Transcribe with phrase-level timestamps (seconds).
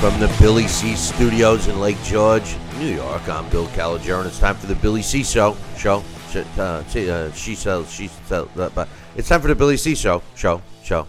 [0.00, 3.28] from the Billy C Studios in Lake George, New York.
[3.28, 5.54] I'm Bill Calogero, and it's time for the Billy C Show.
[5.76, 6.02] Show.
[6.30, 7.92] Sh- Uh, uh, she sells.
[7.92, 8.48] She sells.
[8.56, 10.22] Uh, but it's time for the Billy C Show.
[10.34, 10.62] Show.
[10.82, 11.06] Show.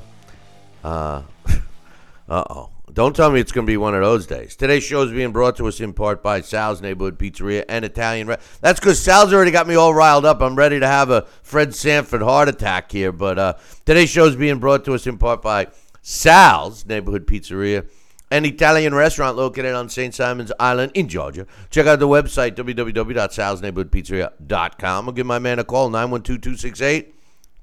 [0.84, 1.22] Uh
[2.30, 2.69] oh.
[2.92, 4.58] Don't tell me it's going to be one of those days.
[4.58, 8.28] Today's show is being brought to us in part by Sal's Neighborhood Pizzeria and Italian.
[8.59, 10.42] That's because Sal's already got me all riled up.
[10.42, 13.14] I'm ready to have a Fred Sanford heart attack here.
[13.14, 13.53] But uh,
[13.86, 15.67] today's show is being brought to us in part by
[16.02, 17.88] Sal's Neighborhood Pizzeria
[18.32, 20.16] an Italian restaurant located on St.
[20.16, 21.46] Simon's Island in Georgia.
[21.70, 25.08] Check out the website, www.salsneighborhoodpizzeria.com.
[25.08, 27.14] I'll give my man a call, 912 268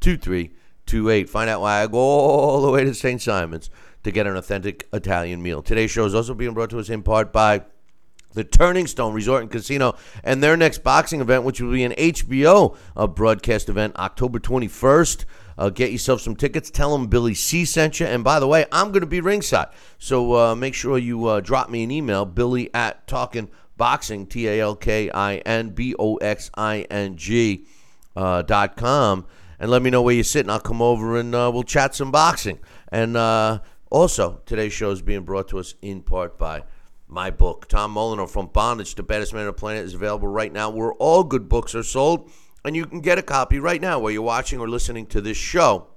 [0.01, 1.29] 2328.
[1.29, 3.21] Find out why I go all the way to St.
[3.21, 3.71] Simon's
[4.05, 5.63] to get an authentic Italian meal.
[5.63, 7.63] Today's show is also being brought to us in part by
[8.35, 11.93] the Turning Stone Resort and Casino and their next boxing event, which will be an
[11.93, 12.77] HBO
[13.15, 15.25] broadcast event October 21st.
[15.59, 16.71] Uh, get yourself some tickets.
[16.71, 18.07] Tell them Billy C sent you.
[18.07, 19.67] And by the way, I'm going to be ringside.
[19.99, 23.51] So uh, make sure you uh, drop me an email, billy at talking
[24.29, 27.67] T A L K I N B O X I N G
[28.17, 29.27] uh, dot com,
[29.59, 30.51] and let me know where you're sitting.
[30.51, 32.59] I'll come over and uh, we'll chat some boxing.
[32.91, 33.61] And uh,
[33.91, 36.65] also, today's show is being brought to us in part by
[37.07, 40.53] my book, Tom Molino from Bondage, The Baddest Man on the Planet, is available right
[40.53, 42.31] now where all good books are sold.
[42.65, 45.37] And you can get a copy right now while you're watching or listening to this
[45.37, 45.89] show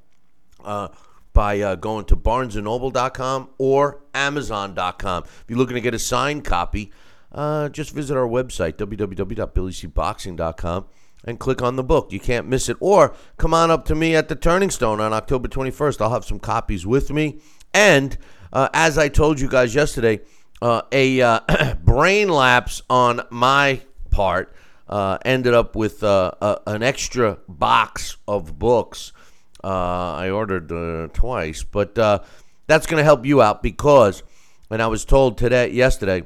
[0.64, 0.90] uh,
[1.34, 5.24] by uh, going to barnesandnoble.com or amazon.com.
[5.24, 6.92] If you're looking to get a signed copy,
[7.32, 10.86] uh, just visit our website, www.billycboxing.com,
[11.24, 12.12] and click on the book.
[12.12, 12.78] You can't miss it.
[12.80, 16.02] Or come on up to me at the Turning Stone on October 21st.
[16.02, 17.40] I'll have some copies with me.
[17.74, 18.18] And
[18.52, 20.20] uh, as I told you guys yesterday,
[20.62, 24.54] uh, a uh, brain lapse on my part
[24.92, 29.14] uh, ended up with uh, a, an extra box of books.
[29.64, 32.20] Uh, I ordered uh, twice, but uh,
[32.68, 34.24] that's going to help you out because,
[34.70, 36.24] and I was told today, yesterday,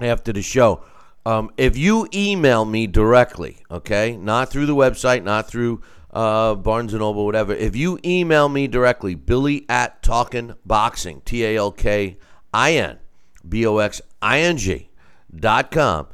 [0.00, 0.82] after the show,
[1.26, 5.82] um, if you email me directly, okay, not through the website, not through
[6.12, 7.54] uh, Barnes and Noble, whatever.
[7.54, 12.16] If you email me directly, Billy at Talking Boxing, T A L K
[12.54, 12.98] I N
[13.46, 14.90] B O X I N G
[15.34, 16.08] dot com,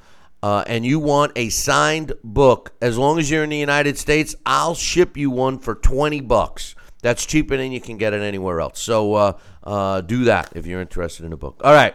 [0.44, 4.34] uh, and you want a signed book, as long as you're in the United States,
[4.44, 6.74] I'll ship you one for 20 bucks.
[7.00, 8.78] That's cheaper than you can get it anywhere else.
[8.78, 11.62] So uh, uh, do that if you're interested in a book.
[11.64, 11.94] All right.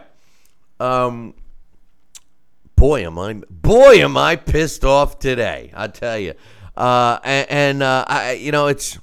[0.80, 1.34] Um,
[2.74, 5.70] boy, am I boy am I pissed off today.
[5.72, 6.34] I tell you.
[6.76, 8.98] Uh, and, and uh, I, you know, it's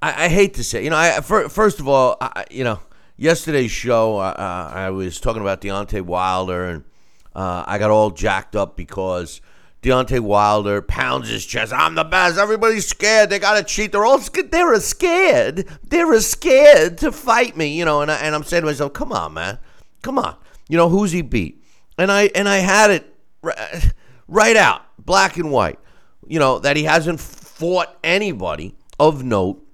[0.00, 2.80] I, I hate to say, you know, I fir- first of all, I, you know,
[3.18, 6.84] yesterday's show, I was talking about Deontay Wilder, and
[7.38, 9.40] uh, I got all jacked up because
[9.80, 11.72] Deontay Wilder pounds his chest.
[11.72, 12.36] I'm the best.
[12.36, 13.30] Everybody's scared.
[13.30, 13.92] They got to cheat.
[13.92, 14.50] They're all scared.
[14.50, 15.68] They're scared.
[15.84, 17.78] They're scared to fight me.
[17.78, 19.60] You know, and I, and I'm saying to myself, come on, man,
[20.02, 20.34] come on.
[20.68, 21.62] You know who's he beat?
[21.96, 23.92] And I and I had it right,
[24.26, 25.78] right out, black and white.
[26.26, 29.64] You know that he hasn't fought anybody of note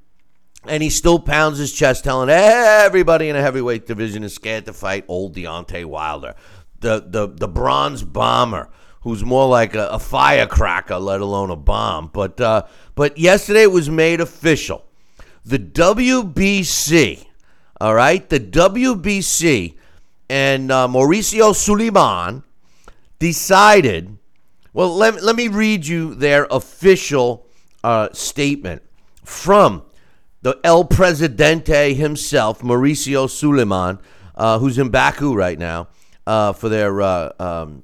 [0.66, 4.72] and he still pounds his chest, telling everybody in a heavyweight division is scared to
[4.72, 6.34] fight old Deontay Wilder,
[6.84, 8.68] the the the bronze bomber,
[9.00, 12.10] who's more like a, a firecracker, let alone a bomb.
[12.12, 12.64] But uh,
[12.94, 14.84] but yesterday it was made official.
[15.44, 17.26] The WBC,
[17.80, 19.74] all right, the WBC,
[20.28, 22.44] and uh, Mauricio Sulaiman
[23.18, 24.18] decided.
[24.72, 27.46] Well, let, let me read you their official
[27.84, 28.82] uh, statement
[29.24, 29.84] from
[30.42, 34.00] the El Presidente himself, Mauricio Sulaiman,
[34.34, 35.86] uh, who's in Baku right now
[36.26, 37.82] uh, for their uh, um,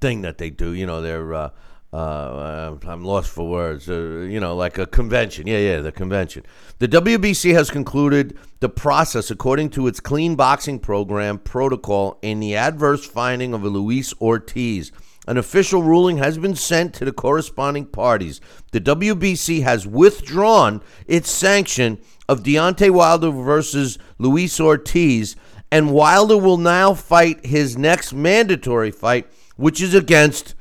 [0.00, 1.50] thing that they do, you know, their uh,
[1.92, 3.88] uh, I'm lost for words.
[3.88, 5.46] Uh, you know, like a convention.
[5.46, 6.44] Yeah, yeah, the convention.
[6.78, 12.56] The WBC has concluded the process according to its clean boxing program protocol in the
[12.56, 14.90] adverse finding of Luis Ortiz.
[15.28, 18.40] An official ruling has been sent to the corresponding parties.
[18.72, 21.98] The WBC has withdrawn its sanction
[22.28, 25.36] of Deontay Wilder versus Luis Ortiz,
[25.72, 29.26] and Wilder will now fight his next mandatory fight,
[29.56, 30.54] which is against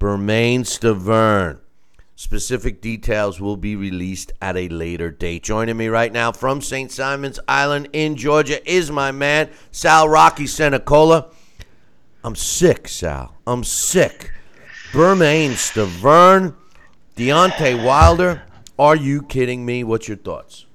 [0.00, 1.60] Bermane Stiverne.
[2.16, 5.44] Specific details will be released at a later date.
[5.44, 6.90] Joining me right now from St.
[6.90, 11.30] Simon's Island in Georgia is my man, Sal Rocky Senecola.
[12.24, 13.36] I'm sick, Sal.
[13.46, 14.32] I'm sick.
[14.92, 16.56] Bermane Stiverne,
[17.16, 18.42] Deontay Wilder.
[18.76, 19.84] Are you kidding me?
[19.84, 20.66] What's your thoughts?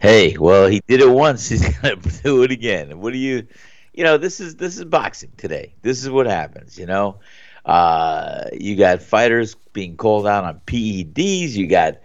[0.00, 1.48] Hey, well, he did it once.
[1.48, 3.00] He's gonna do it again.
[3.00, 3.46] What do you,
[3.92, 4.16] you know?
[4.16, 5.74] This is this is boxing today.
[5.82, 6.78] This is what happens.
[6.78, 7.20] You know,
[7.66, 11.52] uh, you got fighters being called out on PEDs.
[11.52, 11.98] You got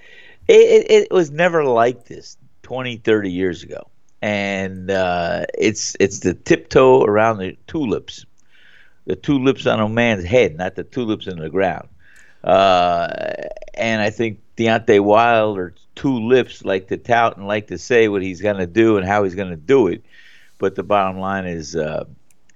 [0.47, 3.87] it, it, it was never like this 20, 30 years ago.
[4.21, 8.25] And uh, it's it's the tiptoe around the tulips,
[9.05, 11.87] the tulips on a man's head, not the tulips in the ground.
[12.43, 13.07] Uh,
[13.73, 18.21] and I think Deontay Wilder, two lips, like to tout and like to say what
[18.21, 20.03] he's going to do and how he's going to do it.
[20.57, 22.05] But the bottom line is, uh,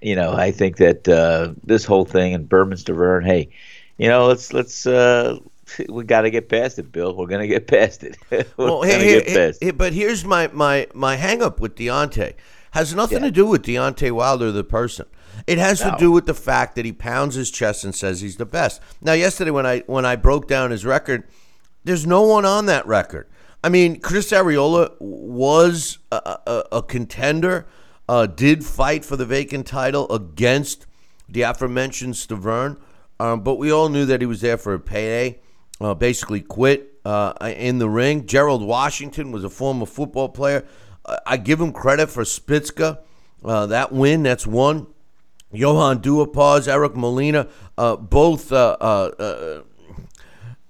[0.00, 3.50] you know, I think that uh, this whole thing and Bermane Stiverne, hey,
[3.98, 5.38] you know, let's let's uh,
[5.88, 7.14] we got to get past it, Bill.
[7.14, 8.16] We're gonna get past it.
[8.56, 12.34] well, hey, hey, hey, but here's my my my hang up with Deontay.
[12.72, 13.26] Has nothing yeah.
[13.26, 15.06] to do with Deontay Wilder, the person.
[15.46, 15.90] It has no.
[15.90, 18.80] to do with the fact that he pounds his chest and says he's the best.
[19.00, 21.24] Now, yesterday when I when I broke down his record,
[21.84, 23.26] there's no one on that record.
[23.62, 27.66] I mean, Chris Arreola was a, a, a contender
[28.08, 30.86] uh, did fight for the vacant title against
[31.28, 32.76] the aforementioned Stiverne,
[33.20, 35.40] um, but we all knew that he was there for a payday.
[35.80, 38.26] Uh, basically, quit uh, in the ring.
[38.26, 40.66] Gerald Washington was a former football player.
[41.24, 42.98] I give him credit for Szpilka.
[43.44, 44.86] Uh, that win, that's one.
[45.52, 47.96] Johann Duhaupas, Eric Molina, uh,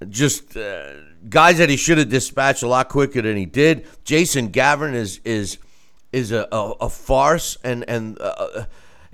[0.01, 0.57] both uh, just
[1.29, 3.87] guys that he should have dispatched a lot quicker than he did.
[4.05, 5.59] Jason Gavern is is
[6.13, 8.65] is a, a, a farce and and uh, uh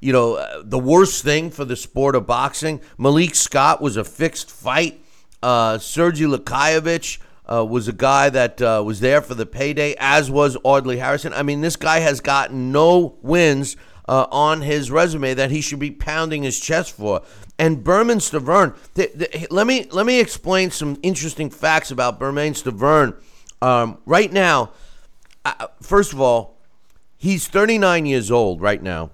[0.00, 2.81] you know uh, the worst thing for the sport of boxing.
[2.99, 5.00] Malik Scott was a fixed fight.
[5.43, 10.56] Uh, Sergey Liakhovich uh, was a guy that was there for the payday, as was
[10.65, 11.33] Audley Harrison.
[11.33, 13.77] I mean, this guy has gotten no wins
[14.09, 17.23] on his resume that he should be pounding his chest for.
[17.58, 23.14] And Berman th- let me let me explain some interesting facts about Bermane Stiverne.
[23.62, 24.73] Um, right now,
[25.81, 26.56] first of all,
[27.19, 29.11] He's 39 years old right now,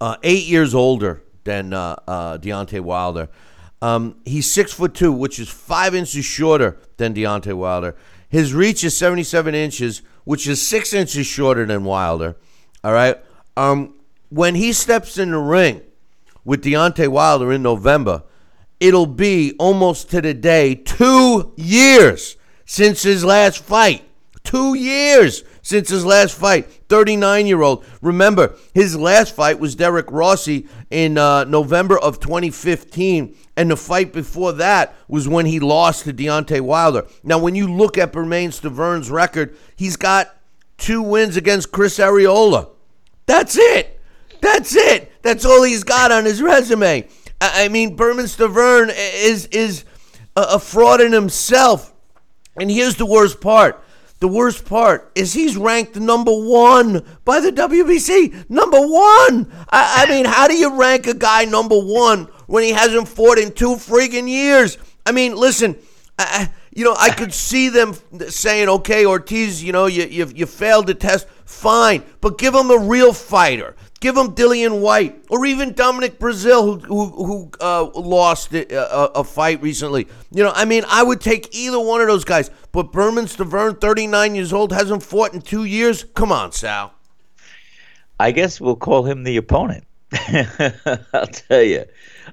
[0.00, 3.28] uh, eight years older than uh, uh, Deontay Wilder.
[3.80, 7.96] Um, he's six foot two, which is five inches shorter than Deontay Wilder.
[8.28, 12.36] His reach is 77 inches, which is six inches shorter than Wilder.
[12.82, 13.16] All right.
[13.56, 13.94] Um,
[14.30, 15.82] when he steps in the ring
[16.44, 18.22] with Deontay Wilder in November,
[18.80, 24.02] it'll be almost to the day two years since his last fight.
[24.42, 26.70] Two years since his last fight.
[26.88, 27.84] 39 year old.
[28.02, 33.34] Remember, his last fight was Derric Rossy in uh, November of 2015.
[33.56, 37.06] And the fight before that was when he lost to Deontay Wilder.
[37.22, 40.36] Now, when you look at Bermane Stiverne's record, he's got
[40.76, 42.68] two wins against Chris Arreola.
[43.26, 43.98] That's it.
[44.40, 45.10] That's it.
[45.24, 47.08] That's all he's got on his resume.
[47.40, 49.84] I mean, Bermane Stiverne is is
[50.36, 51.92] a fraud in himself.
[52.56, 53.82] And here's the worst part.
[54.20, 58.48] The worst part is he's ranked number one by the WBC.
[58.48, 59.50] Number one.
[59.70, 63.38] I, I mean, how do you rank a guy number one when he hasn't fought
[63.38, 64.78] in two freaking years?
[65.04, 65.76] I mean, listen,
[66.18, 67.94] I, you know, I could see them
[68.28, 71.26] saying, okay, Ortiz, you know, you, you, you failed the test.
[71.44, 72.02] Fine.
[72.20, 73.76] But give him a real fighter.
[74.00, 79.24] Give him Dillian Whyte or even Dominic Breazeale, who who, who uh, lost a, a,
[79.24, 80.06] fight recently.
[80.30, 82.50] You know, I mean, I would take either one of those guys.
[82.72, 86.04] But Bermane Stiverne, 39 years old, hasn't fought in two years.
[86.14, 86.92] Come on, Sal.
[88.20, 89.84] I guess we'll call him the opponent.
[91.12, 91.84] I'll tell you,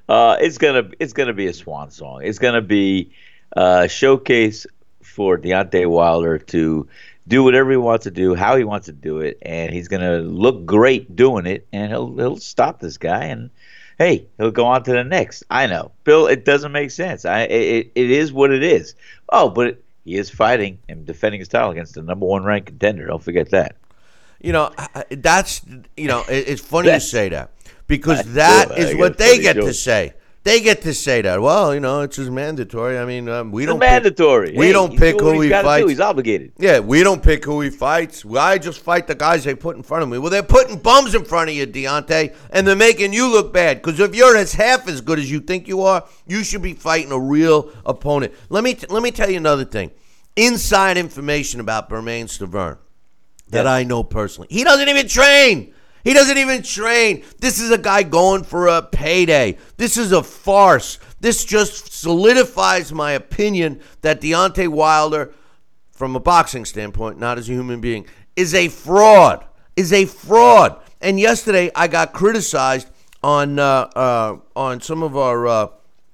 [0.08, 2.20] uh, it's gonna it's gonna be a swan song.
[2.22, 3.12] It's gonna be
[3.52, 4.66] a showcase
[5.02, 6.88] for Deontay Wilder to
[7.26, 10.02] do whatever he wants to do, how he wants to do it, and he's going
[10.02, 13.50] to look great doing it, and he'll he'll stop this guy, and
[13.98, 15.44] hey, he'll go on to the next.
[15.50, 16.26] I know, Bill.
[16.26, 17.24] It doesn't make sense.
[17.24, 18.94] I it, it is what it is.
[19.28, 23.06] Oh, but he is fighting and defending his title against the number one ranked contender.
[23.06, 23.76] Don't forget that.
[24.40, 24.72] You know,
[25.10, 25.62] that's
[25.96, 27.50] you know, it's funny you say that
[27.86, 30.14] because that is what they get to say.
[30.44, 31.40] They get to say that.
[31.40, 32.98] Well, you know, it's just mandatory.
[32.98, 34.54] I mean, um, we It's don't pick- mandatory.
[34.56, 35.86] we Hey, don't pick who he gotta do.
[35.86, 36.50] He's obligated.
[36.58, 38.24] Yeah, we don't pick who he fights.
[38.36, 40.18] I just fight the guys they put in front of me.
[40.18, 43.80] Well, they're putting bums in front of you, Deontay, and they're making you look bad.
[43.82, 46.72] Because if you're as half as good as you think you are, you should be
[46.74, 48.32] fighting a real opponent.
[48.48, 49.92] Let me let me tell you another thing.
[50.34, 52.78] Inside information about Bermane Stavern
[53.50, 54.48] that I know personally.
[54.50, 55.72] He doesn't even train.
[56.04, 57.24] He doesn't even train.
[57.38, 59.58] This is a guy going for a payday.
[59.76, 60.98] This is a farce.
[61.20, 65.32] This just solidifies my opinion that Deontay Wilder,
[65.92, 69.44] from a boxing standpoint, not as a human being, is a fraud.
[69.76, 70.80] Is a fraud.
[71.00, 72.88] And yesterday I got criticized
[73.22, 75.68] on uh, uh, on some of our uh,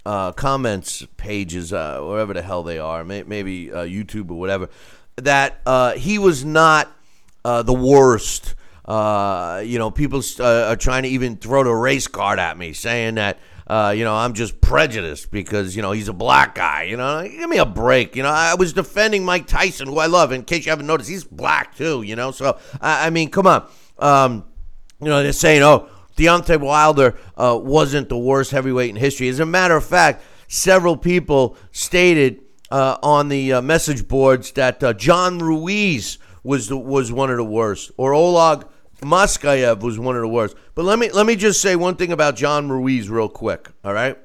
[0.05, 4.69] uh, comments pages, uh, wherever the hell they are, may- maybe uh, YouTube or whatever,
[5.17, 5.61] that
[5.97, 6.93] he was not
[7.43, 8.55] the worst.
[8.89, 12.73] Uh, you know, people uh, are trying to even throw the race card at me,
[12.73, 16.85] saying that uh, you know I'm just prejudiced because you know he's a black guy.
[16.85, 18.17] You know, give me a break.
[18.17, 20.33] You know, I was defending Mike Tyson, who I love.
[20.33, 22.01] In case you haven't noticed, he's black too.
[22.01, 23.69] You know, so I, I mean, come on.
[23.99, 24.45] Um,
[25.01, 29.29] you know, they're saying, oh, Deontay Wilder uh, wasn't the worst heavyweight in history.
[29.29, 32.41] As a matter of fact, several people stated
[32.71, 37.91] uh, on the message boards that John Ruiz was the, was one of the worst,
[37.99, 38.65] or Oleg
[39.01, 40.57] Maskaev was one of the worst.
[40.75, 43.69] But let me let me just say one thing about John Ruiz real quick.
[43.85, 44.19] All right,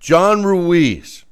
[0.00, 1.24] John Ruiz,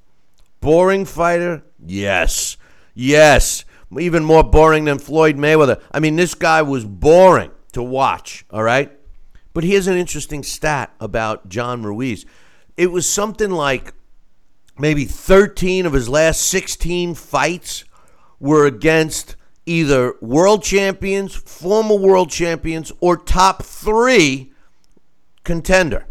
[0.60, 2.56] boring fighter, yes,
[2.94, 3.64] yes,
[3.98, 5.80] even more boring than Floyd Mayweather.
[5.92, 8.44] I mean, this guy was boring to watch.
[8.50, 8.92] All right.
[9.52, 12.24] But here's an interesting stat about John Ruiz.
[12.76, 13.94] It was something like
[14.78, 17.84] maybe 13 of his last 16 fights
[18.38, 24.52] were against either world champions, former world champions, or top three
[25.44, 26.06] contender.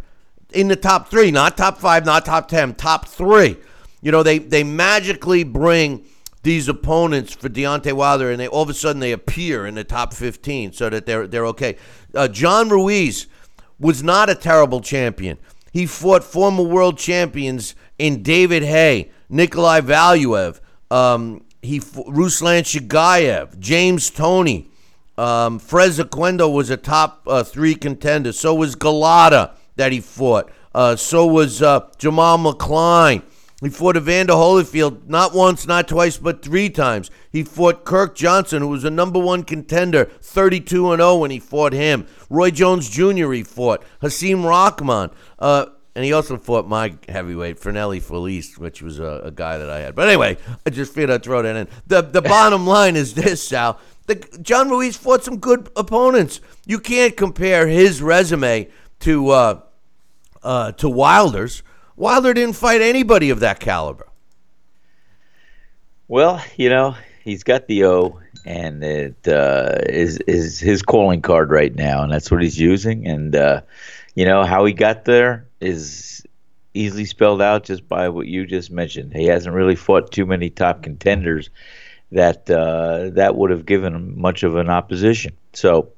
[0.51, 3.57] In the top three, not top five, not top 10, top three.
[4.01, 6.05] You know, they, they magically bring
[6.41, 9.83] these opponents for Deontay Wilder, and they all of a sudden they appear in the
[9.83, 11.75] top 15 so that they're, they're okay.
[12.15, 13.27] Uh, John Ruiz
[13.79, 15.37] was not a terrible champion.
[15.71, 24.09] He fought former world champions in David Haye, Nikolai Valuev, um, he Ruslan Chagaev, James
[24.09, 24.69] Toney,
[25.19, 28.31] um, Fres Oquendo was a top uh, three contender.
[28.31, 30.49] So was Golota that he fought.
[30.73, 33.23] Uh, so was uh, Jameel McCline.
[33.61, 37.11] He fought Evander Holyfield not once, not twice, but three times.
[37.29, 41.39] He fought Kirk Johnson, who was a number one contender, 32 and 0 when he
[41.39, 42.07] fought him.
[42.29, 43.33] Roy Jones Jr.
[43.33, 43.83] He fought.
[44.01, 45.09] Hasim Rahman.
[45.37, 45.65] Uh,
[45.99, 49.79] and he also fought my heavyweight, Fernelli Felice, which was a, a, guy that I
[49.79, 49.95] had.
[49.95, 51.67] But anyway, I just figured I'd throw that in.
[51.87, 53.77] The the bottom line is this, Sal.
[54.05, 56.39] The, John Ruiz fought some good opponents.
[56.65, 58.69] You can't compare his resume
[59.01, 59.61] to uh,
[60.41, 61.63] uh, to Wilder's.
[61.97, 64.07] Wilder didn't fight anybody of that caliber.
[66.07, 71.51] Well, you know, he's got the O, and it uh, is is his calling card
[71.51, 73.05] right now, and that's what he's using.
[73.05, 73.63] And uh,
[74.15, 76.23] you know how he got there is
[76.73, 79.13] easily spelled out just by what you just mentioned.
[79.13, 81.49] He hasn't really fought too many top contenders
[82.11, 85.33] that uh, that would have given him much of an opposition.
[85.53, 85.89] So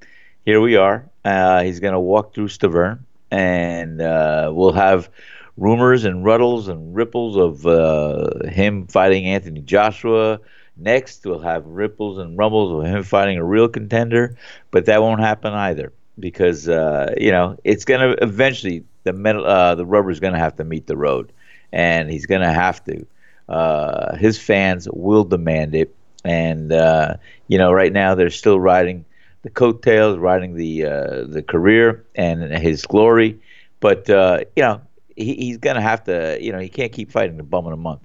[0.45, 1.09] here we are.
[1.23, 2.99] Uh, he's going to walk through Stavern,
[3.29, 5.09] and uh, we'll have
[5.57, 10.39] rumors and ruddles and ripples of uh, him fighting Anthony Joshua.
[10.77, 14.35] Next, we'll have ripples and rumbles of him fighting a real contender,
[14.71, 19.45] but that won't happen either because uh, you know it's going to eventually the metal
[19.45, 21.31] uh, the rubber's going to have to meet the road,
[21.71, 23.05] and he's going to have to.
[23.49, 25.93] Uh, his fans will demand it,
[26.23, 27.15] and uh,
[27.47, 29.05] you know right now they're still riding
[29.43, 33.39] the coattails, riding the uh, the career and his glory,
[33.79, 34.81] but uh, you know
[35.15, 36.37] he, he's going to have to.
[36.41, 38.01] You know he can't keep fighting the bum in a month.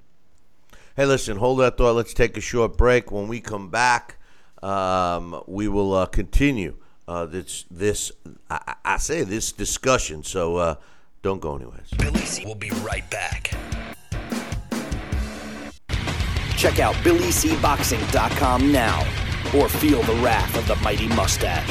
[0.96, 1.94] Hey, listen, hold that thought.
[1.94, 3.12] Let's take a short break.
[3.12, 4.16] When we come back,
[4.62, 6.76] um, we will uh, continue
[7.08, 8.12] uh, this this
[8.50, 10.22] I, I, say this discussion.
[10.24, 10.74] So uh,
[11.22, 11.80] don't go anywhere.
[11.98, 13.52] Billy C will be right back.
[16.56, 19.00] Check out BillyCBoxing.com now,
[19.54, 21.68] or feel the wrath of the mighty mustache.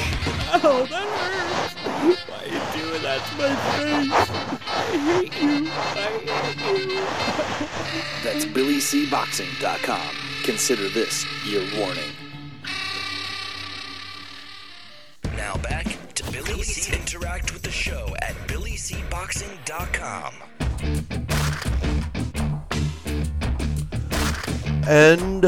[0.63, 2.21] Oh, that hurts!
[2.29, 4.11] Why are you doing that to my face?
[4.67, 5.67] I hate you.
[5.71, 6.09] I
[6.63, 7.15] hate you.
[8.23, 10.15] That's BillyCBoxing.com.
[10.43, 12.24] Consider this your warning.
[15.45, 15.85] Now back
[16.15, 16.91] to Billy C.
[16.91, 20.33] Interact with the show at BillyCBoxing.com.
[24.87, 25.45] And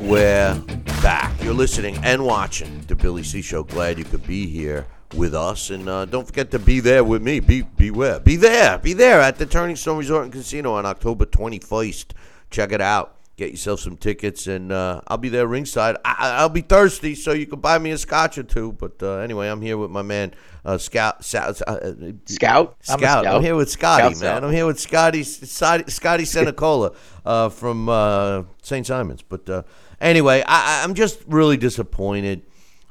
[0.00, 0.60] we're
[1.04, 1.40] back.
[1.40, 3.62] You're listening and watching the Billy C Show.
[3.62, 5.70] Glad you could be here with us.
[5.70, 7.38] And uh, don't forget to be there with me.
[7.38, 8.18] Be beware.
[8.18, 8.76] Be there.
[8.78, 12.06] Be there at the Turning Stone Resort and Casino on October 21st.
[12.50, 13.17] Check it out.
[13.38, 15.96] Get yourself some tickets, and uh, I'll be there ringside.
[16.04, 18.72] I- will be thirsty, so you can buy me a scotch or two.
[18.72, 21.24] But uh, anyway, I'm here with my man uh, Scout.
[21.24, 21.62] Scout.
[21.64, 21.92] Uh,
[22.24, 22.76] Scout.
[22.88, 23.26] I'm, scout.
[23.28, 24.44] I'm here with Scotty, Scout man.
[24.44, 25.22] I'm here with Scotty.
[25.22, 28.84] Scotty, Scotty Senecola uh, from uh, St.
[28.84, 29.22] Simons.
[29.22, 29.62] But uh,
[30.00, 32.42] anyway, I, I'm just really disappointed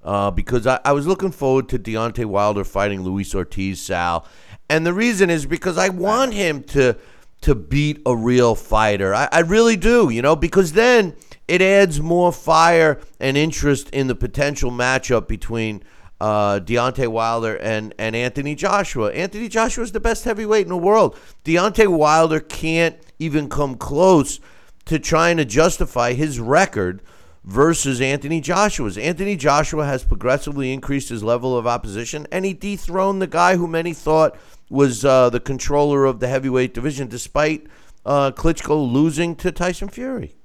[0.02, 4.26] uh, because I, I, was looking forward to Deontay Wilder fighting Luis Ortiz, Sal,
[4.70, 6.98] and the reason is because I want him to
[7.42, 9.14] to beat a real fighter.
[9.14, 11.16] I, I really do, you know, because then
[11.48, 15.84] it adds more fire and interest in the potential matchup between
[16.20, 19.12] uh, Deontay Wilder and, and Anthony Joshua.
[19.14, 21.18] Anthony Joshua is the best heavyweight in the world.
[21.46, 24.40] Deontay Wilder can't even come close
[24.86, 27.02] to trying to justify his record
[27.44, 28.98] versus Anthony Joshua's.
[28.98, 33.68] Anthony Joshua has progressively increased his level of opposition, and he dethroned the guy who
[33.68, 34.38] many thought
[34.70, 37.68] was uh, the controller of the heavyweight division, despite
[38.06, 40.36] uh, Klitschko losing to Tyson Fury.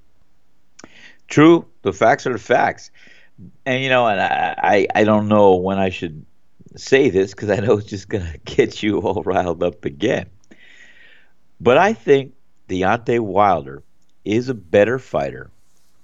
[1.28, 2.90] True, the facts are the facts,
[3.64, 6.24] and you know, and I, I, I don't know when I should
[6.76, 10.26] say this because I know it's just gonna get you all riled up again.
[11.60, 12.34] But I think
[12.68, 13.82] Deontay Wilder
[14.24, 15.50] is a better fighter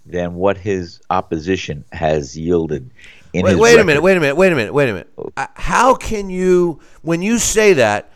[0.06, 2.90] than what his opposition has yielded.
[3.34, 5.12] Wait, wait a minute, wait a minute, wait a minute, wait a minute.
[5.36, 8.10] Uh, how can you, when you say that,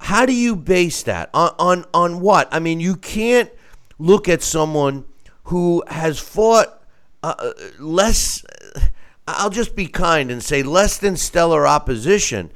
[0.00, 2.48] how do you base that on on on what?
[2.50, 3.50] I mean, you can't
[3.98, 5.04] look at someone
[5.44, 6.82] who has fought
[7.22, 8.44] uh, uh less.
[9.28, 12.50] I'll just be kind and say less than stellar opposition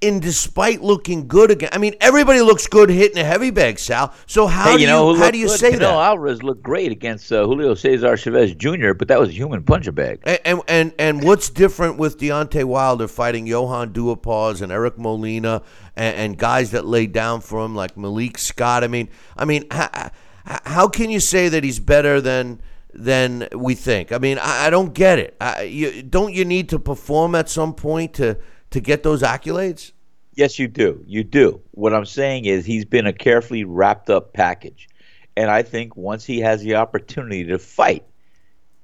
[0.00, 1.70] in despite looking good again.
[1.72, 4.12] I mean, everybody looks good hitting a heavy bag, Sal.
[4.26, 5.58] So how hey, do you, know, how do you good?
[5.58, 5.94] say Canelo that?
[5.94, 9.92] Alvarez looked great against uh, Julio Cesar Chavez Jr., but that was a human puncher
[9.92, 10.20] bag.
[10.24, 15.62] And, and and and what's different with Deontay Wilder fighting Johann Duhaupas and Eric Molina
[15.96, 18.84] and, and, guys that laid down for him like Malik Scott?
[18.84, 20.10] I mean, I mean, how,
[20.44, 22.60] how can you say that he's better than?
[22.98, 24.10] than we think.
[24.10, 25.36] I mean, I, I don't get it.
[25.38, 28.38] I, you, don't you need to perform at some point to
[28.76, 29.92] to get those accolades?
[30.34, 31.02] Yes, you do.
[31.06, 31.62] You do.
[31.70, 34.86] What I'm saying is he's been a carefully wrapped up package.
[35.34, 38.04] And I think once he has the opportunity to fight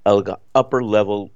[0.07, 1.31] a upper level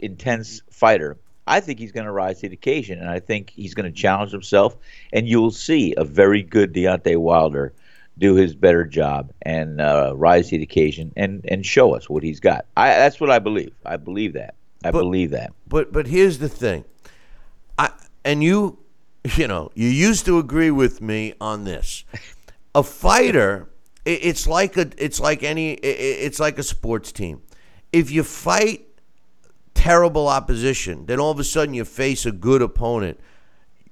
[0.00, 3.74] intense fighter, I think he's going to rise to the occasion and I think he's
[3.74, 4.76] going to challenge himself
[5.12, 7.72] and you'll see a very good Deontay Wilder
[8.18, 12.24] do his better job and uh, rise to the occasion and, and show us what
[12.24, 12.66] he's got.
[12.76, 13.72] I, that's what I believe.
[13.86, 14.56] I believe that.
[14.84, 15.52] I but, believe that.
[15.66, 16.84] But but here's the thing.
[18.24, 18.78] And you
[19.36, 22.04] you know, you used to agree with me on this.
[22.74, 23.68] A fighter,
[24.04, 27.42] it's like a, it's like any, it's like a sports team.
[27.92, 28.86] If you fight
[29.74, 33.18] terrible opposition, then all of a sudden you face a good opponent.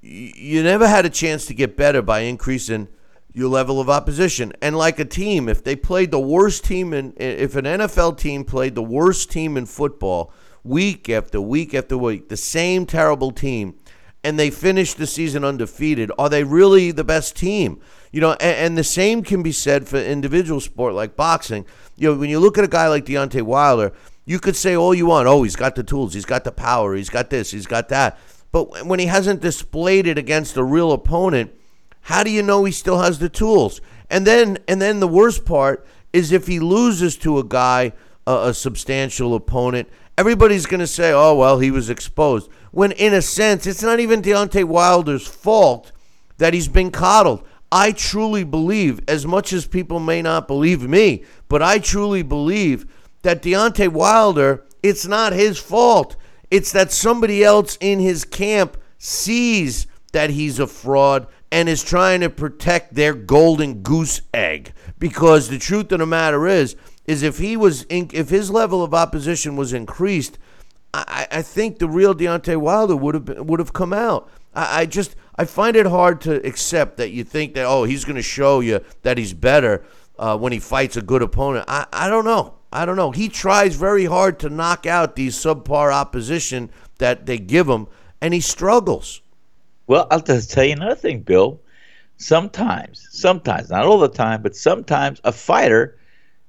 [0.00, 2.88] You never had a chance to get better by increasing
[3.32, 4.52] your level of opposition.
[4.62, 8.44] And like a team, if they played the worst team in, if an NFL team
[8.44, 13.76] played the worst team in football week after week after week, the same terrible team
[14.26, 17.80] and they finish the season undefeated, are they really the best team?
[18.10, 21.64] You know, and, and, the same can be said for individual sport like boxing.
[21.96, 23.92] You know, when you look at a guy like Deontay Wilder,
[24.24, 25.28] you could say all you want.
[25.28, 28.18] Oh, he's got the tools, he's got the power, he's got this, he's got that.
[28.50, 31.52] But when he hasn't displayed it against a real opponent,
[32.00, 33.80] how do you know he still has the tools?
[34.10, 37.92] And then, and then the worst part is if he loses to a guy,
[38.26, 43.22] a substantial opponent, everybody's going to say, "Oh well, he was exposed." when in a
[43.22, 45.92] sense, it's not even Deontay Wilder's fault
[46.36, 47.42] that he's been coddled.
[47.72, 52.84] I truly believe, as much as people may not believe me, but I truly believe
[53.22, 56.16] that Deontay Wilder, it's not his fault.
[56.50, 62.20] It's that somebody else in his camp sees that he's a fraud and is trying
[62.20, 64.74] to protect their golden goose egg.
[64.98, 66.76] Because the truth of the matter is,
[67.06, 70.38] is if he was, in, if his level of opposition was increased,
[70.92, 74.30] I, I think the real Deontay Wilder would have been, would have come out.
[74.54, 78.04] I, I just I find it hard to accept that you think that oh he's
[78.04, 79.84] going to show you that he's better
[80.18, 81.66] uh, when he fights a good opponent.
[81.68, 82.54] I, I don't know.
[82.72, 83.10] I don't know.
[83.10, 87.86] He tries very hard to knock out these subpar opposition that they give him,
[88.20, 89.20] and he struggles.
[89.86, 91.60] Well, I'll just tell you another thing, Bill.
[92.18, 95.98] Sometimes, sometimes, not all the time, but sometimes a fighter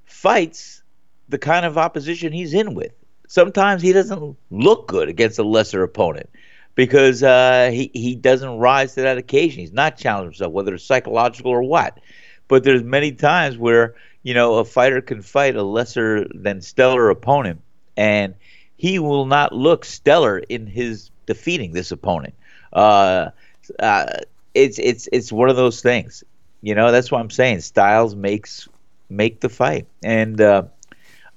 [0.08, 0.82] fights
[1.30, 2.92] the kind of opposition he's in with
[3.28, 6.30] sometimes he doesn't look good against a lesser opponent
[6.76, 9.60] because uh, he he doesn't rise to that occasion.
[9.60, 12.00] He's not challenging himself, whether it's psychological or what.
[12.48, 17.10] But there's many times where you know a fighter can fight a lesser than stellar
[17.10, 17.62] opponent,
[17.96, 18.36] and
[18.78, 22.36] he will not look stellar in his defeating this opponent.
[22.72, 23.32] Uh,
[23.80, 24.06] uh,
[24.54, 26.24] it's it's it's one of those things.
[26.62, 27.62] You know, that's what I'm saying.
[27.62, 28.68] Styles makes
[29.10, 30.64] make the fight, and uh,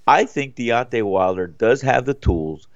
[0.07, 2.67] I think Deontay Wilder does have the tools,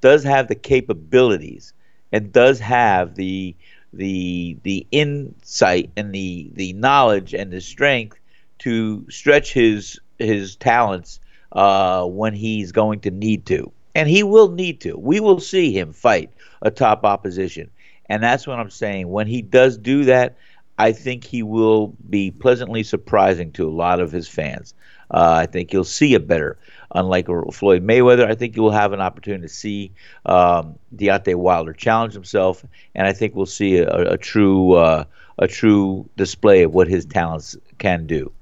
[0.00, 1.72] does have the capabilities,
[2.12, 3.56] and does have the
[3.92, 8.18] the the insight and the the knowledge and the strength
[8.60, 11.20] to stretch his his talents
[11.52, 14.96] uh, when he's going to need to, and he will need to.
[14.96, 16.30] We will see him fight
[16.62, 17.70] a top opposition,
[18.08, 19.08] and that's what I'm saying.
[19.08, 20.36] When he does do that,
[20.78, 24.74] I think he will be pleasantly surprising to a lot of his fans.
[25.10, 26.58] Uh, I think you'll see a better,
[26.94, 28.28] unlike Floyd Mayweather.
[28.28, 29.92] I think you will have an opportunity to see
[30.26, 35.04] um, Deontay Wilder challenge himself, and I think we'll see a, a true uh,
[35.38, 38.32] a true display of what his talents can do.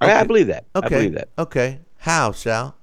[0.00, 0.64] I, I believe that.
[0.76, 0.86] Okay.
[0.86, 1.80] I believe that Okay.
[1.98, 2.76] How, Sal?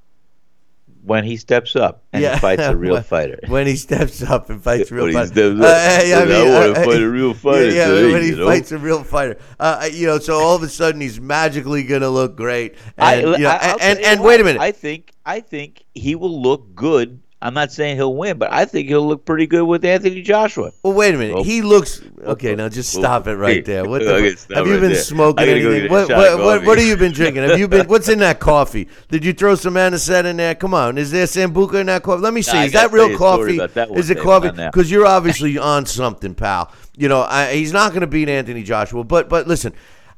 [1.04, 3.40] When he steps up and he fights a real When- fighter.
[3.48, 5.28] When he steps up and fights a real When he fighter.
[5.34, 5.66] steps up.
[5.66, 8.30] Uh, hey, I mean, wanna uh, fight a real fighter Yeah, yeah today, when he
[8.30, 8.46] you know?
[8.46, 9.38] fights a real fighter.
[9.60, 12.76] Uh, you know, so all of a sudden he's magically going to look great.
[12.98, 14.62] And, you know, I- and, and, and wait a minute.
[14.62, 17.22] I think I think he will look good.
[17.44, 20.72] I'm not saying he'll win, but I think he'll look pretty good with Anthony Joshua.
[20.84, 21.38] well, wait a minute.
[21.38, 21.44] Oh.
[21.44, 22.34] he looks oh.
[22.34, 22.54] okay.
[22.54, 23.00] Now just Oh.
[23.00, 23.84] stop it right there.
[23.84, 24.14] What the,
[24.54, 24.96] have you right been there.
[24.96, 25.92] smoking I gotta go anything?
[25.92, 27.44] What, what, what, what have you been drinking?
[27.44, 27.88] Have you been?
[27.88, 28.88] What's in that coffee?
[29.10, 30.54] Did you throw some anisette in there?
[30.54, 32.22] Come on, is there sambuca in that coffee?
[32.22, 32.66] Let me see.
[32.66, 33.74] Is that real tell you a story coffee?
[33.74, 34.50] that Is it coffee?
[34.50, 34.72] Come on now.
[34.72, 36.72] Because you're obviously on something, pal.
[36.96, 39.04] You know, I, he's not going to beat Anthony Joshua.
[39.04, 39.74] But but listen,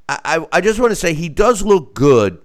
[0.09, 2.39] I I, I just want to say he does look good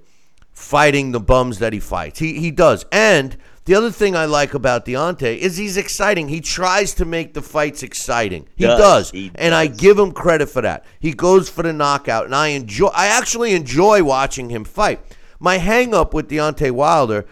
[0.52, 2.20] fighting the bums that he fights.
[2.20, 2.84] He he does.
[2.92, 3.36] And
[3.68, 6.28] the other thing I like about Deontay is he's exciting.
[6.28, 8.48] He tries to make the fights exciting.
[8.56, 8.78] He Does.
[8.78, 9.10] does.
[9.10, 10.86] He and I give him credit for that.
[10.98, 15.00] He goes for the knockout and I enjoy I actually enjoy watching him fight.
[15.38, 17.26] My hang up with Deontay Wilder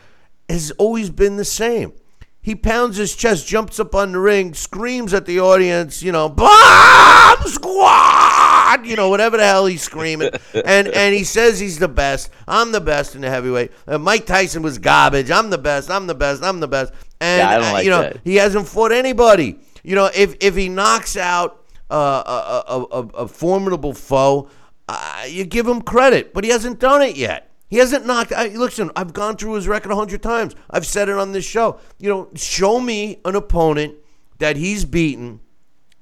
[0.46, 1.94] has always been the same.
[2.42, 6.28] He pounds his chest, jumps up on the ring, screams at the audience, you know,
[6.28, 8.45] bomb squad,
[8.84, 12.30] you know, whatever the hell he's screaming, and and he says he's the best.
[12.46, 13.72] I'm the best in the heavyweight.
[13.86, 15.30] Uh, Mike Tyson was garbage.
[15.30, 15.90] I'm the best.
[15.90, 16.42] I'm the best.
[16.42, 16.92] I'm the best.
[17.20, 18.20] And Yeah, uh, like you know, that.
[18.24, 19.58] he hasn't fought anybody.
[19.82, 24.48] You know, if if he knocks out uh, a, a, a, a formidable foe,
[24.88, 27.50] uh, you give him credit, but he hasn't done it yet.
[27.68, 28.32] He hasn't knocked.
[28.32, 30.54] I, listen, I've gone through his record a hundred times.
[30.70, 31.80] I've said it on this show.
[31.98, 33.96] You know, show me an opponent
[34.38, 35.40] that he's beaten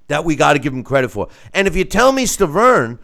[0.09, 1.29] that we got to give him credit for.
[1.53, 2.99] And if you tell me Stavern,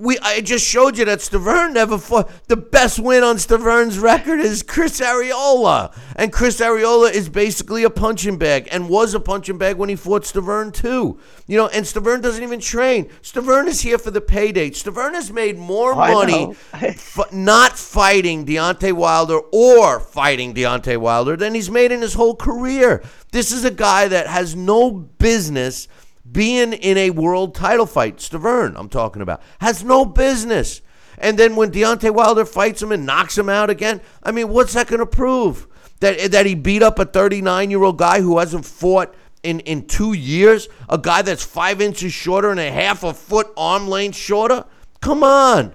[0.00, 2.30] we I just showed you that Stavern never fought.
[2.48, 7.90] The best win on Stavern's record is Chris Arreola, and Chris Arreola is basically a
[7.90, 11.20] punching bag and was a punching bag when he fought Stavern too.
[11.46, 13.10] You know, and Stavern doesn't even train.
[13.22, 14.70] Stavern is here for the payday.
[14.70, 21.36] Stavern has made more I money f- not fighting Deontay Wilder or fighting Deontay Wilder
[21.36, 23.02] than he's made in his whole career.
[23.32, 25.88] This is a guy that has no business
[26.30, 28.18] being in a world title fight.
[28.18, 30.82] Stavern, I'm talking about, has no business.
[31.18, 34.72] And then when Deontay Wilder fights him and knocks him out again, I mean, what's
[34.72, 35.66] that going to prove?
[36.00, 39.86] That that he beat up a 39 year old guy who hasn't fought in in
[39.86, 44.16] two years, a guy that's five inches shorter and a half a foot arm length
[44.16, 44.64] shorter.
[45.00, 45.74] Come on,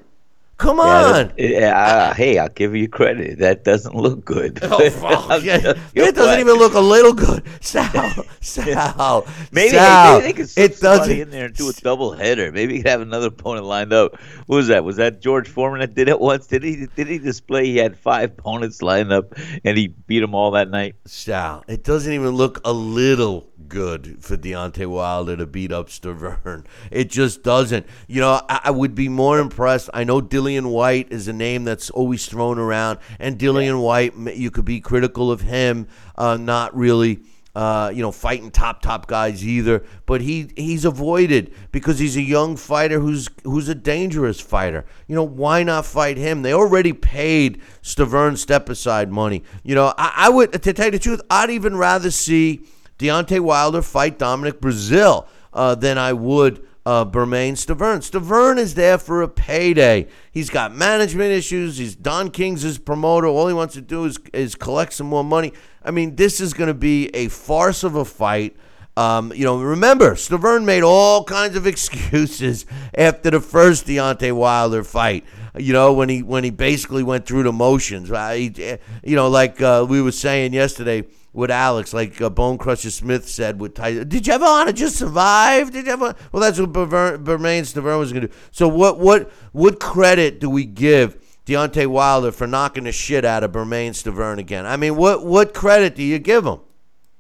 [0.58, 1.34] come on.
[1.38, 3.40] yeah, I- hey, I'll give you credit.
[3.40, 4.60] That doesn't look good.
[4.78, 5.44] Oh, fuck.
[5.44, 6.40] Yeah, it doesn't what.
[6.40, 7.44] even look a little good.
[7.62, 11.18] Sal, Sal, Maybe, Sal, maybe they could it doesn't.
[11.20, 12.52] in there and do a double header.
[12.52, 14.20] Maybe he could have another opponent lined up.
[14.48, 14.84] What was that?
[14.84, 16.48] Was that George Foreman that did it once?
[16.48, 16.88] Did he?
[16.96, 20.70] Did he display he had five opponents lined up and he beat them all that
[20.70, 20.96] night?
[21.06, 26.66] Sal, it doesn't even look a little good for Deontay Wilder to beat up Stavern.
[26.92, 27.86] It just doesn't.
[28.08, 29.90] You know, I, I would be more impressed.
[29.94, 34.52] I know Dillian Whyte is a name that's always thrown around, and Dillian Whyte, you
[34.52, 37.22] could be critical of him, uh, not really.
[37.56, 42.22] Uh, you know, fighting top top guys either, but he he's avoided because he's a
[42.22, 44.84] young fighter who's who's a dangerous fighter.
[45.08, 46.42] You know, why not fight him?
[46.42, 49.42] They already paid Stavern step aside money.
[49.64, 52.66] You know, I, I would to tell you the truth, I'd even rather see
[53.00, 58.00] Deontay Wilder fight Dominic Breazeale uh, than I would uh, Bermane Stavern.
[58.00, 60.08] Stavern is there for a payday.
[60.32, 61.78] He's got management issues.
[61.78, 63.28] He's Don King's his promoter.
[63.28, 65.54] All he wants to do is is collect some more money.
[65.84, 68.56] I mean, this is going to be a farce of a fight.
[68.98, 74.84] Um, you know, remember, Stavern made all kinds of excuses after the first Deontay Wilder
[74.84, 75.26] fight.
[75.58, 78.12] You know, when he when he basically went through the motions.
[78.12, 78.56] Right?
[78.56, 82.90] He, you know, like uh, we were saying yesterday with Alex, like uh, Bone Crusher
[82.90, 84.08] Smith said with Tyson.
[84.08, 85.72] Did you ever want to just survive?
[85.72, 86.16] Did you ever?
[86.32, 88.34] Well, that's what Berver- Bermane Stavern was going to do.
[88.52, 91.22] So, what what what credit do we give?
[91.46, 94.66] Deontay Wilder for knocking the shit out of Bermane Stavern again.
[94.66, 96.60] I mean, what what credit do you give him?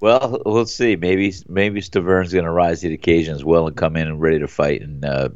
[0.01, 0.95] Well, we'll see.
[0.95, 4.21] Maybe maybe Staverne's going to rise to the occasion as well and come in and
[4.21, 4.81] ready to fight.
[4.81, 5.29] And uh,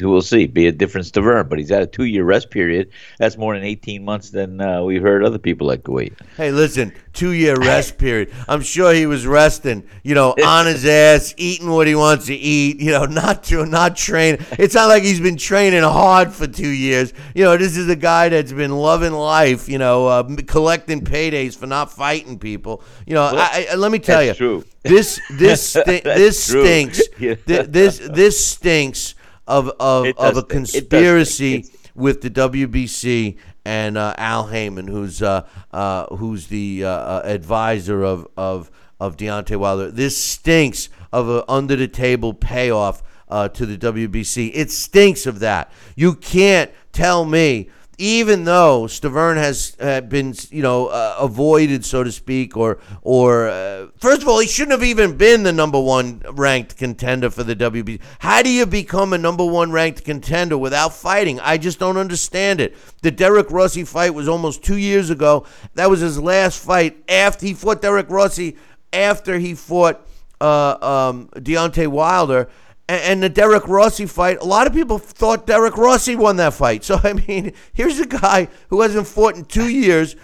[0.00, 0.46] we'll see.
[0.46, 2.90] Be a different Staverne, but he's had a two-year rest period.
[3.18, 6.14] That's more than 18 months than uh, we've heard other people like wait.
[6.36, 8.32] Hey, listen, two year rest period.
[8.46, 12.34] I'm sure he was resting, you know, on his ass, eating what he wants to
[12.34, 14.38] eat, you know, not to not train.
[14.52, 17.12] It's not like he's been training hard for two years.
[17.34, 21.56] You know, this is a guy that's been loving life, you know, uh, collecting paydays
[21.56, 22.82] for not fighting people.
[23.06, 24.64] You know, I, I, let me tell you, true.
[24.82, 27.02] this this sti- this stinks.
[27.18, 27.34] Yeah.
[27.34, 29.14] Th- this this stinks
[29.46, 30.74] of of, It of a stink.
[30.74, 31.64] It does stink.
[31.64, 37.22] conspiracy with the WBC and uh, Al Haymon, who's uh, uh, who's the uh, uh,
[37.24, 39.90] advisor of of of Deontay Wilder.
[39.90, 44.52] This stinks of a under the table payoff uh, to the WBC.
[44.54, 45.70] It stinks of that.
[45.96, 47.68] You can't tell me.
[47.98, 53.48] Even though Staverne has uh, been, you know, uh, avoided, so to speak, or, or
[53.48, 57.42] uh, first of all, he shouldn't have even been the number one ranked contender for
[57.42, 58.00] the WBC.
[58.18, 61.40] How do you become a number one ranked contender without fighting?
[61.40, 62.76] I just don't understand it.
[63.00, 65.46] The Derric Rossy fight was almost two years ago.
[65.74, 68.56] That was his last fight after he fought Derric Rossy.
[68.92, 70.06] After he fought
[70.40, 72.48] uh, um, Deontay Wilder.
[72.88, 76.84] And the Derric Rossy fight, a lot of people thought Derric Rossy won that fight.
[76.84, 80.14] So, I mean, here's a guy who hasn't fought in two years,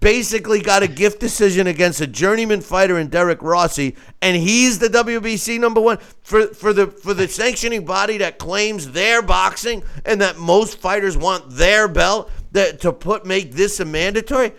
[0.00, 4.88] basically got a gift decision against a journeyman fighter in Derric Rossy, and he's the
[4.88, 10.20] WBC number one for, for the for the sanctioning body that claims their boxing and
[10.20, 14.52] that most fighters want their belt that to put make this a mandatory.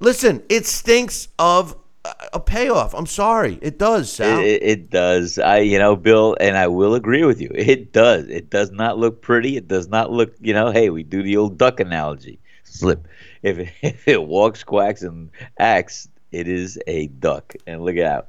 [0.00, 2.94] Listen, it stinks of a- payoff.
[2.94, 4.40] I'm sorry, it does, Sal.
[4.40, 5.38] It, it, it does.
[5.38, 7.50] I, you know, Bill, and I will agree with you.
[7.54, 8.28] It does.
[8.28, 9.56] It does not look pretty.
[9.56, 10.70] It does not look, you know.
[10.70, 12.38] Hey, we do the old duck analogy.
[12.64, 13.06] Slip.
[13.42, 17.54] If it, if it walks, quacks, and acts, it is a duck.
[17.66, 18.28] And look out.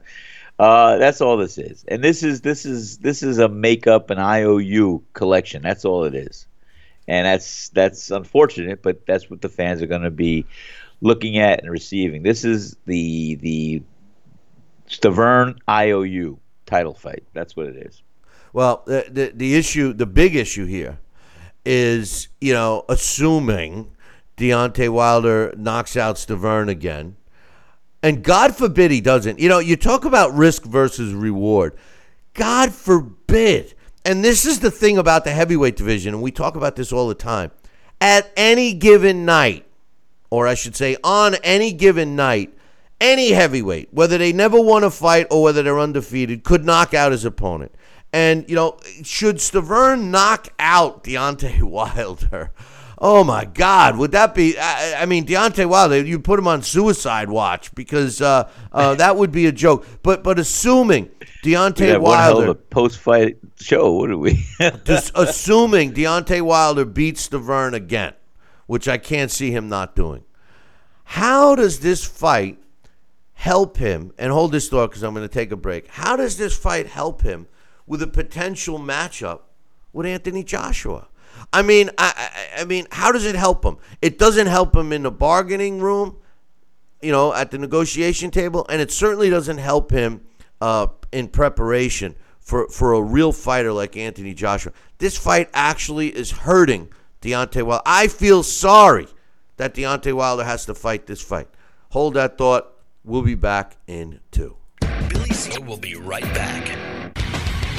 [0.59, 1.83] Uh, that's all this is.
[1.87, 5.61] And this is this is this is a makeup and IOU collection.
[5.61, 6.47] That's all it is.
[7.07, 10.45] And that's that's unfortunate, but that's what the fans are going to be
[11.03, 12.23] looking at and receiving.
[12.23, 13.83] This is the the
[14.87, 17.23] Staverne IOU title fight.
[17.33, 18.01] That's what it is.
[18.53, 20.99] Well, the, the the issue, the big issue here,
[21.65, 23.95] is you know assuming
[24.37, 27.17] Deontay Wilder knocks out Staverne again,
[28.01, 29.39] and God forbid he doesn't.
[29.39, 31.75] You know, you talk about risk versus reward.
[32.33, 33.75] God forbid.
[34.05, 37.07] And this is the thing about the heavyweight division, and we talk about this all
[37.07, 37.51] the time.
[38.01, 39.65] At any given night,
[40.33, 42.51] or I should say, on any given night,
[42.99, 47.11] any heavyweight, whether they never won a fight or whether they're undefeated, could knock out
[47.11, 47.71] his opponent.
[48.11, 52.49] And, you know, should Staverne knock out Deontay Wilder?
[52.97, 54.57] Oh my God, would that be?
[54.57, 59.15] I, I mean, Deontay Wilder, you put him on suicide watch because uh, uh, that
[59.15, 59.85] would be a joke.
[60.01, 61.09] But but assuming
[61.43, 64.45] Deontay had one hell of Wilder, a post fight show, wouldn't we?
[64.85, 68.13] just assuming Deontay Wilder beats Staverne again,
[68.73, 70.23] which I can't see him not doing.
[71.03, 72.57] How does this fight
[73.33, 74.11] help him?
[74.17, 75.85] And hold this thought because I'm going to take a break.
[75.89, 77.45] How does this fight help him
[77.85, 79.41] with a potential matchup
[79.93, 81.07] with Anthony Joshua?
[81.53, 83.77] I mean, I, I, I mean, how does it help him?
[84.01, 86.17] It doesn't help him in the bargaining room,
[86.99, 90.21] you know, at the negotiation table, and it certainly doesn't help him
[90.61, 94.71] uh, in preparation for, for a real fighter like Anthony Joshua.
[94.97, 96.89] This fight actually is hurting
[97.23, 97.83] Deontay Wilder.
[97.85, 99.07] I feel sorry
[99.55, 101.47] that Deontay Wilder has to fight this fight.
[101.91, 102.67] Hold that thought.
[103.05, 104.57] We'll be back in two.
[105.07, 106.77] Billy C will be right back.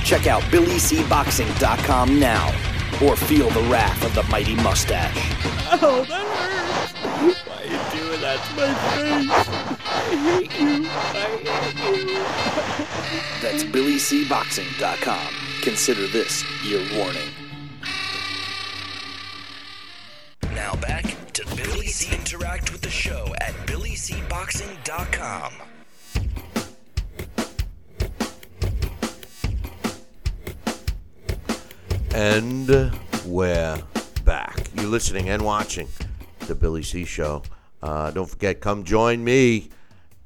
[0.02, 2.48] Check out BillyCBoxing.com now
[3.02, 5.14] or feel the wrath of the mighty mustache.
[5.83, 6.94] Oh, that hurts.
[7.46, 9.30] Why are you doing that to my face?
[9.85, 10.88] I hate you.
[10.88, 11.20] I
[11.83, 12.18] hate you.
[13.42, 15.35] That's BillyCBoxing.com.
[15.62, 17.28] Consider this your warning.
[20.55, 22.14] Now back to Billy C.
[22.14, 25.53] Interact with the show at BillyCBoxing.com.
[32.14, 32.93] And
[33.27, 33.83] we're
[34.25, 34.71] back.
[34.77, 35.88] You're listening and watching
[36.47, 37.43] the Billy C Show.
[37.83, 39.71] Uh, don't forget, come join me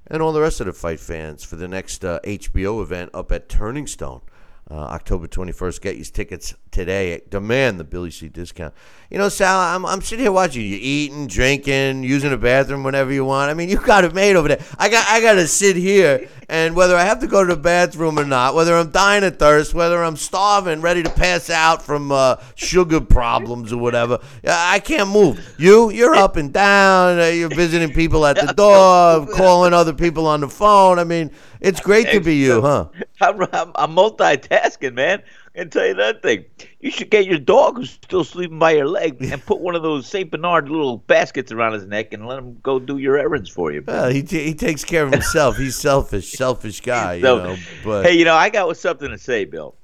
[0.08, 3.30] and all the rest of the fight fans for the next uh, HBO event up
[3.32, 4.20] at Turning Stone,
[4.70, 5.80] uh, October 21st.
[5.80, 7.22] Get your tickets today.
[7.28, 8.74] Demand the Billy C discount.
[9.10, 13.10] You know, Sal, I'm, I'm sitting here watching you eating, drinking, using the bathroom whenever
[13.10, 13.50] you want.
[13.50, 14.60] I mean, you got it made over there.
[14.78, 17.60] I got I got to sit here, and whether I have to go to the
[17.60, 21.82] bathroom or not, whether I'm dying of thirst, whether I'm starving, ready to pass out
[21.82, 25.54] from uh, sugar problems or whatever, I can't move.
[25.58, 27.18] You, you're up and down.
[27.18, 30.98] Uh, you're visiting people at the door, calling other people on the phone.
[30.98, 32.88] I mean, it's great to be you, huh?
[33.20, 35.22] I'm, I'm, I'm multitasking, man.
[35.54, 36.44] I can tell you that thing.
[36.80, 39.82] You should get your dog who's still sleeping by your leg and put one of
[39.82, 43.50] those Saint Bernard little baskets around his neck and let him go do your errands
[43.50, 43.82] for you.
[43.86, 45.56] Well, he, t- he takes care of himself.
[45.56, 47.56] He's selfish, selfish guy, you So, know.
[47.84, 49.74] But hey, you know, I got something to say, Bill.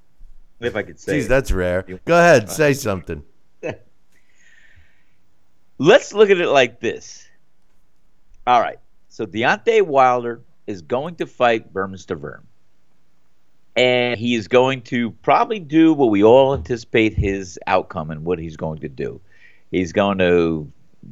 [0.60, 1.28] If I could say, geez, it.
[1.28, 1.82] that's rare.
[2.04, 3.22] Go ahead, say something.
[5.78, 7.26] let's look at it like this.
[8.46, 8.78] All right.
[9.08, 12.42] So Deontay Wilder is going to fight Bermane Stiverne.
[13.76, 18.38] And he is going to probably do what we all anticipate his outcome and what
[18.38, 19.20] he's going to do.
[19.70, 20.70] He's going to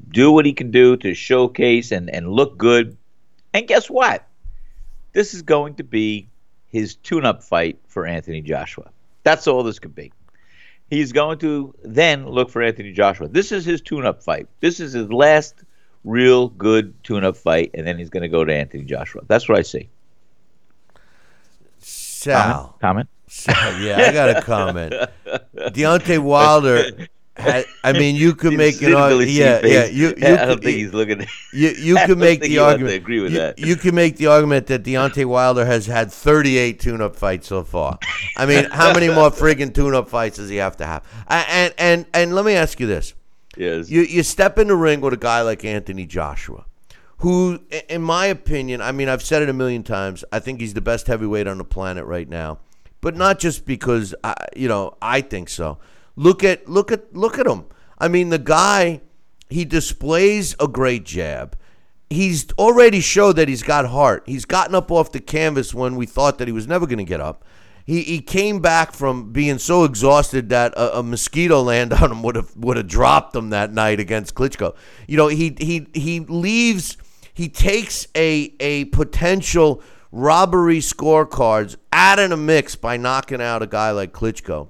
[0.08, 2.96] do what he can do to showcase and, and look good.
[3.52, 4.26] And guess what?
[5.12, 6.28] This is going to be
[6.68, 8.90] his tune up fight for Anthony Joshua.
[9.24, 10.12] That's all this could be.
[10.88, 13.28] He's going to then look for Anthony Joshua.
[13.28, 14.48] This is his tune up fight.
[14.60, 15.64] This is his last
[16.04, 19.22] real good tune up fight, and then he's going to go to Anthony Joshua.
[19.26, 19.88] That's what I see.
[21.78, 22.76] Sal.
[22.80, 23.08] Comment?
[23.28, 24.92] Sal, yeah, I got a comment.
[25.56, 27.08] Deontay Wilder.
[27.34, 29.30] I mean, you could make an argument.
[29.30, 29.72] Yeah, face?
[29.72, 29.84] yeah.
[29.86, 31.26] You, you, I don't could- think he's looking.
[31.54, 32.96] You you could make the you'll have to argument.
[32.96, 33.58] agree with you, that.
[33.58, 37.98] you can make the argument that Deontay Wilder has had 38 tune-up fights so far.
[38.36, 41.04] I mean, how many more friggin' tune-up fights does he have to have?
[41.28, 43.12] And and and let me ask you this:
[43.56, 43.90] Yes.
[43.90, 46.64] you you step in the ring with a guy like Anthony Joshua,
[47.18, 50.24] who, in my opinion, I mean, I've said it a million times.
[50.32, 52.60] I think he's the best heavyweight on the planet right now,
[53.00, 55.78] but not just because I, you know I think so.
[56.16, 57.66] Look at look at look at him.
[57.98, 59.02] I mean, the guy
[59.52, 61.56] he displays a great jab.
[62.10, 64.24] He's already showed that he's got heart.
[64.26, 67.04] He's gotten up off the canvas when we thought that he was never going to
[67.04, 67.44] get up.
[67.84, 72.22] He, he came back from being so exhausted that a, a mosquito land on him
[72.22, 74.74] would have would have dropped him that night against Klitschko.
[75.06, 76.96] You know, he he he leaves.
[77.34, 83.66] He takes a a potential robbery scorecards out of the mix by knocking out a
[83.66, 84.68] guy like Klitschko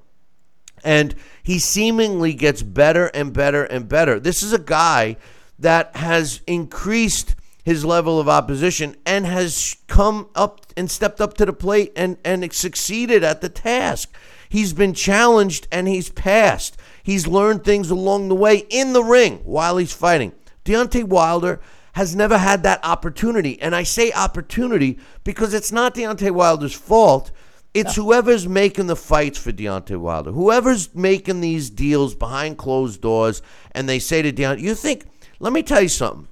[0.85, 4.18] and he seemingly gets better and better and better.
[4.18, 5.16] This is a guy
[5.59, 11.46] that has increased his level of opposition and has come up and stepped up to
[11.46, 14.14] the plate and, and succeeded at the task.
[14.48, 16.77] He's been challenged and he's passed.
[17.03, 20.33] He's learned things along the way in the ring while he's fighting.
[20.64, 21.61] Deontay Wilder
[21.94, 23.61] has never had that opportunity.
[23.61, 27.31] And I say opportunity because it's not Deontay Wilder's fault.
[27.75, 33.40] It's whoever's making the fights for Deontay Wilder, whoever's making these deals behind closed doors,
[33.70, 35.07] and they say to Deontay, "You think?
[35.40, 36.29] Let me tell you something.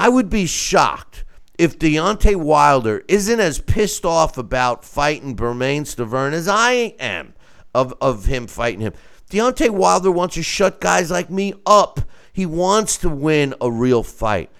[0.00, 1.24] I would be shocked
[1.58, 7.34] if Deontay Wilder isn't as pissed off about fighting Bermane Stiverne as I am
[7.74, 8.94] of of him fighting him.
[9.30, 12.00] Deontay Wilder wants to shut guys like me up.
[12.32, 14.50] He wants to win a real fight.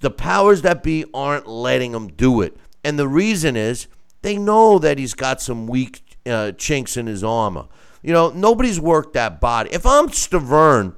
[0.00, 3.88] The powers that be aren't letting him do it, and the reason is."
[4.24, 7.66] they know that he's got some weak uh, chinks in his armor.
[8.02, 9.68] You know, nobody's worked that body.
[9.70, 10.94] If I'm Stiverne,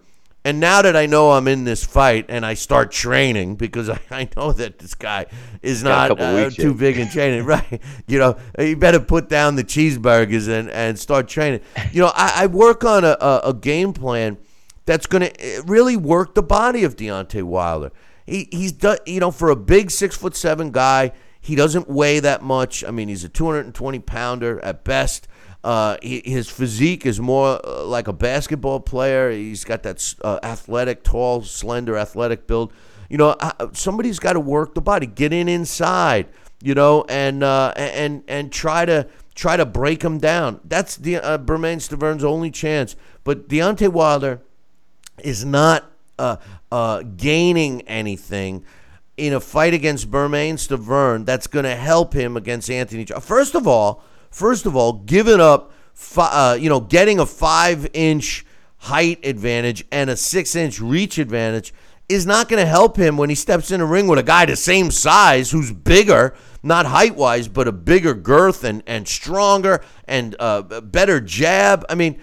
[0.47, 3.99] and now that I know I'm in this fight and I start training because I,
[4.13, 5.27] I know that this guy
[5.61, 6.79] is not uh, too yet.
[6.79, 7.83] big in training, right?
[8.07, 11.63] You know, you better put down the cheeseburgers and, and start training.
[11.91, 14.39] You know, I, I work on a, a, a game plan
[14.85, 17.91] that's going to really work the body of Deontay Wilder.
[18.25, 21.11] He, he's done, you know, for a big six foot seven guy,
[21.47, 22.83] he doesn't weigh that much.
[22.83, 25.29] I mean, he's a 220 pounder at best.
[25.63, 29.31] Uh, he, his physique is more uh, like a basketball player.
[29.31, 32.73] He's got that uh, athletic, tall, slender, athletic build.
[33.09, 33.37] You know,
[33.75, 36.27] somebody's got to work the body, get in inside.
[36.61, 39.07] You know, and uh, and and try to
[39.37, 40.61] try to break him down.
[40.65, 42.97] That's the uh, Bermane Stiverne's only chance.
[43.23, 44.41] But Deontay Wilder
[45.23, 46.39] is not uh,
[46.73, 48.65] uh, gaining anything
[49.17, 53.07] in a fight against Bermane Stiverne that's going to help him against Anthony.
[53.07, 55.73] First of all, first of all, giving up,
[56.17, 58.45] uh, you know, getting a five-inch
[58.79, 61.73] height advantage and a six-inch reach advantage
[62.09, 64.45] is not going to help him when he steps in a ring with a guy
[64.45, 70.37] the same size who's bigger, not height-wise, but a bigger girth and and stronger and
[70.39, 71.85] uh, better jab.
[71.89, 72.21] I mean.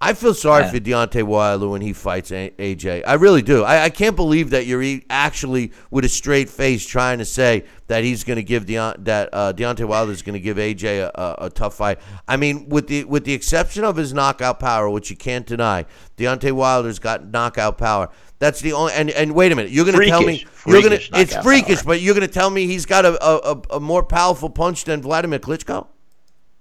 [0.00, 0.70] I feel sorry Yeah.
[0.72, 3.04] for Deontay Wilder when he fights AJ.
[3.06, 3.62] I really do.
[3.62, 8.04] I, I can't believe that you're actually with a straight face trying to say that
[8.04, 11.10] he's going to give Deont- that uh, Deontay Wilder is going to give AJ a,
[11.14, 12.00] a, a tough fight.
[12.28, 15.86] I mean, with the with the exception of his knockout power, which you can't deny,
[16.18, 18.10] Deontay Wilder's got knockout power.
[18.40, 18.92] That's the only.
[18.92, 21.76] And, and wait a minute, you're going to tell me you're going to it's freakish,
[21.78, 21.84] power.
[21.94, 25.00] but you're going to tell me he's got a, a, a more powerful punch than
[25.00, 25.86] Vladimir Klitschko?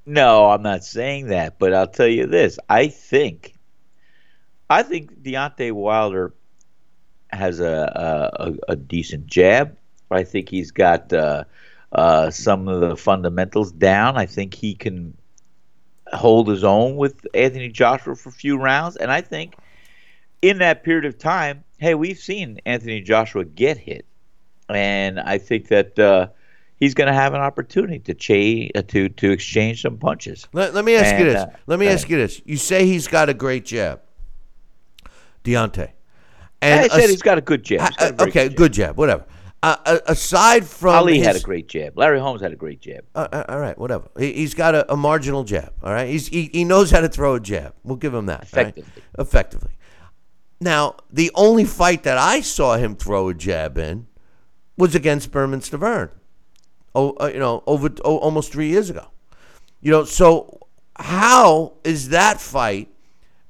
[0.05, 2.59] No, I'm not saying that, but I'll tell you this.
[2.69, 3.53] I think,
[4.69, 6.33] I think Deontay Wilder
[7.31, 8.31] has a
[8.67, 9.77] a, a, decent jab.
[10.11, 11.45] I think he's got uh,
[11.91, 14.17] uh, some of the fundamentals down.
[14.17, 15.17] I think he can
[16.11, 19.55] hold his own with Anthony Joshua for a few rounds, and I think
[20.41, 24.05] in that period of time, hey, we've seen Anthony Joshua get hit,
[24.67, 25.97] and I think that.
[25.97, 26.27] Uh,
[26.83, 30.49] He's going to have an opportunity to cha- uh, to to exchange some punches.
[30.51, 31.41] Let, let me ask you this.
[31.41, 32.41] uh, let me ask you this.
[32.43, 34.01] You say he's got a great jab,
[35.45, 35.91] Deontay.
[36.61, 37.89] And I said as- he's got a good jab.
[37.99, 38.57] A okay, jab.
[38.57, 39.25] good jab, whatever.
[39.61, 41.97] Uh, uh, aside from Ali his, had a great jab.
[41.97, 43.05] Larry Holmes had a great jab.
[43.15, 44.09] Uh, all right, whatever.
[44.19, 45.71] He, he's got a, a marginal jab.
[45.81, 47.73] All right, he's he, he knows how to throw a jab.
[47.85, 48.39] We'll give him that.
[48.51, 48.67] right?
[48.67, 49.03] Effectively.
[49.17, 49.71] Effectively.
[50.59, 54.07] Now, the only fight that I saw him throw a jab in
[54.77, 56.09] was against Bermane Stiverne.
[56.95, 59.07] Oh, you know, over almost three years ago.
[59.81, 60.59] You know, so
[60.95, 62.89] how is that fight?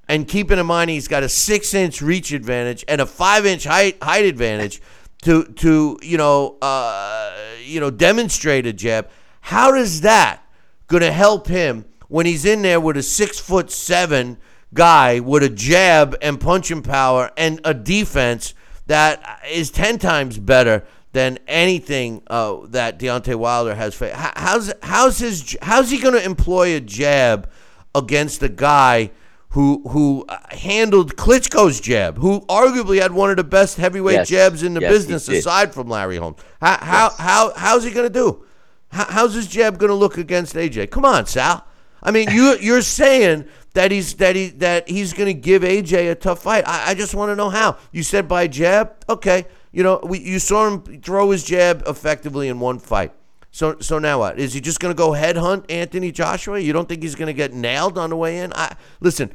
[0.07, 4.25] And keeping in mind he's got a six-inch reach advantage and a five-inch height height
[4.25, 4.81] advantage
[5.23, 7.33] to to you know uh,
[7.63, 9.09] you know demonstrate a jab.
[9.41, 10.41] How does that
[10.87, 14.37] going to help him when he's in there with a six foot seven
[14.73, 18.53] guy with a jab and punching power and a defense
[18.87, 23.95] that is ten times better than anything uh, that Deontay Wilder has.
[23.95, 24.15] faced.
[24.15, 27.49] How's how's his how's he going to employ a jab
[27.95, 29.11] against a guy?
[29.49, 32.17] Who who uh, handled Klitschko's jab?
[32.17, 34.27] Who arguably had one of the best heavyweight Yes.
[34.29, 36.37] jabs in the Yes, business, aside from Larry Holmes.
[36.59, 38.43] How how how how's he going to do?
[38.91, 40.89] How, how's his jab going to look against AJ?
[40.89, 41.65] Come on, Sal.
[42.01, 43.45] I mean, you you're saying
[43.75, 46.63] that he's that he that he's going to give AJ a tough fight.
[46.67, 47.77] I, I just want to know how.
[47.91, 48.95] You said by jab.
[49.07, 53.11] Okay, you know we, you saw him throw his jab effectively in one fight.
[53.51, 54.39] So so now what?
[54.39, 56.59] Is he just going to go headhunt Anthony Joshua?
[56.59, 58.53] You don't think he's going to get nailed on the way in?
[58.53, 59.33] I listen.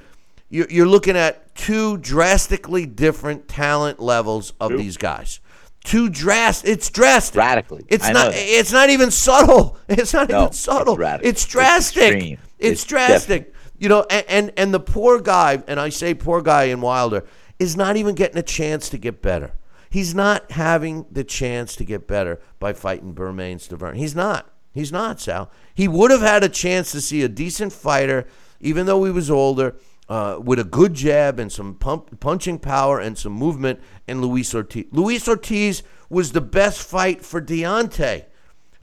[0.50, 5.40] You're, you're looking at two drastically different talent levels of these guys.
[5.84, 6.66] Two drast.
[6.66, 7.36] It's drastic.
[7.38, 7.84] Radically.
[7.88, 8.32] It's I not.
[8.34, 9.78] It's not even subtle.
[9.88, 10.96] It's not No, even subtle.
[11.22, 12.22] It's It's drastic.
[12.22, 13.54] It's, It's drastic.
[13.78, 17.24] You know, and, and and the poor guy, and I say poor guy in Wilder,
[17.58, 19.52] is not even getting a chance to get better.
[19.90, 23.96] He's not having the chance to get better by fighting Bermane Stiverne.
[23.96, 24.50] He's not.
[24.72, 25.50] He's not, Sal.
[25.74, 28.26] He would have had a chance to see a decent fighter,
[28.60, 29.76] even though he was older,
[30.08, 34.54] uh, with a good jab and some pump, punching power and some movement, and Luis
[34.54, 34.86] Ortiz.
[34.92, 38.24] Luis Ortiz was the best fight for Deontay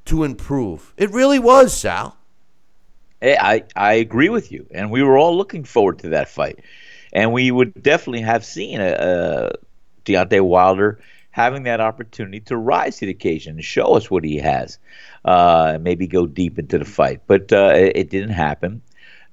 [0.06, 0.94] to improve.
[0.98, 2.18] It really was, Sal.
[3.22, 6.60] I, I agree with you, and we were all looking forward to that fight,
[7.14, 9.52] and we would definitely have seen a, a
[10.06, 11.00] Deontay Wilder
[11.32, 14.80] having that opportunity to rise to the occasion and show us what he has,
[15.26, 17.22] uh, maybe go deep into the fight.
[17.28, 18.82] But uh, it, it didn't happen,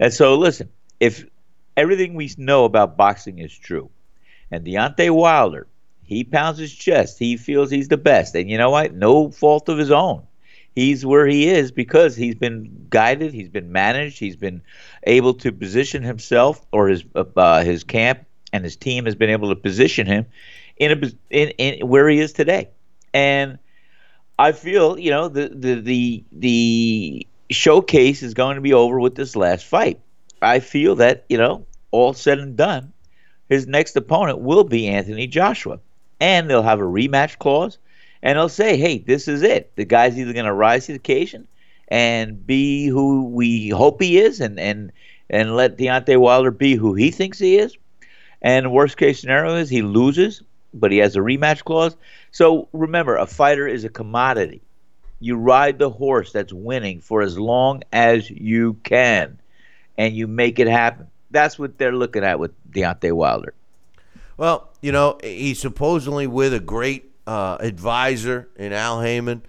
[0.01, 0.69] and so listen,
[0.99, 1.25] if
[1.77, 3.91] everything we know about boxing is true,
[4.51, 5.69] and Deontay Wilder,
[6.03, 8.95] he pounds his chest, he feels he's the best, and you know what?
[8.95, 10.27] No fault of his own
[10.75, 14.63] he's where he is because he's been guided, he's been managed, he's been
[15.05, 19.49] able to position himself or his uh, his camp and his team has been able
[19.49, 20.27] to position him
[20.77, 22.69] in a in, in where he is today.
[23.15, 23.59] And
[24.39, 29.15] I feel, you know, the the the the showcase is going to be over with
[29.15, 30.01] this last fight.
[30.41, 32.93] I feel that, you know, all said and done,
[33.49, 35.79] his next opponent will be Anthony Joshua.
[36.21, 37.79] And they'll have a rematch clause
[38.23, 39.73] and they'll say, "Hey, this is it.
[39.77, 41.47] The guy's either going to rise to the occasion
[41.89, 44.93] and be who we hope he is, and and
[45.29, 47.77] and let Deontay Wilder be who he thinks he is.
[48.41, 50.43] And worst case scenario is he loses,
[50.75, 51.97] but he has a rematch clause.
[52.31, 54.63] So remember, a fighter is a commodity.
[55.21, 59.39] You ride the horse that's winning for as long as you can,
[59.97, 61.07] and you make it happen.
[61.31, 63.55] That's what they're looking at with Deontay Wilder.
[64.37, 69.43] Well, you know, he's supposedly with a great uh, advisor in Al Haymon.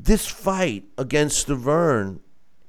[0.00, 2.20] This fight against Stiverne,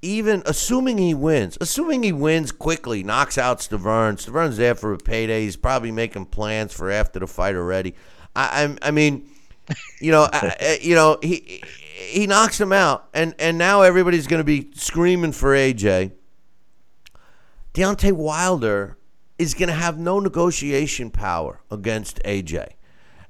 [0.06, 4.18] even assuming he wins, assuming he wins quickly, knocks out Stiverne.
[4.18, 5.44] Stiverne's there for a payday.
[5.44, 7.96] He's probably making plans for after the fight already.
[8.36, 9.30] I, I, I mean,
[10.00, 11.64] you know, I, you know, he
[11.96, 16.12] he knocks him out, and and now everybody's going to be screaming for AJ.
[17.74, 18.98] Deontay Wilder
[19.38, 22.74] is going to have no negotiation power against AJ.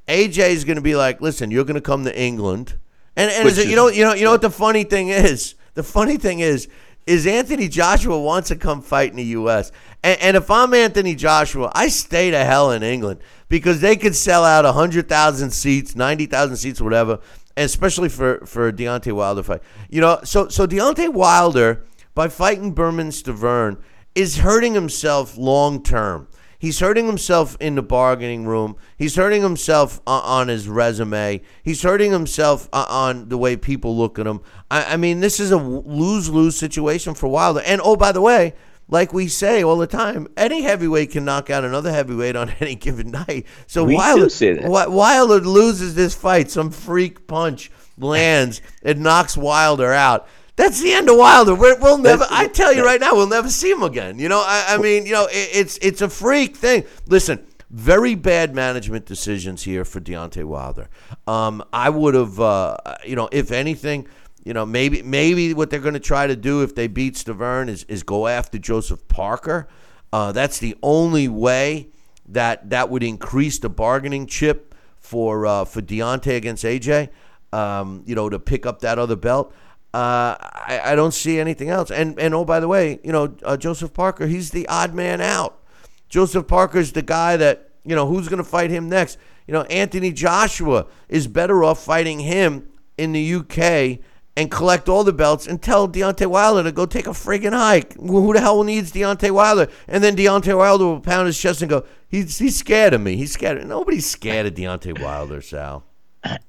[0.08, 2.78] AJ is going to be like, "Listen, you're going to come to England."
[3.16, 5.56] And and is it, you know you know you know what the funny thing is?
[5.76, 6.68] The funny thing is
[7.06, 9.72] is Anthony Joshua wants to come fight in the U.S.
[10.04, 14.16] And, and if I'm Anthony Joshua, I stay to hell in England because they could
[14.16, 17.20] sell out hundred thousand seats, ninety thousand seats, whatever,
[17.56, 19.62] and especially for for Deontay Wilder fight.
[19.90, 23.78] You know, so so Deontay Wilder by fighting Bermane Stiverne
[24.16, 26.28] is hurting himself long term.
[26.58, 28.76] He's hurting himself in the bargaining room.
[28.98, 31.42] He's hurting himself on, on his resume.
[31.64, 34.42] He's hurting himself on, on the way people look at him.
[34.72, 37.62] I, I mean, this is a lose lose situation for Wilder.
[37.66, 38.54] And oh, by the way,
[38.88, 42.76] like we say all the time, any heavyweight can knock out another heavyweight on any
[42.76, 43.46] given night.
[43.68, 44.70] So We Wilder, say that.
[44.70, 50.28] Wilder loses this fight, some freak punch lands, it knocks Wilder out.
[50.56, 51.54] That's the end of Wilder.
[51.54, 52.26] We're, we'll never.
[52.30, 54.20] I tell you right now, we'll never see him again.
[54.20, 56.86] You know, I, I mean, you know, it, it's it's a freak thing.
[57.08, 60.88] Listen, very bad management decisions here for Deontay Wilder.
[61.28, 64.08] Um, I would have, uh, you know, if anything,
[64.46, 67.68] you know, maybe maybe what they're going to try to do if they beat Stiverne
[67.68, 69.68] is is go after Joseph Parker.
[70.14, 71.90] Uh, that's the only way
[72.28, 77.10] that that would increase the bargaining chip for uh, for Deontay against AJ.
[77.52, 79.54] Um, you know, to pick up that other belt.
[79.96, 81.90] Uh, I, I don't see anything else.
[81.90, 85.22] And and oh, by the way, you know, uh, Joseph Parker, he's the odd man
[85.22, 85.64] out.
[86.10, 89.18] Joseph Parker's the guy that you know who's going to fight him next.
[89.48, 92.68] You know, Anthony Joshua is better off fighting him
[92.98, 94.00] in the UK
[94.36, 97.94] and collect all the belts and tell Deontay Wilder to go take a friggin' hike.
[97.94, 99.70] Who the hell needs Deontay Wilder?
[99.88, 103.16] And then Deontay Wilder will pound his chest and go, he's he's scared of me.
[103.16, 103.66] He's scared.
[103.66, 105.86] Nobody's scared of Deontay Wilder, Sal.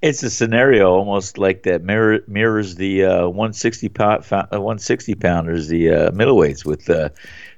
[0.02, 5.68] It's a scenario almost like that mirror, mirrors the uh, 160 pound, uh, 160 pounders,
[5.68, 7.10] the uh, middleweights with uh,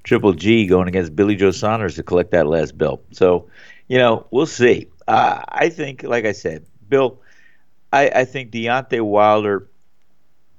[0.04, 3.04] Triple G going against Billy Joe Saunders to collect that last belt.
[3.12, 3.48] So,
[3.88, 4.88] you know, we'll see.
[5.06, 7.20] Uh, I think, like I said, Bill,
[7.92, 9.68] I, I think Deontay Wilder.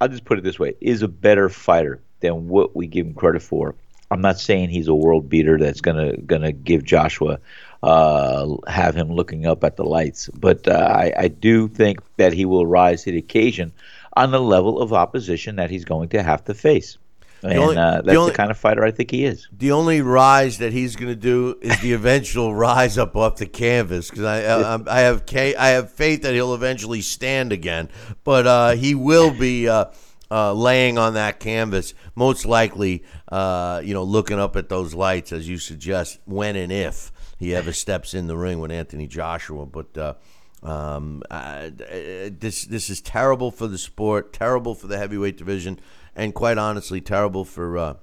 [0.01, 3.14] I'll just put it this way: is a better fighter than what we give him
[3.14, 3.76] credit for.
[4.12, 7.39] I'm not saying he's a world beater that's gonna gonna give Joshua
[7.84, 12.34] uh, have him looking up at the lights, but uh, I, I do think that
[12.34, 13.71] he will rise to the occasion
[14.17, 16.97] on the level of opposition that he's going to have to face.
[17.41, 19.47] And only- uh, the that's only- the kind of fighter I think he is.
[19.57, 23.45] The only rise that he's going to do is the eventual rise up off the
[23.45, 27.88] canvas because I, I I have I have faith that he'll eventually stand again,
[28.25, 29.86] but uh, he will be uh,
[30.30, 33.05] uh, laying on that canvas most likely.
[33.32, 37.09] Uh, you know, looking up at those lights as you suggest when and if
[37.39, 39.97] he ever steps in the ring with Anthony Joshua, but.
[39.97, 40.13] Uh,
[40.61, 45.79] um, uh, this this is terrible for the sport, terrible for the heavyweight division,
[46.15, 47.93] and quite honestly, terrible for uh,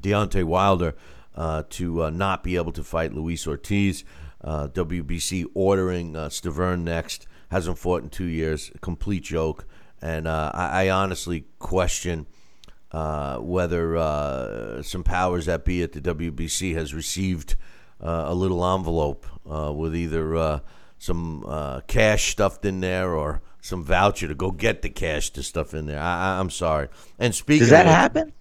[0.00, 0.94] Deontay Wilder
[1.34, 4.04] uh, to uh, not be able to fight Luis Ortiz.
[4.42, 7.26] Uh, WBC ordering uh, Stiverne next.
[7.50, 8.70] Hasn't fought in two years.
[8.80, 9.66] Complete joke.
[10.00, 12.26] And I, I honestly question
[12.90, 17.56] whether some powers that be at the WBC has received
[18.00, 20.60] a little envelope uh, with either uh,
[20.98, 25.42] some uh, cash stuffed in there or some voucher to go get the cash to
[25.42, 26.00] stuff in there.
[26.00, 26.88] I, I, I'm sorry.
[27.18, 28.32] And speaking Does that of, happen?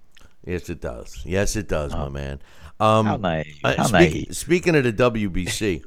[0.45, 1.21] Yes, it does.
[1.25, 2.39] Yes, it does, my man.
[2.79, 3.59] Um, How naive.
[3.63, 4.35] uh, How speak- naive.
[4.37, 5.83] Speaking of the WBC,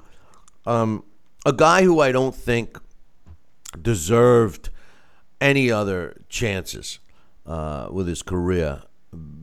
[0.66, 1.04] um,
[1.46, 2.78] a guy who I don't think
[3.80, 4.70] deserved
[5.40, 6.98] any other chances
[7.46, 8.82] uh, with his career,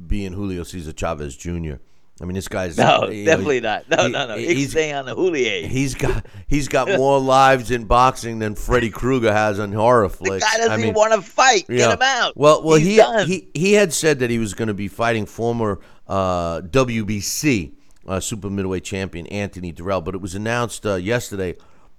[0.08, 1.76] being Julio Cesar Chavez Jr.
[2.22, 3.90] I mean, this guy's No, know, definitely not.
[3.90, 4.38] No, he- no, no.
[4.38, 5.68] he- He's staying on the Houllier.
[5.68, 10.16] He's got he's got more lives in boxing than Freddy Krueger has on horror the
[10.16, 10.46] flicks.
[10.46, 11.66] guy doesn't I mean, even want to fight.
[11.68, 11.78] yeah.
[11.78, 12.38] Get him out.
[12.38, 13.28] Well, well, He's he, done.
[13.28, 17.74] he he had said that he was going to be fighting former uh, WBC
[18.08, 21.56] uh, super middleweight champion Anthony Dirrell, but it was announced uh, yesterday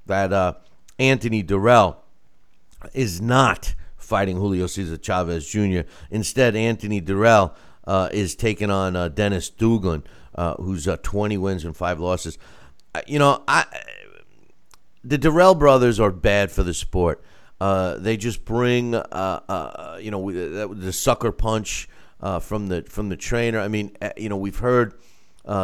[0.06, 0.54] that uh,
[0.98, 1.96] Anthony Dirrell
[2.94, 5.80] is not fighting Julio Cesar Chavez Jr.
[6.10, 7.52] Instead, Anthony Dirrell
[7.86, 10.02] uh, is taking on uh, Dennis Douglin,
[10.34, 12.38] uh, who's uh, 20 wins and five losses.
[12.94, 13.64] Uh, you know, I
[15.04, 17.22] the Durrell brothers are bad for the sport.
[17.60, 21.88] They just bring, you know, the sucker punch
[22.40, 23.60] from the from the trainer.
[23.60, 24.94] I mean, you know, we've heard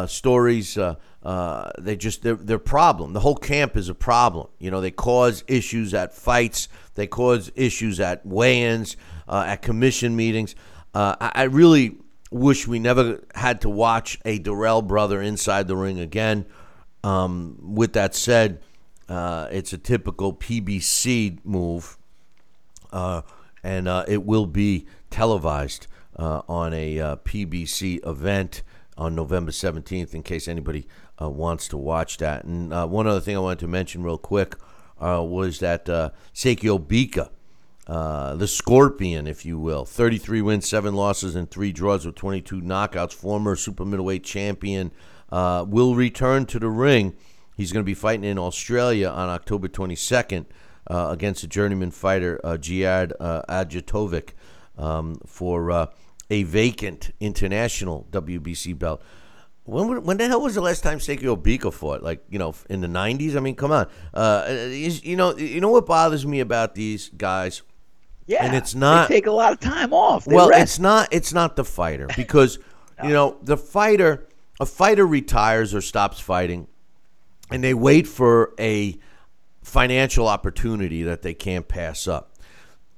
[0.07, 0.75] stories.
[0.75, 3.11] They just they're, they're problem.
[3.11, 4.47] The whole camp is a problem.
[4.59, 6.69] You know, they cause issues at fights.
[6.95, 8.95] They cause issues at weigh-ins,
[9.27, 10.55] uh, at commission meetings.
[10.93, 11.97] Uh, I, I really
[12.33, 16.45] wish we never had to watch a Dirrell brother inside the ring again.
[17.03, 18.61] Um, with that said,
[19.09, 21.97] uh, it's a typical PBC move,
[22.91, 23.21] uh,
[23.63, 28.63] and uh, it will be televised uh, on a uh, PBC event.
[28.95, 30.85] on November 17th, in case anybody
[31.19, 32.43] uh, wants to watch that.
[32.45, 34.55] And one other thing I wanted to mention real quick
[34.99, 37.29] was that uh, Sekio Bika,
[37.87, 42.61] uh, the Scorpion, if you will, 33 wins, seven losses, and three draws with 22
[42.61, 44.91] knockouts, former super middleweight champion,
[45.31, 47.15] uh, will return to the ring.
[47.57, 50.45] He's going to be fighting in Australia on October 22nd
[50.87, 54.29] uh, against a journeyman fighter, uh, Geard uh, Ajetovic,
[54.77, 55.87] um, for uh,
[56.29, 59.01] a vacant international WBC belt.
[59.65, 62.01] When, when the hell was the last time Sakio Bika fought?
[62.01, 63.37] Like you know, in the '90s.
[63.37, 63.87] I mean, come on.
[64.73, 67.61] You know, you know what bothers me about these guys?
[68.25, 70.25] Yeah, And it's not- They take a lot of time off.
[70.25, 70.61] They well, rest.
[70.61, 71.09] it's not.
[71.11, 72.57] It's not the fighter because
[73.03, 74.27] you know the fighter.
[74.59, 76.67] A fighter retires or stops fighting,
[77.49, 78.95] and they wait for a
[79.63, 82.33] financial opportunity that they can't pass up.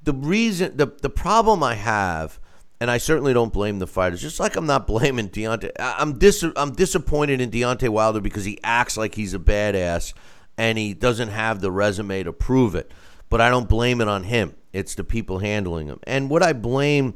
[0.03, 2.39] The reason, the the problem I have,
[2.79, 4.21] and I certainly don't blame the fighters.
[4.21, 5.71] Just like I'm not blaming Deontay.
[5.79, 10.13] I'm dis I'm disappointed in Deontay Wilder because he acts like he's a badass
[10.57, 12.91] and he doesn't have the resume to prove it.
[13.29, 14.55] But I don't blame it on him.
[14.75, 16.01] It's the people handling them.
[16.03, 17.13] And what I blame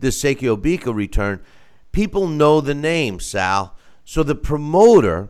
[0.00, 1.40] this Sakio Bika return,
[1.92, 3.76] people know the name, Sal.
[4.04, 5.28] So the promoter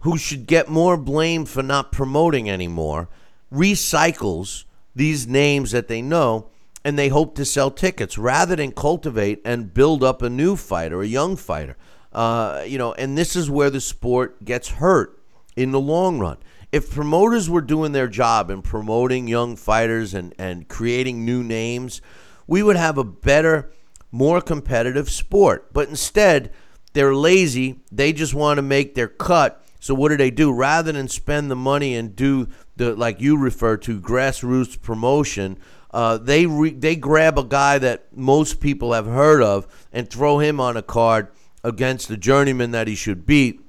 [0.00, 3.08] who should get more blame for not promoting anymore,
[3.50, 6.48] recycles these names that they know
[6.84, 11.00] and they hope to sell tickets rather than cultivate and build up a new fighter,
[11.00, 11.76] a young fighter.
[12.12, 15.18] Uh, you know, and this is where the sport gets hurt
[15.56, 16.36] in the long run.
[16.72, 22.00] If promoters were doing their job and promoting young fighters and, and creating new names,
[22.46, 23.72] we would have a better,
[24.12, 25.72] more competitive sport.
[25.72, 26.52] But instead,
[26.92, 27.80] they're lazy.
[27.90, 29.64] They just want to make their cut.
[29.80, 30.52] So what do they do?
[30.52, 35.58] Rather than spend the money and do the like you refer to grassroots promotion,
[35.92, 40.38] uh, they re- they grab a guy that most people have heard of and throw
[40.38, 41.28] him on a card
[41.64, 43.60] against the journeyman that he should beat.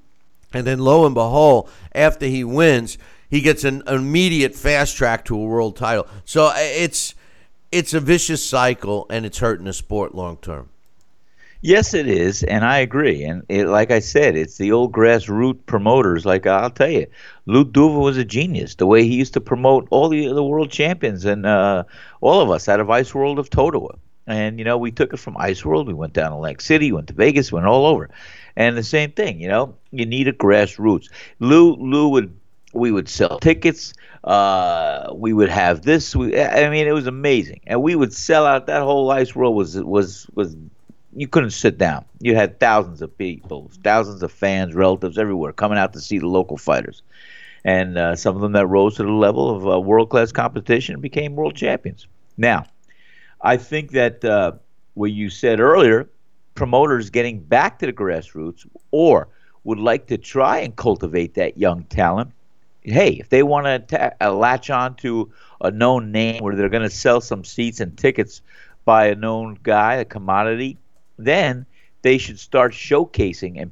[0.54, 2.98] And then lo and behold, after he wins,
[3.30, 6.08] he gets an immediate fast track to a world title.
[6.26, 7.16] So uh, it's
[7.72, 10.70] it's a vicious cycle and it's hurting the sport long term.
[11.64, 13.24] Yes, it is, and I agree.
[13.24, 16.26] And it, like I said, it's the old grassroots promoters.
[16.26, 17.06] Like I'll tell you,
[17.46, 18.76] Lou Duva was a genius.
[18.76, 21.84] The way he used to promote all the the world champions and uh,
[22.20, 23.98] all of us out of Ice World of Totowa.
[24.26, 25.88] And you know, we took it from Ice World.
[25.88, 28.10] We went down to Lake City, went to Vegas, went all over.
[28.56, 31.10] And the same thing, you know, you need a grassroots.
[31.40, 32.38] Lou Lou would
[32.74, 33.94] we would sell tickets.
[34.24, 36.16] Uh, we would have this.
[36.16, 38.68] We, I mean, it was amazing, and we would sell out.
[38.68, 40.56] That whole ice world was was was.
[41.14, 42.06] You couldn't sit down.
[42.20, 46.28] You had thousands of people, thousands of fans, relatives everywhere coming out to see the
[46.28, 47.02] local fighters,
[47.66, 50.94] and uh, some of them that rose to the level of uh, world class competition
[50.94, 52.08] and became world champions.
[52.38, 52.66] Now,
[53.42, 54.54] I think that uh,
[54.94, 56.08] what you said earlier,
[56.56, 59.28] promoters getting back to the grassroots or
[59.64, 62.32] would like to try and cultivate that young talent.
[62.84, 65.32] Hey, if they want to ta- uh, latch on to
[65.62, 68.42] a known name where they're going to sell some seats and tickets
[68.86, 70.78] by a known guy, a commodity,
[71.18, 71.66] then
[72.02, 73.72] they should start showcasing and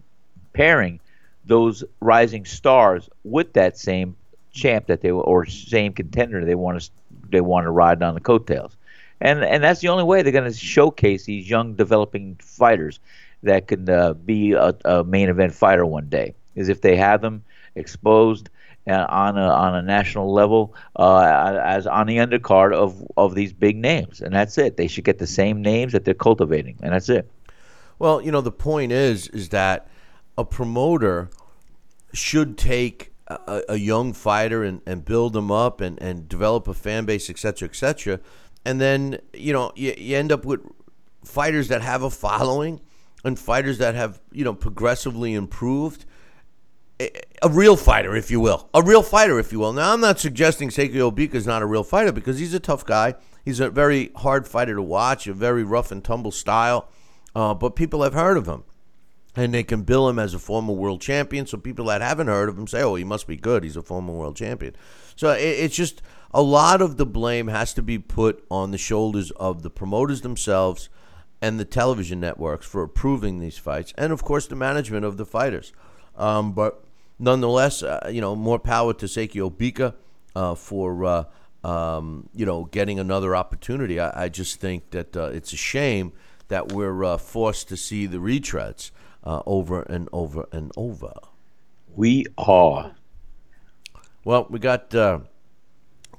[0.54, 1.00] pairing
[1.46, 4.16] those rising stars with that same
[4.52, 6.90] champ that they or same contender they want to
[7.30, 8.76] they want to ride on the coattails
[9.22, 13.00] and and that's the only way they're going to showcase these young developing fighters
[13.44, 17.22] that can uh, be a, a main event fighter one day is if they have
[17.22, 17.44] them
[17.76, 18.50] exposed
[18.88, 23.54] uh, on a on a national level uh, as on the undercard of of these
[23.54, 26.94] big names and that's it they should get the same names that they're cultivating and
[26.94, 27.30] that's it
[28.00, 29.88] Well, you know, the point is, is that
[30.38, 31.30] a promoter
[32.14, 36.74] should take a, a young fighter and, and build them up and, and develop a
[36.74, 38.20] fan base, et cetera, et cetera.
[38.66, 40.62] And then, you know, you, you end up with
[41.24, 42.82] fighters that have a following
[43.24, 46.05] and fighters that have, you know, progressively improved.
[47.01, 48.70] A, real fighter, if you will.
[48.74, 49.72] A real fighter, if you will.
[49.72, 52.86] Now, I'm not suggesting Sakio Bika is not a real fighter because he's a tough
[52.86, 53.16] guy.
[53.45, 56.89] He's a very hard fighter to watch, a very rough and tumble style.
[57.34, 58.66] Uh, but people have heard of him
[59.36, 61.45] and they can bill him as a former world champion.
[61.45, 63.64] So people that haven't heard of him say, "Oh, he must be good.
[63.64, 64.76] He's a former world champion."
[65.16, 66.01] So it, it's just
[66.32, 70.22] a lot of the blame has to be put on the shoulders of the promoters
[70.22, 70.90] themselves
[71.42, 75.26] and the television networks for approving these fights, and of course the management of the
[75.26, 75.72] fighters.
[76.18, 76.84] Um, but
[77.18, 79.94] nonetheless, uh, you know, more power to Sakio Bika
[80.36, 81.24] uh, for uh,
[81.64, 84.00] um, you know getting another opportunity.
[84.00, 86.14] I, I just think that uh, it's a shame
[86.50, 88.92] that we're uh, forced to see the retreads
[89.24, 91.14] uh, over and over and over.
[91.96, 92.96] we are
[94.24, 95.20] Well, we got uh,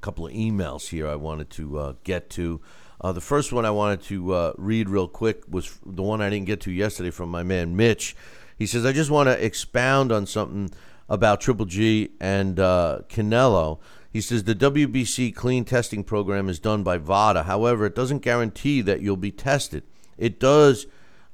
[0.01, 2.61] couple of emails here I wanted to uh, get to.
[3.01, 6.29] Uh, the first one I wanted to uh, read real quick was the one I
[6.29, 8.15] didn't get to yesterday from my man Mitch.
[8.59, 10.71] He says, I just want to expound on something
[11.09, 13.81] about Triple G and uh, Canelo.
[14.13, 17.45] He says the WBC clean testing program is done by VADA.
[17.45, 19.85] However, it doesn't guarantee that you'll be tested.
[20.19, 20.87] It does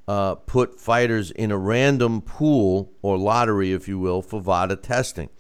[0.07, 5.31] uh, put fighters in a random pool or lottery, if you will, for VADA testing.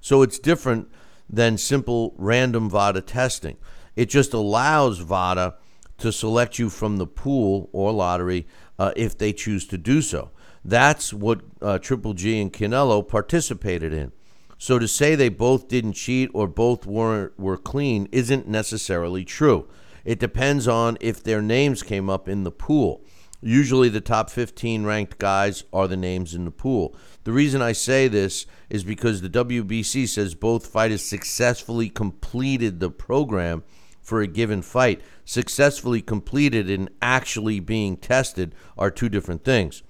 [0.00, 0.88] So it's different
[1.28, 3.56] than simple random VADA testing.
[3.94, 5.56] It just allows VADA
[5.98, 8.46] to select you from the pool or lottery
[8.78, 10.30] uh, if they choose to do so.
[10.64, 14.12] That's what uh, Triple G and Canelo participated in.
[14.58, 19.68] So to say they both didn't cheat or both weren't were clean isn't necessarily true.
[20.04, 23.04] It depends on if their names came up in the pool.
[23.42, 26.96] Usually the top 15 ranked guys are the names in the pool.
[27.26, 32.88] The reason I say this is because the WBC says both fighters successfully completed the
[32.88, 33.64] program
[34.00, 35.00] for a given fight.
[35.24, 39.82] Successfully completed and actually being tested are two different things.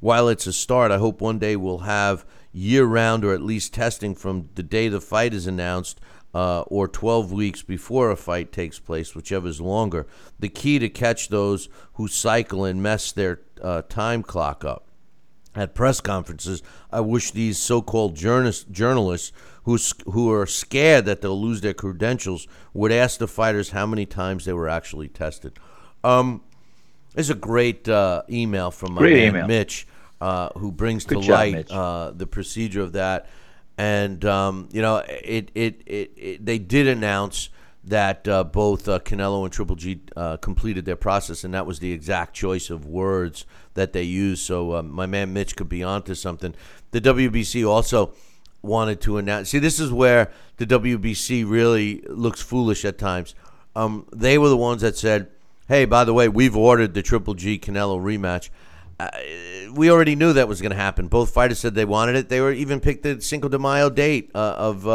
[0.00, 3.72] While it's a start, I hope one day we'll have year round or at least
[3.72, 6.00] testing from the day the fight is announced
[6.34, 10.08] uh, or 12 weeks before a fight takes place, whichever is longer.
[10.40, 14.88] The key to catch those who cycle and mess their uh, time clock up.
[15.56, 19.30] At press conferences, I wish these so-called journalists, journalists
[19.64, 19.78] who
[20.10, 24.44] who are scared that they'll lose their credentials would ask the fighters how many times
[24.44, 25.52] they were actually tested.
[26.02, 26.42] Um,
[27.14, 29.46] there's a great uh, email from my Great man email.
[29.46, 29.86] Mitch,
[30.20, 33.28] uh, who brings Good to job, light uh, the procedure of that.
[33.78, 37.48] And um, you know, it, it, it, it they did announce
[37.86, 41.80] that uh, both uh, Canelo and Triple G uh, completed their process, and that was
[41.80, 44.44] the exact choice of words that they used.
[44.44, 46.54] So uh, my man Mitch could be onto something.
[46.92, 48.12] The WBC also
[48.62, 49.50] wanted to announce.
[49.50, 53.34] See, this is where the WBC really looks foolish at times.
[53.76, 55.28] Um, they were the ones that said,
[55.68, 58.48] "Hey, by the way, we've ordered the Triple G Canelo rematch."
[58.98, 59.10] Uh,
[59.74, 61.08] we already knew that was going to happen.
[61.08, 62.28] Both fighters said they wanted it.
[62.28, 64.86] They were even picked the Cinco de Mayo date uh, of,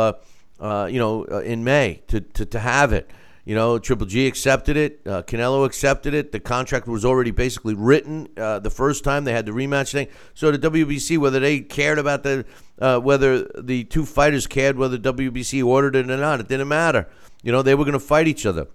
[0.59, 3.09] uh, you know, uh, in May to, to, to have it.
[3.45, 5.01] You know, Triple G accepted it.
[5.07, 6.31] Uh, Canelo accepted it.
[6.31, 10.07] The contract was already basically written uh, the first time they had the rematch thing.
[10.35, 12.45] So the WBC, whether they cared about the,
[12.77, 17.07] uh, whether the two fighters cared whether WBC ordered it or not, it didn't matter.
[17.41, 18.67] You know, they were going to fight each other.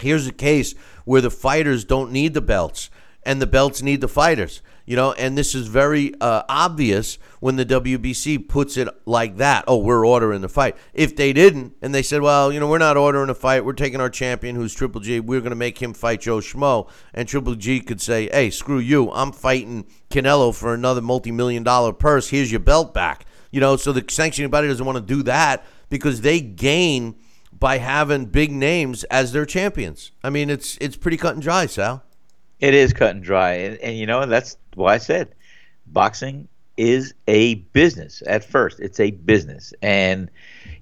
[0.00, 0.74] Here's a case
[1.04, 2.90] where the fighters don't need the belts
[3.22, 4.62] and the belts need the fighters.
[4.88, 9.64] You know, and this is very uh, obvious when the WBC puts it like that.
[9.68, 10.78] Oh, we're ordering the fight.
[10.94, 13.66] If they didn't, and they said, well, you know, we're not ordering a fight.
[13.66, 15.20] We're taking our champion, who's Triple G.
[15.20, 16.88] We're going to make him fight Joe Schmo.
[17.12, 19.12] And Triple G could say, hey, screw you.
[19.12, 22.30] I'm fighting Canelo for another multi million dollar purse.
[22.30, 23.26] Here's your belt back.
[23.50, 27.14] You know, so the sanctioning body doesn't want to do that because they gain
[27.52, 30.12] by having big names as their champions.
[30.24, 32.04] I mean, it's it's pretty cut and dry, Sal.
[32.58, 35.34] It is cut and dry, and, and you know that's why I said
[35.86, 38.22] boxing is a business.
[38.26, 40.30] At first, it's a business, and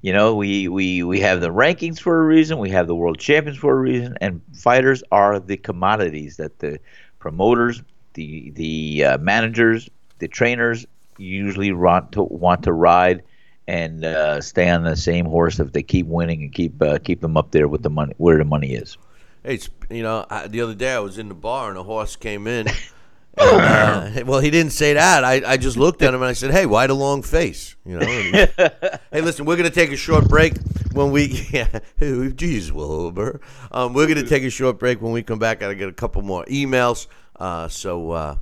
[0.02, 2.58] you know we we we have the rankings for a reason.
[2.58, 6.78] We have the world champions for a reason, and fighters are the commodities that the
[7.18, 7.82] promoters,
[8.14, 9.88] the the uh, managers,
[10.18, 10.86] the trainers
[11.18, 13.22] usually want to want to ride
[13.66, 17.20] and uh, stay on the same horse if they keep winning and keep uh, keep
[17.20, 18.98] them up there with the money where the money is.
[19.42, 21.82] Hey, it's, you know, I, the other day I was in the bar and a
[21.82, 22.66] horse came in.
[23.38, 25.22] And, uh, well, he didn't say that.
[25.24, 27.98] I, I just looked at him and I said, "Hey, why the long face?" You
[27.98, 28.06] know.
[28.06, 28.50] and-
[29.12, 30.54] hey, listen, we're gonna take a short break
[30.92, 31.26] when we.
[31.52, 31.68] Yeah,
[32.34, 33.40] geez, Wilbur.
[33.72, 35.58] Um, we're gonna take a short break when we come back.
[35.58, 37.06] I gotta get a couple more emails.
[37.38, 38.36] Uh, so, uh,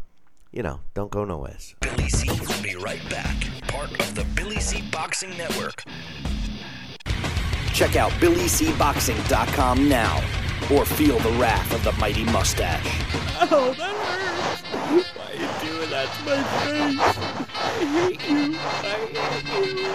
[0.52, 1.56] you know, don't go nowhere.
[1.80, 3.34] Billy C will be right back.
[3.68, 5.82] Part of the Billy C Boxing Network.
[7.72, 10.22] Check out BillyCBoxing.com now
[10.72, 12.86] or feel the wrath of the mighty mustache.
[13.50, 14.33] Oh, that hurts.
[15.94, 16.98] Why are you doing that to my face?
[17.54, 18.58] I hate you.
[18.58, 18.98] I
[19.46, 19.92] hate you.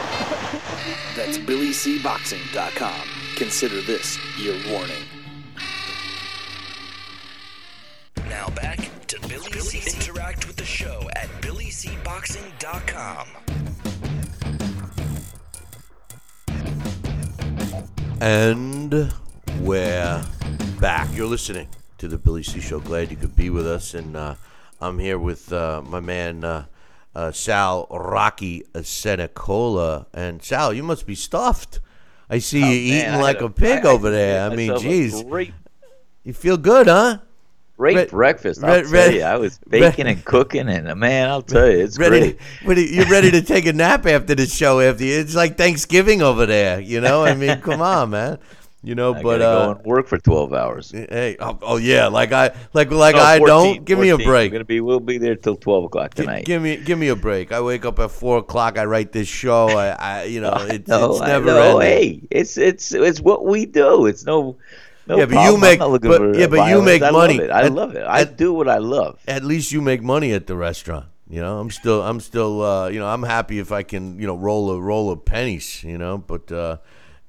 [1.18, 3.02] That's BillyCBoxing.com.
[3.36, 5.04] Consider this your warning.
[8.30, 9.94] Now back to Billy, C.
[9.94, 13.28] Interact with the show at BillyCBoxing.com.
[18.22, 19.14] And
[19.60, 20.26] we're
[20.80, 21.10] back.
[21.14, 22.80] You're listening to the Billy C Show.
[22.80, 23.94] Glad you could be with us.
[23.94, 24.36] And uh,
[24.82, 26.66] I'm here with uh, my man uh,
[27.16, 30.08] uh, Sal Rocky Senecola.
[30.14, 31.80] And Sal, you must be stuffed.
[32.30, 34.46] I see you Oh, Man, eating like a- a pig I- over there.
[34.46, 35.54] I made mean, geez, Great,
[36.24, 37.18] you feel good, huh?
[37.78, 38.64] great Re- breakfast.
[38.64, 41.80] I'll re- tell you, I was baking and cooking, and uh, man, I'll tell you,
[41.80, 42.90] it's Ready, great.
[42.92, 44.80] you're ready to take a nap after the show.
[44.80, 47.24] After you, it's like Thanksgiving over there, you know.
[47.26, 48.38] I mean, come on, man.
[48.82, 50.92] You know, I but uh, go and work for 12 hours.
[50.92, 53.84] hey, oh, oh yeah, like I like like No, I don't.
[53.84, 54.52] Give me a break.
[54.52, 54.80] We're gonna be.
[54.80, 56.46] We'll be there till 12 o'clock tonight.
[56.46, 57.52] Give me, give me a break.
[57.52, 58.78] I wake up at four o'clock.
[58.78, 59.68] I write this show.
[59.68, 61.80] I, I you know, it's, no, it's never know.
[61.80, 62.22] ending.
[62.22, 64.06] Hey, it's it's it's what we do.
[64.06, 64.56] It's no.
[65.08, 65.62] no Yeah, but you problem.
[65.62, 67.38] Make- but- yeah, but you make I money.
[67.38, 67.52] Love it.
[67.52, 68.04] I At- love it.
[68.04, 69.20] I at- do what I love.
[69.28, 71.08] At least you make money at the restaurant.
[71.30, 74.26] You know, I'm still, I'm still, uh, you know, I'm happy if I can, you
[74.26, 75.84] know, roll a roll of pennies.
[75.84, 76.78] You know, but uh,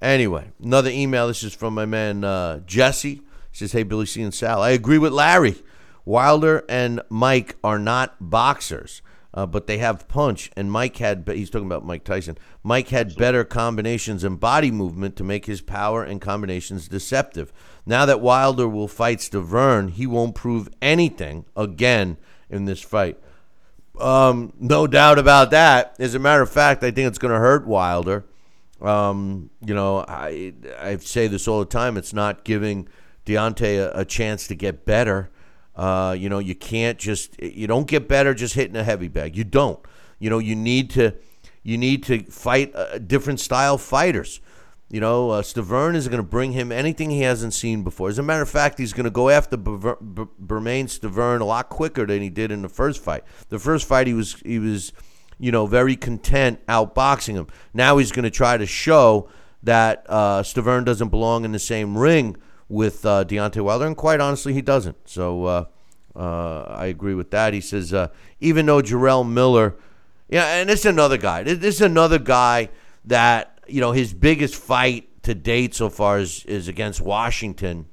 [0.00, 1.28] anyway, another email.
[1.28, 3.14] This is from my man uh, Jesse.
[3.14, 3.22] He
[3.52, 5.56] says, "Hey, Billy C and Sal, I agree with Larry.
[6.04, 11.50] Wilder and Mike are not boxers." Uh, but they have punch, and Mike had, he's
[11.50, 12.36] talking about Mike Tyson.
[12.64, 17.52] Mike had better combinations and body movement to make his power and combinations deceptive.
[17.86, 22.16] Now that Wilder will fight Stiverne, he won't prove anything again
[22.48, 23.18] in this fight.
[24.00, 25.94] Um, no doubt about that.
[26.00, 28.24] As a matter of fact, I think it's going to hurt Wilder.
[28.80, 31.96] Um, you know, I I say this all the time.
[31.96, 32.88] It's not giving
[33.26, 35.30] Deontay a, a chance to get better.
[35.76, 39.36] Uh, you know, you can't just you don't get better just hitting a heavy bag.
[39.36, 39.80] You don't.
[40.18, 41.14] You know, you need to
[41.62, 44.40] you need to fight uh, different style fighters.
[44.90, 48.08] You know, uh, Stiverne is going to bring him anything he hasn't seen before.
[48.08, 51.44] As a matter of fact, he's going to go after Ber- Ber- Bermane Stiverne a
[51.44, 53.22] lot quicker than he did in the first fight.
[53.50, 54.92] The first fight, he was he was,
[55.40, 57.46] you know, very content outboxing him.
[57.72, 59.28] Now he's going to try to show
[59.62, 62.36] that uh, Stiverne doesn't belong in the same ring
[62.68, 64.96] with uh, Deontay Wilder, and quite honestly, he doesn't.
[65.08, 65.64] So uh,
[66.14, 67.54] uh, I agree with that.
[67.54, 69.76] He says uh, even though Jarrell Miller,
[70.28, 71.42] yeah, and is another guy.
[71.42, 72.68] This is another guy
[73.06, 77.86] that you know his biggest fight to date so far is is against Washington,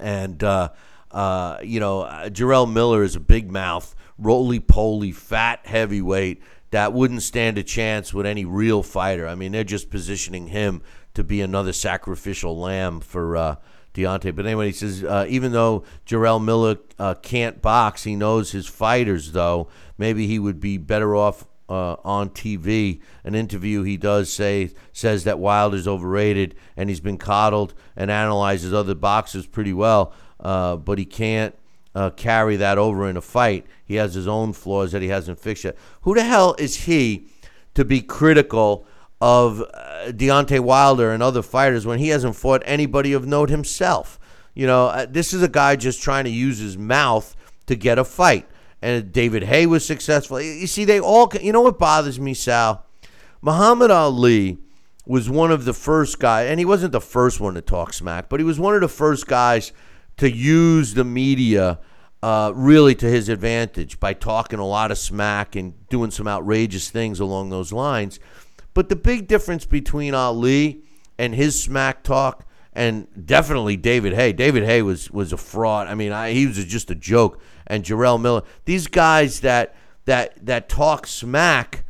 [0.00, 0.70] and uh,
[1.10, 7.22] uh, you know Jarrell Miller is a big mouth, roly poly, fat heavyweight that wouldn't
[7.22, 9.26] stand a chance with any real fighter.
[9.26, 10.82] I mean, they're just positioning him
[11.14, 13.36] to be another sacrificial lamb for.
[13.36, 13.56] Uh,
[13.92, 14.36] Deontay.
[14.36, 18.68] But anyway, he says uh, even though Jarrell Miller uh, can't box, he knows his
[18.68, 19.32] fighters.
[19.32, 19.66] Though
[19.98, 23.00] maybe he would be better off uh, on TV.
[23.24, 28.72] An interview he does say says that Wilder's overrated and he's been coddled and analyzes
[28.72, 31.54] other boxers pretty well, uh, but he can't
[31.94, 33.66] uh, carry that over in a fight.
[33.84, 35.76] He has his own flaws that he hasn't fixed yet.
[36.02, 37.26] Who the hell is he
[37.74, 38.86] to be critical?
[39.22, 44.18] Of uh, Deontay Wilder and other fighters when he hasn't fought anybody of note himself.
[44.54, 47.36] You know, uh, this is a guy just trying to use his mouth
[47.66, 48.48] to get a fight.
[48.80, 50.40] And David Haye was successful.
[50.40, 52.86] You see, they all, you know what bothers me, Sal?
[53.42, 54.56] Muhammad Ali
[55.06, 58.28] was one of the first guys, and he wasn't the first one to talk smack,
[58.28, 59.72] but he was one of the first guys
[60.20, 61.78] to use the media
[62.22, 66.90] uh, really to his advantage by talking a lot of smack and doing some outrageous
[66.90, 68.20] things along those lines.
[68.74, 70.82] But the big difference between Ali
[71.18, 74.34] and his smack talk, and definitely David Haye.
[74.34, 75.88] David Haye was was a fraud.
[75.88, 77.40] I mean, I, he was just a joke.
[77.66, 78.42] And Jarrell Miller.
[78.66, 81.86] These guys that that that talk smack,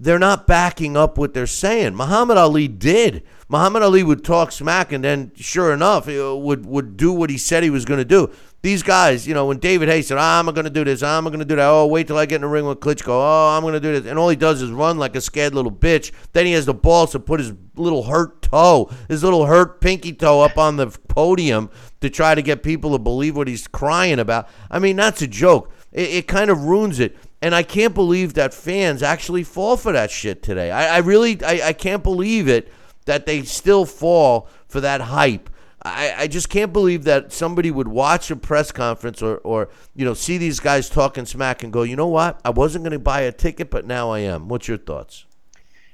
[0.00, 1.94] they're not backing up what they're saying.
[1.94, 3.22] Muhammad Ali did.
[3.48, 7.28] Muhammad Ali would talk smack, and then sure enough, he uh, would would do what
[7.28, 8.30] he said he was going to do.
[8.62, 11.38] These guys, you know, when David Haye said, "I'm going to do this, I'm going
[11.38, 13.08] to do that," oh, wait till I get in the ring with Klitschko.
[13.08, 15.54] Oh, I'm going to do this, and all he does is run like a scared
[15.54, 16.12] little bitch.
[16.32, 20.14] Then he has the balls to put his little hurt toe, his little hurt pinky
[20.14, 21.70] toe, up on the podium
[22.00, 24.48] to try to get people to believe what he's crying about.
[24.70, 25.72] I mean, that's a joke.
[25.92, 27.16] It, it kind of ruins it.
[27.42, 30.70] And I can't believe that fans actually fall for that shit today.
[30.70, 32.70] I, I really, I, I can't believe it
[33.06, 35.48] that they still fall for that hype.
[35.82, 40.04] I, I just can't believe that somebody would watch a press conference or, or you
[40.04, 42.40] know see these guys talking smack and go, you know what?
[42.44, 44.48] I wasn't going to buy a ticket, but now I am.
[44.48, 45.24] What's your thoughts?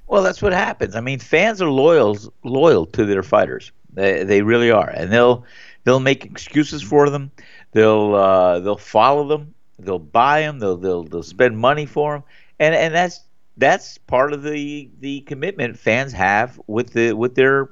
[0.09, 0.95] Well, that's what happens.
[0.97, 3.73] I mean, fans are loyal loyal to their fighters.
[3.93, 5.45] They, they really are, and they'll
[5.85, 7.31] they'll make excuses for them.
[7.73, 9.55] They'll uh, they'll follow them.
[9.79, 10.59] They'll buy them.
[10.59, 12.25] They'll they'll they'll spend money for them,
[12.59, 13.21] and and that's
[13.57, 17.71] that's part of the the commitment fans have with the with their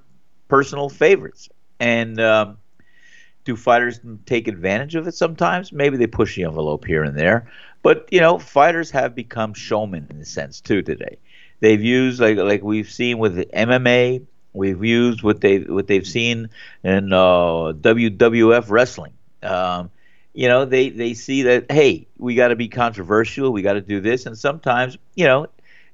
[0.48, 1.48] personal favorites.
[1.80, 2.58] And um,
[3.44, 5.72] do fighters take advantage of it sometimes?
[5.72, 7.50] Maybe they push the envelope here and there,
[7.82, 11.18] but you know, fighters have become showmen in a sense too today.
[11.60, 14.26] They've used like like we've seen with MMA.
[14.52, 16.50] We've used what they what they've seen
[16.82, 19.14] in uh, WWF wrestling.
[19.42, 19.90] Um,
[20.34, 23.52] you know, they they see that hey, we got to be controversial.
[23.52, 25.46] We got to do this, and sometimes you know,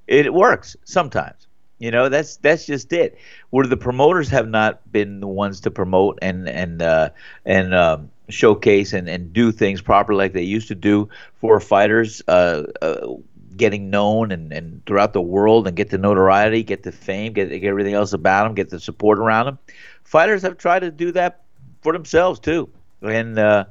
[0.07, 0.77] it works.
[0.85, 1.47] Sometimes.
[1.79, 3.19] You know, that's that's just it.
[3.51, 7.11] Where the promoters have not been the ones to promote and and uh,
[7.47, 11.09] and um, showcase and, and do things properly like they used to do
[11.41, 12.23] for fighters.
[12.29, 13.15] Uh, uh,
[13.57, 17.51] getting known and, and throughout the world and get the notoriety, get the fame, get,
[17.51, 19.59] get everything else about them, get the support around them.
[20.03, 21.43] Fighters have tried to do that
[21.83, 22.71] for themselves too,
[23.03, 23.65] and uh,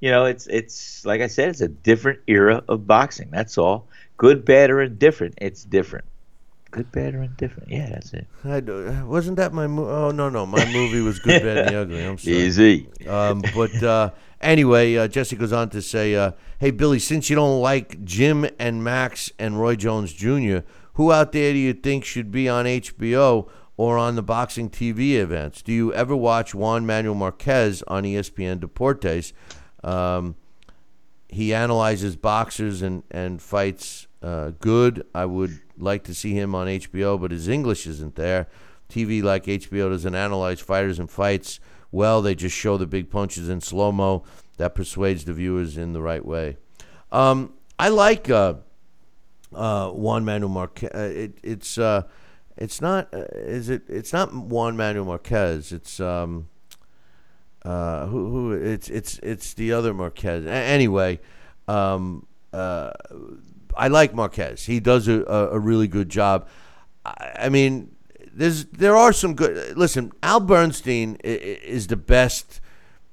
[0.00, 3.28] you know it's it's like I said, it's a different era of boxing.
[3.30, 3.88] That's all.
[4.16, 5.34] Good, bad, or indifferent.
[5.38, 6.04] It's different.
[6.70, 7.70] Good, bad, or indifferent.
[7.70, 8.26] Yeah, that's it.
[8.44, 9.90] I do- wasn't that my movie?
[9.90, 12.04] Oh no, no, my movie was Good, Bad, and the Ugly.
[12.04, 12.36] I'm sorry.
[12.46, 12.88] Easy.
[13.06, 17.36] Um, but uh, anyway, uh, Jesse goes on to say, uh, "Hey Billy, since you
[17.36, 20.58] don't like Jim and Max and Roy Jones Jr.,
[20.94, 25.12] who out there do you think should be on HBO or on the boxing TV
[25.14, 25.62] events?
[25.62, 29.32] Do you ever watch Juan Manuel Marquez on ESPN Deportes?
[29.86, 30.34] Um,
[31.28, 35.06] he analyzes boxers and and fights uh, good.
[35.14, 38.48] I would like to see him on HBO, but his English isn't there.
[38.90, 41.60] TV like HBO doesn't analyze fighters and fights
[41.90, 42.22] well.
[42.22, 44.24] They just show the big punches in slow mo.
[44.56, 46.56] That persuades the viewers in the right way.
[47.12, 48.54] Um, I like uh,
[49.54, 50.90] uh, Juan Manuel Marquez.
[50.94, 52.02] Uh, it, it's uh,
[52.56, 53.82] it's not uh, is it?
[53.88, 55.72] It's not Juan Manuel Marquez.
[55.72, 56.48] It's um,
[57.66, 60.46] uh, who who it's it's it's the other Marquez.
[60.46, 61.18] A- anyway,
[61.66, 62.92] um, uh,
[63.76, 64.64] I like Marquez.
[64.64, 66.46] He does a, a, really good job.
[67.04, 67.90] I, I mean,
[68.32, 69.76] there's there are some good.
[69.76, 72.60] Listen, Al Bernstein is the best,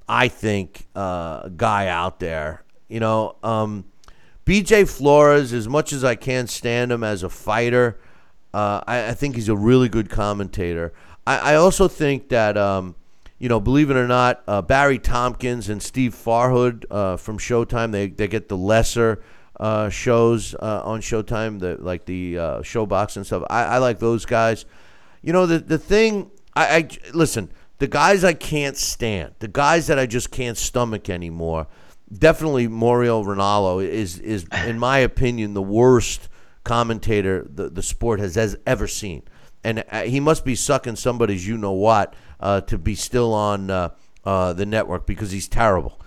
[0.07, 2.63] I think, uh, guy out there.
[2.87, 3.85] You know, um,
[4.45, 4.85] B.J.
[4.85, 5.51] Flores.
[5.51, 7.97] As much as I can stand him as a fighter,
[8.53, 10.93] uh, I, I think he's a really good commentator.
[11.25, 12.55] I, I also think that.
[12.55, 12.93] Um,
[13.43, 17.91] you know, believe it or not, uh, Barry Tompkins and Steve Farhood uh, from Showtime,
[17.91, 19.21] they, they get the lesser
[19.59, 23.43] uh, shows uh, on Showtime, the, like the uh, ShoBox and stuff.
[23.49, 24.63] I, I like those guys.
[25.21, 29.87] You know, the, the thing, I, I listen, the guys I can't stand, the guys
[29.87, 31.67] that I just can't stomach anymore,
[32.17, 36.29] definitely Mauro Ranallo is, is in my opinion, the worst
[36.63, 39.23] commentator the, the sport has, has ever seen
[39.63, 43.69] and uh, he must be sucking somebody's you know what uh, to be still on
[43.69, 43.89] uh,
[44.25, 45.99] uh, the network because he's terrible.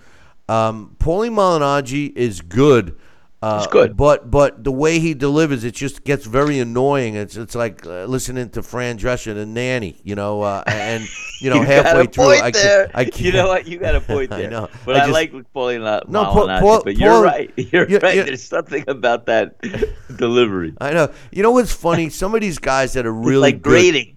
[0.49, 2.97] Um, Paulie Malignaggi is good.
[3.43, 3.97] Uh, He's good.
[3.99, 7.15] but but the way he delivers it just gets very annoying.
[7.17, 11.07] It's it's like uh, listening to Fran Drescher and Nanny, you know, uh, and
[11.43, 13.21] you know You halfway through, I can't, I can't.
[13.21, 13.67] You know what?
[13.69, 14.51] You got a point I there.
[14.51, 14.69] know.
[14.87, 17.53] But I I, just- like Paulie La- No, Paul- Paul- but you're Paul- right.
[17.73, 18.17] You're you- right.
[18.17, 19.57] you- There's something about that
[20.17, 20.75] delivery.
[20.81, 21.13] I know.
[21.31, 22.09] You know what's funny?
[22.09, 24.17] Some of these guys that are It's really like good- grading.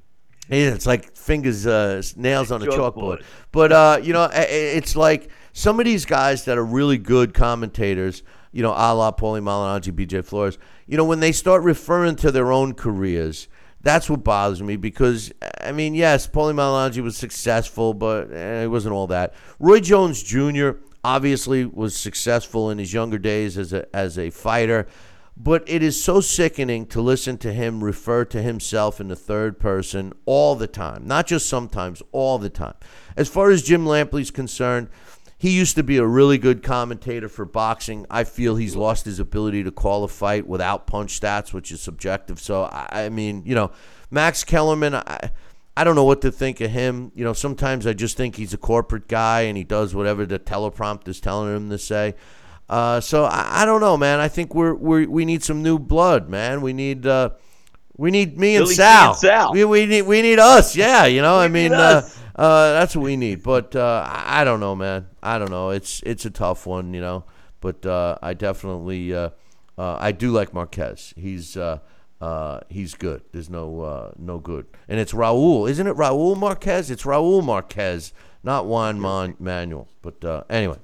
[0.50, 2.96] Yeah, it's like fingers, uh, nails on a chalkboard.
[3.20, 3.24] Chalkboard.
[3.52, 6.98] But uh, you know, i- i- it's like some of these guys that are really
[6.98, 8.24] good commentators.
[8.52, 10.22] You know, a la Paulie Malignaggi, B.J.
[10.22, 10.58] Flores.
[10.88, 13.48] You know, when they start referring to their own careers,
[13.82, 15.32] that's what bothers me because
[15.62, 19.34] I mean, yes, Paulie Malignaggi was successful, but eh, it wasn't all that.
[19.60, 20.72] Roy Jones Jr.
[21.04, 24.88] obviously was successful in his younger days as a as a fighter.
[25.42, 29.58] But it is so sickening to listen to him refer to himself in the third
[29.58, 32.74] person all the time, not just sometimes, all the time.
[33.16, 34.90] As far as Jim Lampley's concerned,
[35.40, 38.06] he used to be a really good commentator for boxing.
[38.10, 41.80] I feel he's lost his ability to call a fight without punch stats, which is
[41.80, 42.42] subjective.
[42.42, 43.72] So, I, I mean, you know,
[44.12, 45.32] Max Kellerman, I,
[45.78, 47.14] I don't know what to think of him.
[47.16, 50.40] You know, sometimes I just think he's a corporate guy and he does whatever the
[50.40, 52.16] teleprompter's telling him to say.
[52.68, 54.20] Uh, so I, I don't know, man.
[54.20, 56.60] I think we're, we're we need some new blood, man.
[56.60, 57.30] We need uh,
[57.96, 59.12] we need me and Billy Sal.
[59.12, 59.54] and Sal.
[59.54, 60.76] We, we need we need us.
[60.76, 61.40] Yeah, you know.
[61.40, 62.08] I mean, uh.
[62.40, 63.44] Uh, that's what we need.
[63.44, 65.08] But uh, I don't know, man.
[65.22, 65.72] I don't know.
[65.72, 67.26] It's it's a tough one, you know.
[67.60, 69.32] But uh, I definitely uh,
[69.78, 71.14] uh, I do like Marquez.
[71.18, 71.80] He's uh,
[72.22, 73.24] uh, he's good.
[73.34, 74.68] There's no uh, no good.
[74.88, 75.98] And it's Raul, isn't it?
[75.98, 76.90] Raul Marquez.
[76.90, 79.90] It's Raul Marquez, not Juan Mon- Manuel.
[80.02, 80.78] But uh, anyway,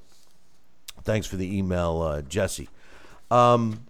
[1.04, 2.68] thanks for the email, uh, Jesse.
[3.32, 3.86] Um,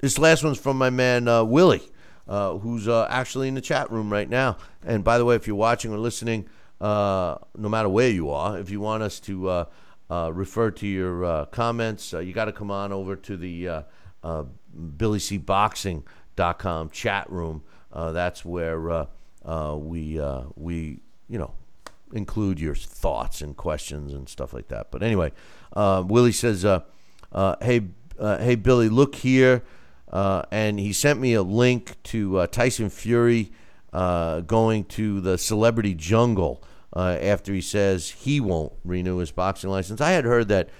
[0.00, 1.88] this last one's from my man uh, Willie,
[2.28, 4.58] uh, who's uh, actually in the chat room right now.
[4.84, 6.48] And by the way, if you're watching or listening,
[6.82, 9.64] no matter where you are, if you want us to uh,
[10.10, 13.68] uh, refer to your uh, comments, uh, you got to come on over to the
[13.68, 13.82] uh,
[14.22, 14.44] uh,
[14.76, 17.62] BillyCBoxing.com chat room.
[17.92, 19.06] Uh, that's where uh,
[19.44, 21.54] uh, we uh, we you know
[22.12, 24.90] include your thoughts and questions and stuff like that.
[24.90, 25.32] But anyway,
[25.74, 26.80] uh, Willie says, uh,
[27.32, 27.82] uh, "Hey,
[28.18, 29.62] uh, hey, Billy, look here,"
[30.10, 33.52] uh, and he sent me a link to uh, Tyson Fury
[33.92, 36.62] uh, going to the Celebrity Jungle
[36.94, 40.00] uh, after he says he won't renew his boxing license.
[40.00, 40.70] I had heard that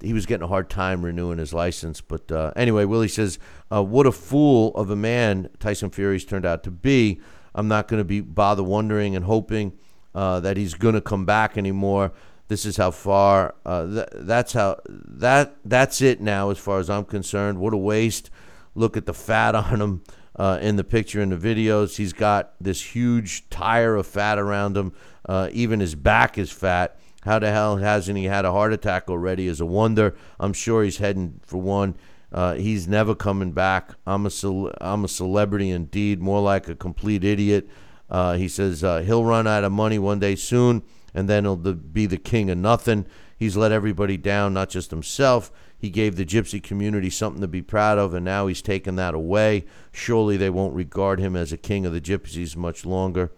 [0.00, 2.00] he was getting a hard time renewing his license.
[2.00, 3.38] But uh, anyway, Willie says,
[3.72, 7.20] uh, "What a fool of a man Tyson Fury's turned out to be.
[7.54, 9.72] I'm not going to be bother wondering and hoping
[10.14, 12.12] uh, that he's going to come back anymore.
[12.48, 13.54] This is how far.
[13.64, 17.58] Uh, th- that's how that that's it now, as far as I'm concerned.
[17.58, 18.30] What a waste.
[18.74, 20.02] Look at the fat on him
[20.36, 21.96] uh, in the picture in the videos.
[21.96, 24.92] He's got this huge tire of fat around him.
[25.26, 26.98] Uh, even his back is fat.
[27.22, 29.46] How the hell hasn't he had a heart attack already?
[29.46, 30.14] Is a wonder.
[30.38, 31.96] I'm sure he's heading for one.
[32.30, 33.92] Uh, he's never coming back.
[34.06, 37.68] I'm a cel- I'm a celebrity indeed, more like a complete idiot.
[38.10, 40.82] Uh, he says uh, he'll run out of money one day soon,
[41.14, 43.06] and then he'll be the king of nothing.
[43.38, 45.50] He's let everybody down, not just himself.
[45.78, 49.14] He gave the gypsy community something to be proud of, and now he's taken that
[49.14, 49.64] away.
[49.92, 53.32] Surely they won't regard him as a king of the gypsies much longer.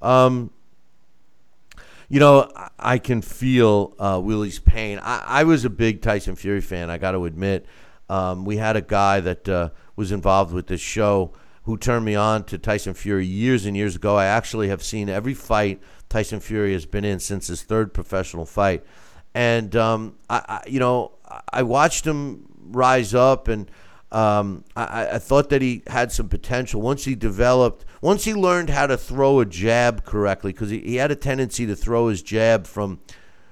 [0.00, 0.50] Um,
[2.08, 4.98] you know, I can feel uh, Willie's pain.
[5.02, 7.66] I, I was a big Tyson Fury fan, I got to admit.
[8.08, 11.32] Um, we had a guy that uh, was involved with this show
[11.64, 14.16] who turned me on to Tyson Fury years and years ago.
[14.16, 18.46] I actually have seen every fight Tyson Fury has been in since his third professional
[18.46, 18.82] fight,
[19.34, 21.12] and um, I, I, you know,
[21.52, 23.70] I watched him rise up, and
[24.10, 28.70] um, I, I thought that he had some potential once he developed, once he learned
[28.70, 32.22] how to throw a jab correctly, because he, he had a tendency to throw his
[32.22, 33.00] jab from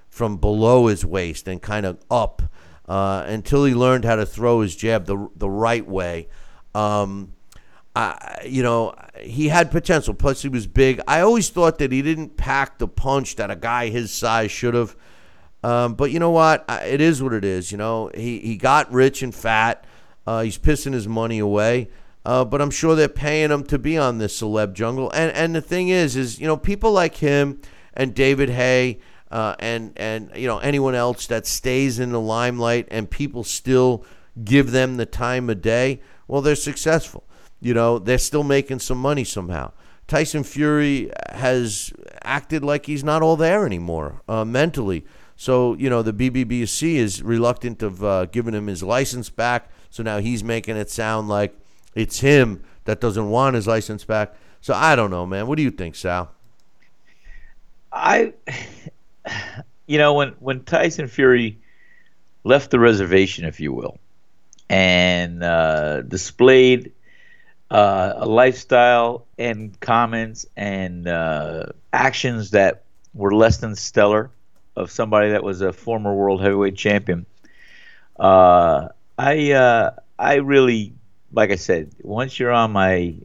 [0.08, 2.40] from below his waist and kind of up
[2.88, 6.28] uh, until he learned how to throw his jab the the right way.
[6.74, 7.34] Um,
[7.94, 10.12] I, you know, he had potential.
[10.12, 11.00] Plus, he was big.
[11.08, 14.74] I always thought that he didn't pack the punch that a guy his size should
[14.74, 14.94] have.
[15.62, 16.64] Um, but you know what?
[16.68, 17.72] It is what it is.
[17.72, 19.84] You know, he he got rich and fat.
[20.26, 21.88] Uh, he's pissing his money away.
[22.24, 25.10] Uh, but I'm sure they're paying him to be on this celeb jungle.
[25.12, 27.60] And and the thing is, is you know, people like him
[27.94, 28.98] and David Haye
[29.30, 34.04] uh, and and you know anyone else that stays in the limelight and people still
[34.42, 37.24] give them the time of day, well, they're successful.
[37.60, 39.72] You know, they're still making some money somehow.
[40.08, 45.04] Tyson Fury has acted like he's not all there anymore uh, mentally.
[45.36, 49.70] So you know the BBBC is reluctant of uh, giving him his license back.
[49.96, 51.58] So now he's making it sound like
[51.94, 54.34] it's him that doesn't want his license back.
[54.60, 55.46] So I don't know, man.
[55.46, 56.30] What do you think, Sal?
[57.90, 58.34] I
[59.86, 61.58] you know, when when Tyson Fury
[62.44, 63.98] left the reservation, if you will,
[64.68, 66.92] and uh, displayed
[67.70, 72.82] uh, a lifestyle and comments and uh, actions that
[73.14, 74.30] were less than stellar
[74.76, 77.24] of somebody that was a former world heavyweight champion.
[78.20, 78.88] Uh,
[79.18, 80.94] I uh, I really,
[81.32, 83.16] like I said, once you're on my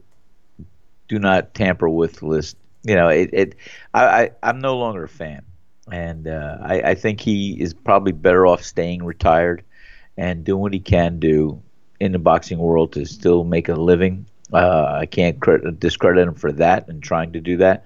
[1.08, 3.54] do not tamper with list, you know, it, it
[3.92, 5.44] I, I I'm no longer a fan
[5.90, 9.64] and uh, I, I, think he is probably better off staying retired
[10.16, 11.60] and doing what he can do
[11.98, 14.26] in the boxing world to still make a living.
[14.52, 17.84] Uh, I can't credit, discredit him for that and trying to do that.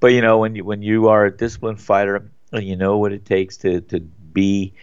[0.00, 3.12] But you know, when you when you are a disciplined fighter and you know what
[3.12, 4.74] it takes to to be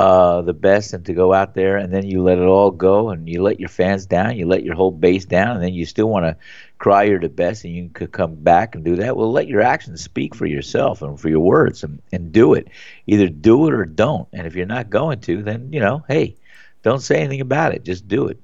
[0.00, 3.10] uh, the best and to go out there and then you let it all go
[3.10, 5.84] and you let your fans down, you let your whole base down, and then you
[5.84, 6.34] still want to
[6.78, 9.14] cry you're the best and you could come back and do that.
[9.14, 12.68] Well, let your actions speak for yourself and for your words and, and do it.
[13.06, 14.26] Either do it or don't.
[14.32, 16.34] And if you're not going to, then, you know, hey,
[16.82, 17.84] don't say anything about it.
[17.84, 18.38] Just do it.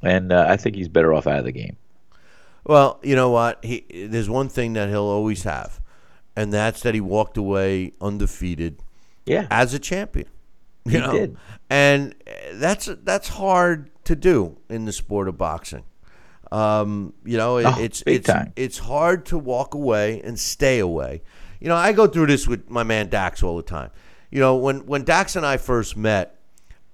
[0.00, 1.76] And uh, I think he's better off out of the game.
[2.64, 3.64] Well, you know what?
[3.64, 5.80] He, there's one thing that he'll always have,
[6.36, 8.76] and that's that he walked away undefeated–
[9.26, 9.46] yeah.
[9.50, 10.28] As a champion.
[10.84, 11.12] You he know?
[11.12, 11.36] did.
[11.70, 12.14] And
[12.54, 15.84] that's that's hard to do in the sport of boxing.
[16.50, 18.52] Um, you know, it, oh, it's it's time.
[18.56, 21.22] it's hard to walk away and stay away.
[21.60, 23.90] You know, I go through this with my man Dax all the time.
[24.32, 26.40] You know, when when Dax and I first met,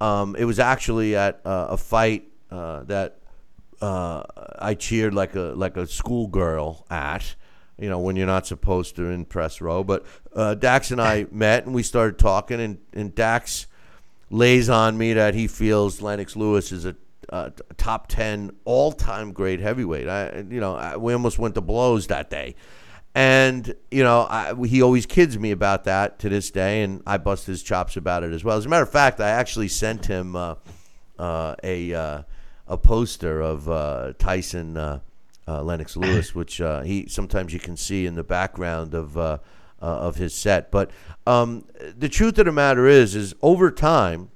[0.03, 3.21] um, it was actually at uh, a fight uh, that
[3.81, 4.23] uh,
[4.59, 7.35] I cheered like a like a schoolgirl at
[7.79, 9.85] you know, when you're not supposed to in press row.
[9.85, 10.05] But
[10.35, 13.67] uh, Dax and I met and we started talking, and, and Dax
[14.31, 16.97] lays on me that he feels Lennox Lewis is a,
[17.77, 20.09] top 10 all time great heavyweight.
[20.09, 22.55] I, you know, I, we almost went to blows that day.
[23.15, 27.19] And, you know, I, he always kids me about that to this day, and I
[27.19, 28.57] bust his chops about it as well.
[28.57, 30.55] As a matter of fact, I actually sent him uh,
[31.19, 32.23] uh, a, uh,
[32.67, 35.01] a poster of uh, Tyson
[35.49, 39.39] uh, Lennox Lewis, which uh, he sometimes you can see in the background of uh,
[39.81, 40.71] uh, of his set.
[40.71, 40.91] But
[41.27, 41.65] um,
[41.97, 44.31] the truth of the matter is, is over time,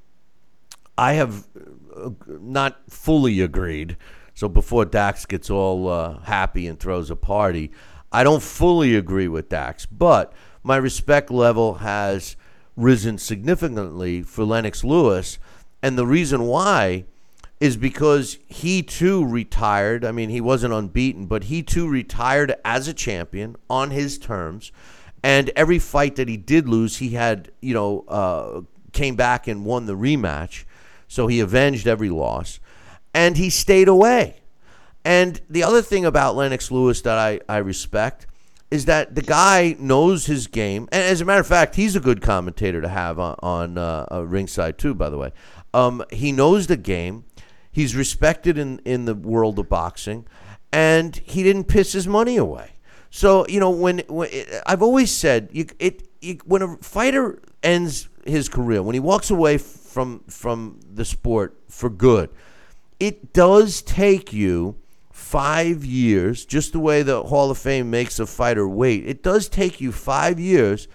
[0.97, 1.47] I have
[1.95, 3.97] uh, not fully agreed.
[4.35, 7.71] So before Dax gets all uh, happy and throws a party,
[8.11, 10.33] I don't fully agree with Dax, but
[10.63, 12.37] my respect level has
[12.77, 15.39] risen significantly for Lennox Lewis,
[15.83, 17.05] and the reason why
[17.63, 20.05] is because he too retired.
[20.05, 24.73] I mean, he wasn't unbeaten, but he too retired as a champion on his terms.
[25.23, 29.65] And every fight that he did lose, he had, you know, uh, came back and
[29.65, 30.65] won the rematch.
[31.07, 32.59] So he avenged every loss.
[33.15, 34.37] and he stayed away.
[35.05, 38.27] And the other thing about Lennox Lewis that I, I respect
[38.71, 40.89] is that the guy knows his game.
[40.93, 44.07] And as a matter of fact, he's a good commentator to have on, on uh,
[44.11, 45.33] uh, ringside, too, by the way.
[45.75, 47.25] Um, he knows the game.
[47.73, 50.27] He's respected in, in the world of boxing,
[50.71, 52.73] and he didn't piss his money away.
[53.11, 54.29] So you know when, when
[54.67, 59.31] I've always said you, it, you, when a fighter ends his career, when he walks
[59.31, 62.31] away from from the sport for good,
[63.01, 64.77] it does take you
[65.11, 69.07] five years, just the way the Hall of Fame makes a fighter wait.
[69.07, 70.89] It does take you five years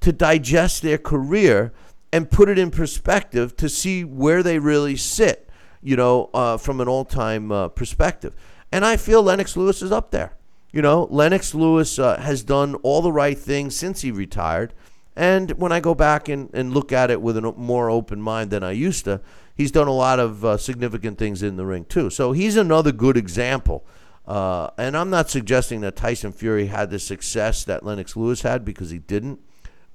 [0.00, 1.72] to digest their career
[2.12, 5.45] and put it in perspective to see where they really sit,
[5.86, 8.34] you know, uh, from an all time uh, perspective.
[8.72, 10.32] And I feel Lennox Lewis is up there.
[10.72, 14.74] You know, Lennox Lewis uh, has done all the right things since he retired.
[15.14, 18.50] And when I go back and, and look at it with a more open mind
[18.50, 19.20] than I used to,
[19.54, 22.10] he's done a lot of uh, significant things in the ring, too.
[22.10, 23.86] So he's another good example.
[24.26, 28.64] Uh, and I'm not suggesting that Tyson Fury had the success that Lennox Lewis had
[28.64, 29.38] because he didn't.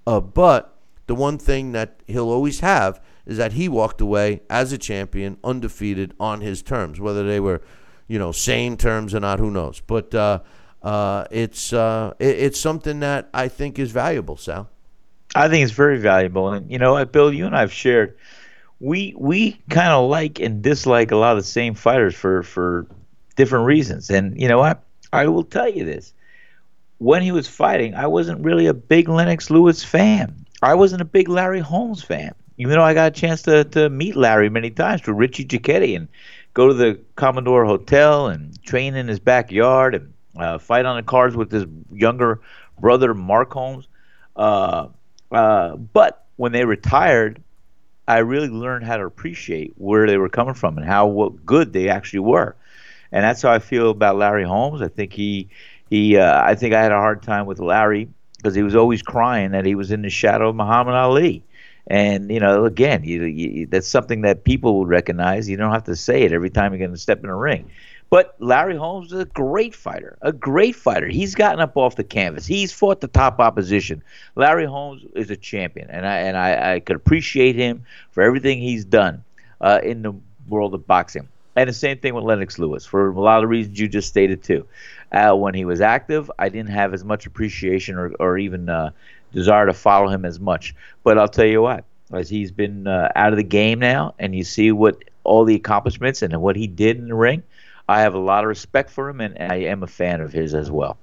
[0.07, 4.71] Uh, but the one thing that he'll always have is that he walked away as
[4.71, 7.61] a champion, undefeated on his terms, whether they were,
[8.07, 9.81] you know, sane terms or not, who knows.
[9.85, 10.39] But uh,
[10.81, 14.69] uh, it's uh, it, it's something that I think is valuable, Sal.
[15.35, 18.17] I think it's very valuable, and you know, Bill, you and I have shared.
[18.79, 22.87] We we kind of like and dislike a lot of the same fighters for for
[23.35, 24.83] different reasons, and you know what?
[25.13, 26.13] I will tell you this:
[26.97, 30.45] when he was fighting, I wasn't really a big Lennox Lewis fan.
[30.63, 33.89] I wasn't a big Larry Holmes fan, even though I got a chance to, to
[33.89, 36.07] meet Larry many times through Richie Giachetti and
[36.53, 41.01] go to the Commodore Hotel and train in his backyard and uh, fight on the
[41.01, 42.39] cars with his younger
[42.79, 43.87] brother Mark Holmes.
[44.35, 44.89] Uh,
[45.31, 47.41] uh, but when they retired,
[48.07, 51.73] I really learned how to appreciate where they were coming from and how what good
[51.73, 52.55] they actually were.
[53.11, 54.83] And that's how I feel about Larry Holmes.
[54.83, 55.49] I think he
[55.89, 58.07] he uh, I think I had a hard time with Larry
[58.37, 61.43] because he was always crying that he was in the shadow of Muhammad Ali.
[61.87, 65.49] And you know, again, you, you, that's something that people would recognize.
[65.49, 67.69] You don't have to say it every time you're going to step in a ring.
[68.11, 71.07] But Larry Holmes is a great fighter, a great fighter.
[71.07, 72.45] He's gotten up off the canvas.
[72.45, 74.03] He's fought the top opposition.
[74.35, 78.59] Larry Holmes is a champion, and I and I, I could appreciate him for everything
[78.59, 79.23] he's done
[79.61, 80.13] uh, in the
[80.49, 81.29] world of boxing.
[81.55, 84.43] And the same thing with Lennox Lewis for a lot of reasons you just stated
[84.43, 84.65] too.
[85.11, 88.91] Uh, when he was active, I didn't have as much appreciation or, or even uh,
[89.31, 90.75] desire to follow him as much.
[91.03, 94.35] But I'll tell you what, as he's been uh, out of the game now, and
[94.35, 97.43] you see what all the accomplishments and what he did in the ring,
[97.87, 100.53] I have a lot of respect for him, and I am a fan of his
[100.53, 100.97] as well.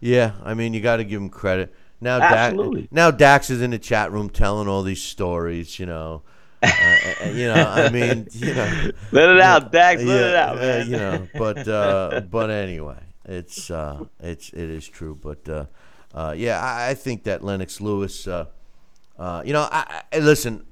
[0.00, 1.74] Yeah, I mean, you got to give him credit.
[2.00, 2.82] Now, Absolutely.
[2.82, 6.22] Dax, now Dax is in the chat room telling all these stories, you know.
[6.62, 6.68] Uh,
[7.24, 10.02] uh, you know, I mean, you know, let it out, Dax.
[10.02, 10.86] Let yeah, it out, uh, man.
[10.86, 15.18] you know, but uh, but anyway, it's uh, it's it is true.
[15.20, 15.68] But
[16.14, 18.46] uh, yeah, I, I think that Lennox Lewis, uh,
[19.18, 20.64] uh, you know, I, I, listen.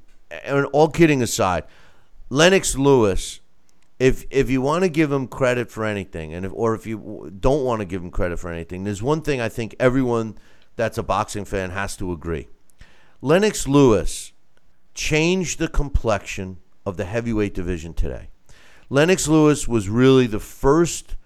[0.72, 1.64] All kidding aside,
[2.30, 3.40] Lennox Lewis,
[3.98, 7.32] if if you want to give him credit for anything, and if or if you
[7.38, 10.36] don't want to give him credit for anything, there's one thing I think everyone
[10.74, 12.48] that's a boxing fan has to agree.
[13.20, 14.32] Lennox Lewis
[14.94, 18.28] changed the complexion of the heavyweight division today.
[18.88, 21.16] Lennox Lewis was really the first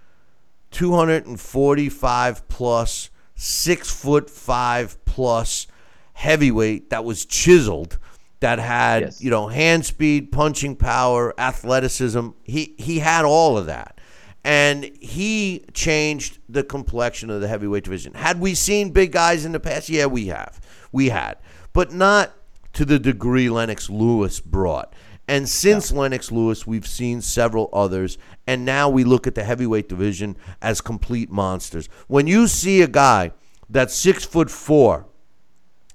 [0.71, 3.11] 245 plus,
[3.43, 5.67] six foot five plus
[6.13, 7.99] heavyweight that was chiseled,
[8.41, 9.23] that had Yes.
[9.23, 12.29] you know hand speed, punching power, athleticism.
[12.45, 13.99] He he had all of that.
[14.45, 18.15] And he changed the complexion of the heavyweight division.
[18.15, 19.89] Had we seen big guys in the past?
[19.91, 20.61] Yeah, we have.
[20.93, 21.37] We had.
[21.75, 22.33] But not
[22.75, 24.95] to the degree Lennox Lewis brought.
[25.31, 28.19] And since Lennox Lewis, we've seen several others.
[28.49, 31.89] And now we look at the heavyweight division as complete monsters.
[32.09, 33.31] When you see a guy
[33.69, 35.07] that's six foot four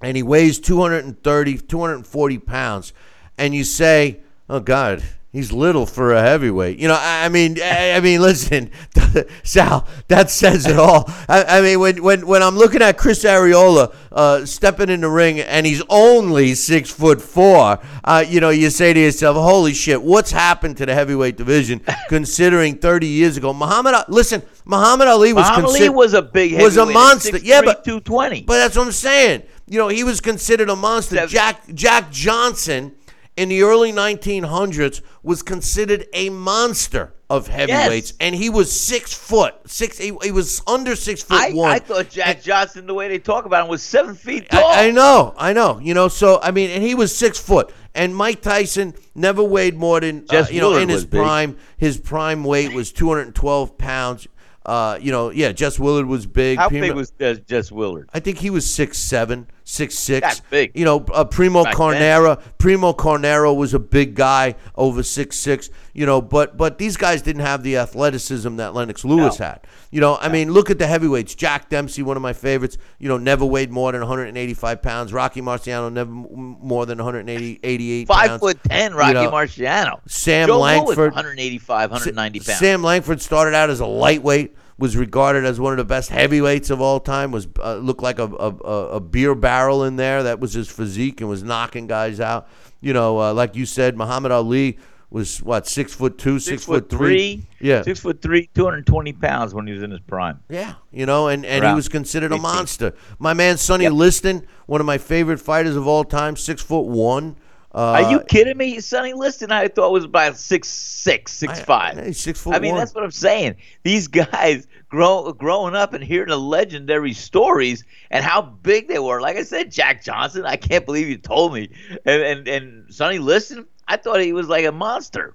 [0.00, 2.94] and he weighs 230, 240 pounds,
[3.36, 5.02] and you say, oh, God,
[5.36, 6.78] he's little for a heavyweight.
[6.78, 8.70] You know, I I mean, I mean, listen,
[9.42, 11.10] Sal, that says it all.
[11.28, 15.10] I, I mean, when, when, when I'm looking at Chris Arreola uh, stepping in the
[15.10, 19.74] ring and he's only six foot four, uh, you know, you say to yourself, holy
[19.74, 23.52] shit, what's happened to the heavyweight division considering 30 years ago?
[23.52, 27.38] Muhammad, Ali- listen, Muhammad Ali was Muhammad Ali considered was a big was a monster.
[27.38, 28.42] Yeah, but 220.
[28.42, 29.42] but that's what I'm saying.
[29.68, 31.16] You know, he was considered a monster.
[31.16, 32.94] Seven- Jack Jack Johnson
[33.36, 39.54] in the early 1900s was considered a monster of heavyweights, and he was six foot
[39.66, 39.98] six.
[39.98, 41.70] He, he was under six foot I, one.
[41.70, 44.64] I thought Jack Johnson, the way they talk about him, was seven feet tall.
[44.64, 45.78] I, I know, I know.
[45.80, 49.76] You know, so I mean, and he was six foot, and Mike Tyson never weighed
[49.76, 51.20] more than uh, you know in his was big.
[51.20, 51.56] prime.
[51.78, 54.28] His prime weight was 212 pounds.
[54.64, 56.58] Uh, you know, yeah, Jess Willard was big.
[56.58, 57.12] How Primo- big was
[57.46, 58.08] Jess Willard?
[58.12, 60.20] I think he was six seven, six six.
[60.26, 60.70] That's big.
[60.74, 62.38] You know, uh, Primo Back Carnera.
[62.56, 65.68] Primo Carnera was a big guy, over six six.
[65.92, 69.46] You know, but but these guys didn't have the athleticism that Lennox Lewis No.
[69.46, 69.60] had.
[69.90, 71.34] You know, I mean, look at the heavyweights.
[71.34, 72.76] Jack Dempsey, one of my favorites.
[72.98, 75.12] You know, never weighed more than 185 pounds.
[75.12, 78.40] Rocky Marciano, never more than 180, 88 Five pounds.
[78.40, 80.00] foot ten, Rocky know, Marciano.
[80.06, 82.58] Sam Joe Langford- Louis, 185, 190 pounds.
[82.58, 86.70] Sam Langford started out as a lightweight, was regarded as one of the best heavyweights
[86.70, 87.30] of all time.
[87.30, 88.48] Was uh, looked like a, a,
[88.96, 90.22] a- beer barrel in there.
[90.22, 92.48] That was his physique and was knocking guys out.
[92.80, 94.78] You know, uh, like you said, Muhammad Ali
[95.08, 97.46] was what six foot two, six, six, foot three.
[97.60, 100.40] Yeah, Six foot three, 220 pounds when he was in his prime.
[100.50, 102.92] yeah, you know, and, and he was considered a monster.
[103.18, 103.92] My man Sonny Yep.
[103.94, 107.36] Liston, one of my favorite fighters of all time, six foot one.
[107.74, 108.80] Uh, Are you kidding me?
[108.80, 112.06] Sonny Liston, I thought was about six six, six I- five.
[112.06, 112.78] he's six foot I mean, one.
[112.80, 113.56] that's what I'm saying.
[113.82, 119.20] These guys grow growing up and hearing the legendary stories and how big they were.
[119.20, 121.68] Like I said, Jack Johnson, I can't believe you told me.
[122.06, 125.34] And and, and Sonny Liston, I thought he was like a monster.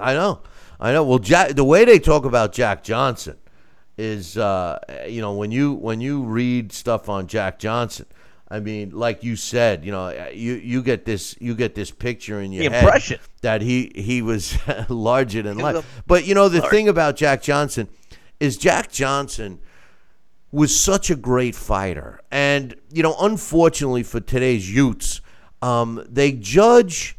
[0.00, 0.40] I know,
[0.80, 1.04] I know.
[1.04, 3.36] Well, Jack, the way they talk about Jack Johnson
[3.96, 4.78] is, uh,
[5.08, 8.06] you know, when you when you read stuff on Jack Johnson,
[8.50, 12.40] I mean, like you said, you know, you you get this you get this picture
[12.40, 13.18] in your impression.
[13.42, 14.56] that he he was
[14.88, 16.02] larger than life.
[16.06, 16.70] But you know, the large.
[16.70, 17.88] thing about Jack Johnson
[18.40, 19.60] is Jack Johnson
[20.50, 22.20] was such a great fighter.
[22.30, 25.20] And, you know, unfortunately for today's youths,
[25.60, 27.18] um, they judge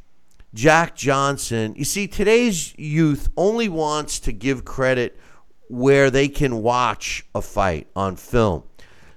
[0.54, 1.76] Jack Johnson.
[1.78, 5.20] You see, today's youth only wants to give credit
[5.68, 8.64] where they can watch a fight on film.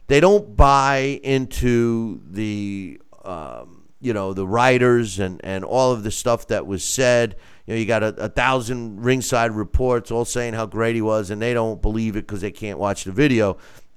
[0.06, 6.10] They don't buy into the, um, you know, the writers and, and all of the
[6.10, 7.36] stuff that was said.
[7.66, 11.30] You know, you got a, a thousand ringside reports all saying how great he was,
[11.30, 13.56] and they don't believe it because they can't watch the video.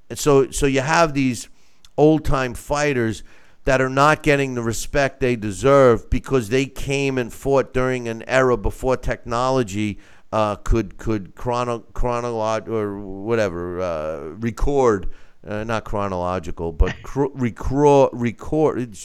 [0.09, 1.49] And so, so you have these
[1.97, 3.23] old time fighters
[3.65, 8.23] that are not getting the respect they deserve because they came and fought during an
[8.27, 9.99] era before technology
[10.31, 15.09] uh, could could chrono chronolog or whatever uh, record
[15.45, 18.97] uh, not chronological but cr- record record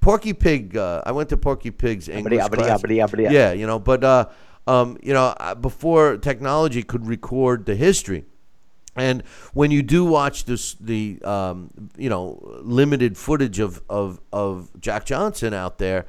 [0.00, 2.82] Porky Pig uh, I went to Porky Pig's English Abadi, class.
[2.82, 3.30] abadi, abadi, abadi.
[3.30, 4.26] yeah you know but uh,
[4.66, 8.24] um, you know uh, before technology could record the history
[8.96, 9.22] and
[9.54, 15.04] when you do watch this, the um, you know limited footage of, of of Jack
[15.06, 16.06] Johnson out there,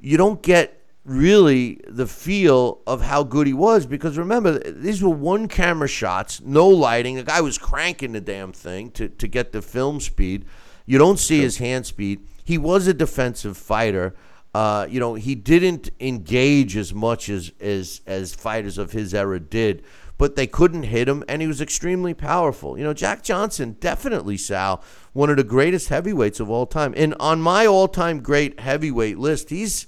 [0.00, 0.75] you don't get
[1.06, 6.40] really the feel of how good he was because remember these were one camera shots,
[6.42, 7.14] no lighting.
[7.14, 10.44] The guy was cranking the damn thing to to get the film speed.
[10.84, 12.26] You don't see his hand speed.
[12.44, 14.14] He was a defensive fighter.
[14.54, 19.38] Uh, you know, he didn't engage as much as, as as fighters of his era
[19.38, 19.84] did,
[20.18, 22.78] but they couldn't hit him, and he was extremely powerful.
[22.78, 27.14] You know, Jack Johnson definitely Sal, one of the greatest heavyweights of all time, and
[27.20, 29.86] on my all-time great heavyweight list, he's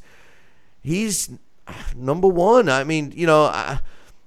[0.80, 1.30] he's
[1.96, 2.68] number one.
[2.68, 3.80] I mean, you know, I,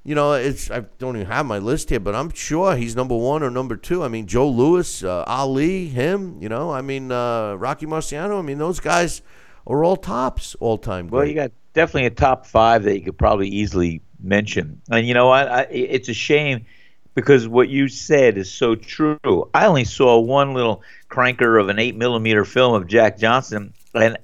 [0.03, 3.15] you know, it's I don't even have my list here, but I'm sure he's number
[3.15, 4.03] one or number two.
[4.03, 6.41] I mean, Joe Louis, uh, Ali, him.
[6.41, 8.39] You know, I mean, uh, Rocky Marciano.
[8.39, 9.21] I mean, those guys
[9.67, 11.07] are all tops, all time.
[11.07, 14.81] Well, you got definitely a top five that you could probably easily mention.
[14.89, 15.47] And you know what?
[15.47, 16.65] I, it's a shame
[17.13, 19.49] because what you said is so true.
[19.53, 24.17] I only saw one little cranker of an eight millimeter film of Jack Johnson, and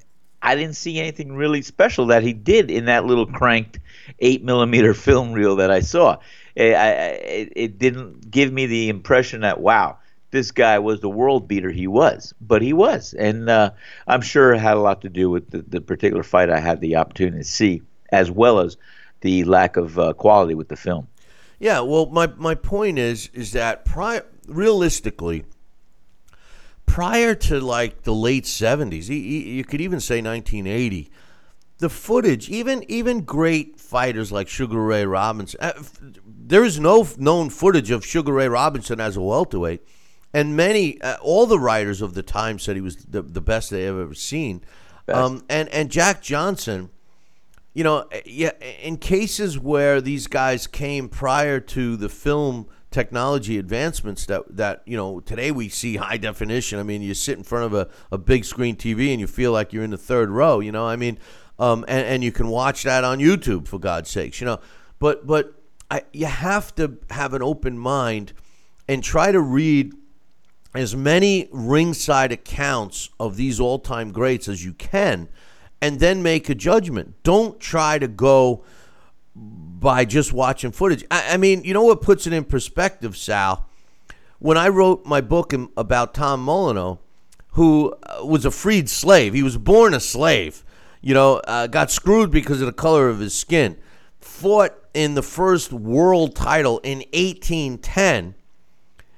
[0.47, 3.79] I didn't see anything really special that he did in that little cranked
[4.19, 6.19] eight millimeter film reel that I saw.
[6.57, 9.97] I, I, it, it didn't give me the impression that wow,
[10.31, 13.71] this guy was the world beater he was, but he was, and uh,
[14.07, 16.79] I'm sure it had a lot to do with the, the particular fight I had
[16.79, 17.81] the opportunity to see,
[18.13, 18.77] as well as
[19.19, 21.09] the lack of uh, quality with the film.
[21.59, 25.43] Yeah, well, my my point is is that prior, realistically,
[26.87, 31.11] prior to like the late seventies, you could even say nineteen eighty,
[31.77, 35.73] the footage, even even great fighters like Sugar Ray Robinson, uh,
[36.25, 39.81] there is no f- known footage of Sugar Ray Robinson as a welterweight,
[40.33, 43.69] and many, uh, all the writers of the time said he was the, the best
[43.69, 44.63] they have ever seen,
[45.07, 46.89] um, and and Jack Johnson
[47.77, 54.25] you know, yeah, in cases where these guys came prior to the film technology advancements
[54.27, 56.79] that that you know today we see high definition.
[56.79, 59.51] I mean, you sit in front of a, a big screen TV and you feel
[59.51, 60.59] like you're in the third row.
[60.59, 61.19] You know, I mean,
[61.59, 64.59] um, and, and you can watch that on YouTube for God's sakes, you know.
[64.99, 65.53] But but
[65.91, 68.33] I, you have to have an open mind
[68.87, 69.93] and try to read
[70.73, 75.27] as many ringside accounts of these all-time greats as you can,
[75.81, 77.15] and then make a judgment.
[77.23, 78.63] Don't try to go
[79.79, 81.05] by just watching footage.
[81.11, 83.65] I, I mean, you know what puts it in perspective, Sal?
[84.39, 86.99] When I wrote my book about Tom Molineaux,
[87.49, 90.63] who uh, was a freed slave, he was born a slave,
[91.01, 93.77] you know, uh, got screwed because of the color of his skin,
[94.19, 98.35] fought in the first world title in 1810.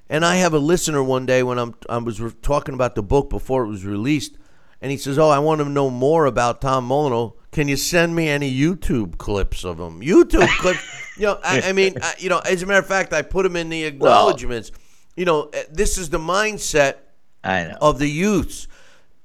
[0.09, 3.03] And I have a listener one day when I'm, I was re- talking about the
[3.03, 4.37] book before it was released,
[4.81, 7.33] and he says, "Oh, I want to know more about Tom Molineaux.
[7.51, 10.01] Can you send me any YouTube clips of them?
[10.01, 10.79] YouTube clips?
[11.17, 13.43] You know, I, I mean, I, you know, as a matter of fact, I put
[13.43, 14.71] them in the acknowledgments.
[15.15, 16.95] you know, eh, this is the mindset
[17.43, 17.77] I know.
[17.81, 18.67] of the youths,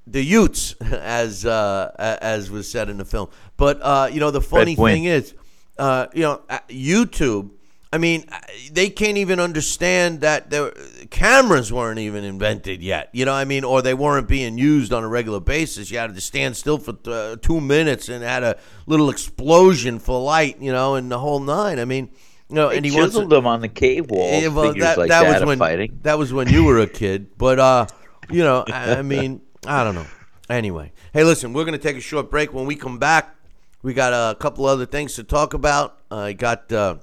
[0.06, 3.28] the youths, as uh, as was said in the film.
[3.56, 5.34] But uh, you know, the funny thing is,
[5.78, 7.50] uh, you know, uh, YouTube.
[7.94, 8.40] I mean, uh,
[8.72, 13.08] they can't even understand that the cameras weren't even invented yet.
[13.12, 15.92] You know, what I mean, or they weren't being used on a regular basis.
[15.92, 18.58] You had to stand still for uh, two minutes and had a
[18.88, 20.60] little explosion for light.
[20.60, 21.78] You know, and the whole nine.
[21.78, 22.10] I mean,
[22.48, 24.42] you know, They and he chiseled them on the cave wall.
[24.42, 26.00] yeah, well, that, like that that, was when fighting.
[26.02, 27.38] that was when you were a kid.
[27.38, 27.86] But uh,
[28.28, 30.06] you know, I, I mean, I don't know.
[30.50, 32.52] Anyway, hey, listen, we're gonna take a short break.
[32.52, 33.36] When we come back,
[33.82, 36.00] we got a couple other things to talk about.
[36.10, 36.96] I got, uh,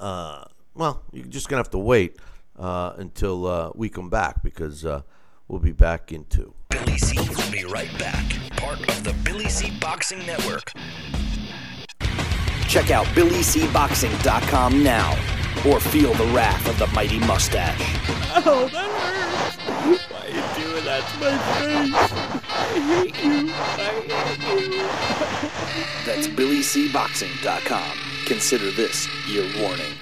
[0.00, 0.44] uh,
[0.74, 2.16] well, you're just gonna have to wait
[2.58, 5.02] uh, until uh, we come back because uh,
[5.48, 6.54] we'll be back in two.
[6.70, 8.24] Billy C will be right back.
[8.56, 10.72] Part of the Billy C Boxing Network.
[12.70, 15.10] Check out BillyCBoxing.com now
[15.66, 17.80] or feel the wrath of the mighty mustache.
[18.46, 19.56] Oh, that hurts.
[20.08, 22.12] Why are you doing that to my face?
[22.48, 23.50] I hate you.
[23.76, 24.86] I hate you.
[26.06, 28.09] That's BillyCBoxing.com.
[28.26, 29.92] Consider this your warning.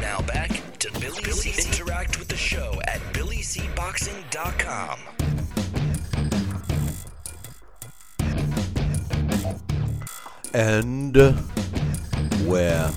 [0.00, 1.50] Now back to Billy, C.
[1.66, 4.98] Interact with the show at BillyCBoxing.com.
[10.54, 11.16] And
[12.46, 12.92] we're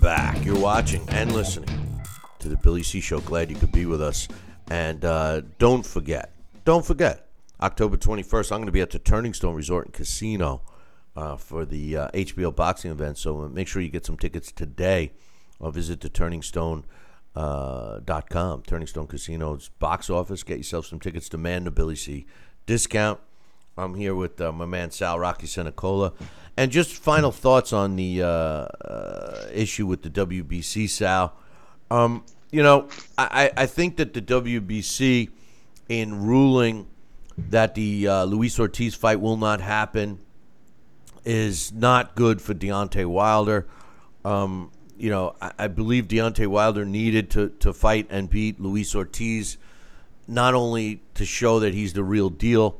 [0.00, 0.44] back.
[0.44, 2.02] You're watching and listening
[2.40, 3.20] to the Billy C Show.
[3.20, 4.26] Glad you could be with us.
[4.70, 7.28] And uh, don't forget, don't forget,
[7.60, 10.62] October 21st, I'm going to be at the Turning Stone Resort and Casino
[11.16, 13.18] uh, for the uh, HBO boxing event.
[13.18, 15.12] So uh, make sure you get some tickets today
[15.58, 16.84] or visit the turningstone.
[17.32, 20.42] Uh, dot com, Turning Stone Casino's box office.
[20.42, 21.28] Get yourself some tickets.
[21.28, 22.26] Demand a Billy C
[22.66, 23.20] discount.
[23.76, 26.12] I'm here with uh, my man Sal Rocky Senecola.
[26.56, 31.34] And just final thoughts on the uh, uh, issue with the WBC, Sal.
[31.88, 35.30] Um, you know, I, I I think that the WBC,
[35.88, 36.88] in ruling
[37.38, 40.18] that the uh, Luis Ortiz fight will not happen,
[41.24, 43.66] is not good for Deontay Wilder.
[44.24, 48.94] Um, you know, I, I believe Deontay Wilder needed to, to fight and beat Luis
[48.94, 49.56] Ortiz,
[50.28, 52.78] not only to show that he's the real deal,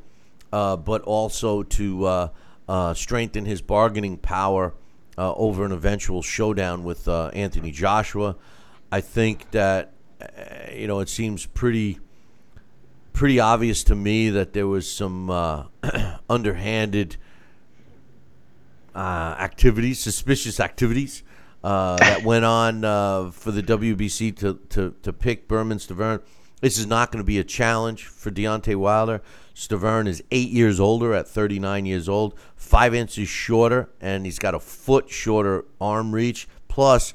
[0.53, 2.29] uh, but also to uh,
[2.67, 4.73] uh, strengthen his bargaining power
[5.17, 8.35] uh, over an eventual showdown with uh, Anthony Joshua.
[8.91, 10.25] I think that uh,
[10.73, 11.99] you know it seems pretty
[13.13, 15.29] pretty obvious to me that there was some
[16.29, 17.17] underhanded
[18.95, 21.23] uh, activities, suspicious activities
[21.63, 26.21] uh, that went on uh, for the WBC to, to, to pick Bermane Stiverne.
[26.61, 29.21] This is not going to be a challenge for Deontay Wilder.
[29.55, 34.55] Stavern is eight years older at 39 years old, five inches shorter, and he's got
[34.55, 36.47] a foot shorter arm reach.
[36.67, 37.13] Plus,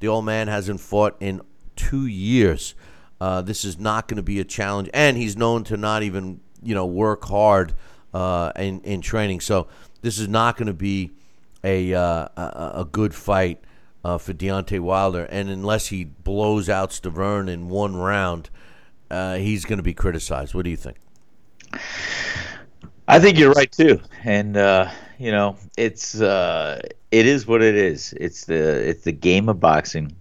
[0.00, 1.40] the old man hasn't fought in
[1.76, 2.74] two years.
[3.20, 6.40] Uh, this is not going to be a challenge, and he's known to not even
[6.62, 7.74] you know work hard
[8.12, 9.40] uh, in in training.
[9.40, 9.66] So
[10.02, 11.10] this is not going to be
[11.68, 13.62] a uh, a, a good fight
[14.04, 18.50] uh, for Deontay Wilder, and unless he blows out Stiverne in one round,
[19.10, 20.54] uh, he's going to be criticized.
[20.54, 20.96] What do you think?
[23.06, 26.80] I think you're right too, and uh, you know it's uh,
[27.10, 28.14] it is what it is.
[28.18, 30.14] It's the it's the game of boxing.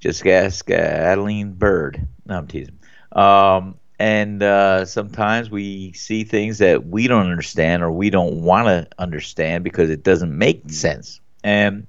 [0.00, 2.06] Just ask uh, Adelaide Byrd.
[2.26, 2.78] No, I'm teasing.
[3.12, 8.66] Um, and uh, sometimes we see things that we don't understand or we don't want
[8.66, 11.22] to understand because it doesn't make sense.
[11.42, 11.86] And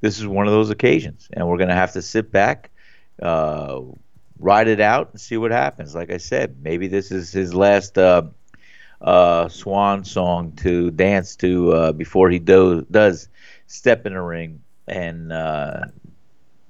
[0.00, 2.72] this is one of those occasions, and we're going to have to sit back,
[3.22, 3.80] uh,
[4.40, 5.94] ride it out, and see what happens.
[5.94, 8.22] Like I said, maybe this is his last uh,
[9.00, 13.28] uh, swan song to dance to uh, before he do- does
[13.68, 15.82] step in the ring and uh,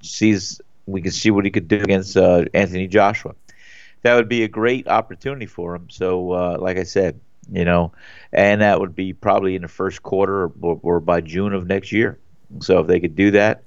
[0.03, 3.33] sees we can see what he could do against uh, Anthony Joshua.
[4.03, 5.89] That would be a great opportunity for him.
[5.89, 7.19] So, uh, like I said,
[7.49, 7.93] You know,
[8.33, 11.91] and that would be probably in the first quarter or, or by June of next
[11.91, 12.19] year.
[12.59, 13.63] So if they could do that,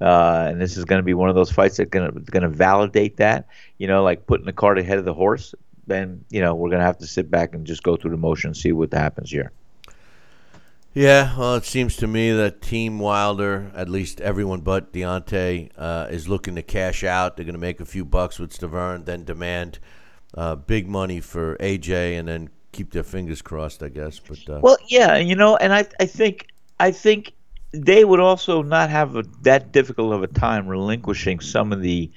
[0.00, 3.16] uh, and this is going to be one of those fights that's going to validate
[3.18, 3.48] that.
[3.78, 5.54] You know, like putting the cart ahead of the horse.
[5.86, 8.16] Then you know we're going to have to sit back and just go through the
[8.18, 9.52] motion and see what happens here.
[10.98, 16.08] Yeah, well, it seems to me that Team Wilder, at least everyone but Deontay, uh,
[16.10, 17.36] is looking to cash out.
[17.36, 19.78] They're going to make a few bucks with Stiverne, then demand
[20.34, 24.18] uh, big money for AJ, and then keep their fingers crossed, I guess.
[24.18, 26.48] But uh, Well, yeah, you know, and I I think
[26.80, 27.32] I think
[27.70, 32.10] they would also not have a, that difficult of a time relinquishing some of the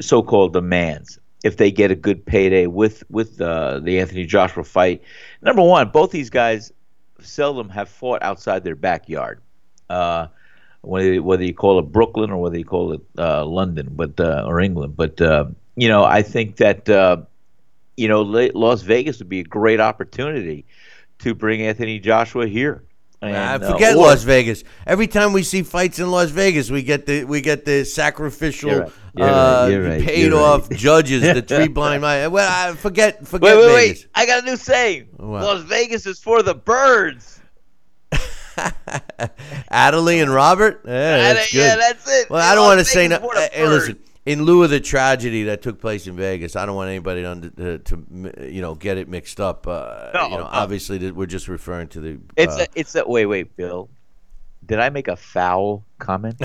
[0.00, 5.02] so-called demands if they get a good payday with with uh, the Anthony Joshua fight.
[5.42, 6.72] Number one, both these guys
[7.20, 9.40] seldom have fought outside their backyard.
[9.88, 10.28] Uh,
[10.82, 14.44] whether whether you call it Brooklyn or whether you call it uh, London, but uh,
[14.46, 15.46] or England, but uh,
[15.76, 17.18] you know, I think that uh,
[17.96, 20.66] you know La- Las Vegas would be a great opportunity
[21.20, 22.84] to bring Anthony Joshua here.
[23.22, 24.64] I And, uh, forget or- Las Vegas.
[24.86, 28.70] Every time we see fights in Las Vegas, we get the we get the sacrificial,
[28.70, 28.92] You're right.
[29.16, 29.88] You're uh, right.
[29.88, 30.02] Right.
[30.02, 32.28] paid You're off judges, the three blind mice.
[32.28, 34.02] Well, I forget forget Wait, wait, Vegas.
[34.02, 34.08] wait!
[34.14, 35.08] I got a new saying.
[35.18, 37.40] Las Vegas is for the birds.
[39.72, 40.82] Adelie and Robert.
[40.84, 41.58] Yeah, that's good.
[41.58, 42.30] Yeah, that's it.
[42.30, 43.18] Well, I don't want to say no.
[43.18, 43.98] Vegas is for the Hey, listen.
[44.26, 47.50] In lieu of the tragedy that took place in Vegas, I don't want anybody to,
[47.50, 49.66] to, to you know get it mixed up.
[49.66, 50.48] Uh, No, you know, no.
[50.50, 52.20] obviously we're just referring to the.
[52.36, 53.88] It's uh, a, it's a, wait, wait, Bill.
[54.66, 56.40] Did I make a foul comment?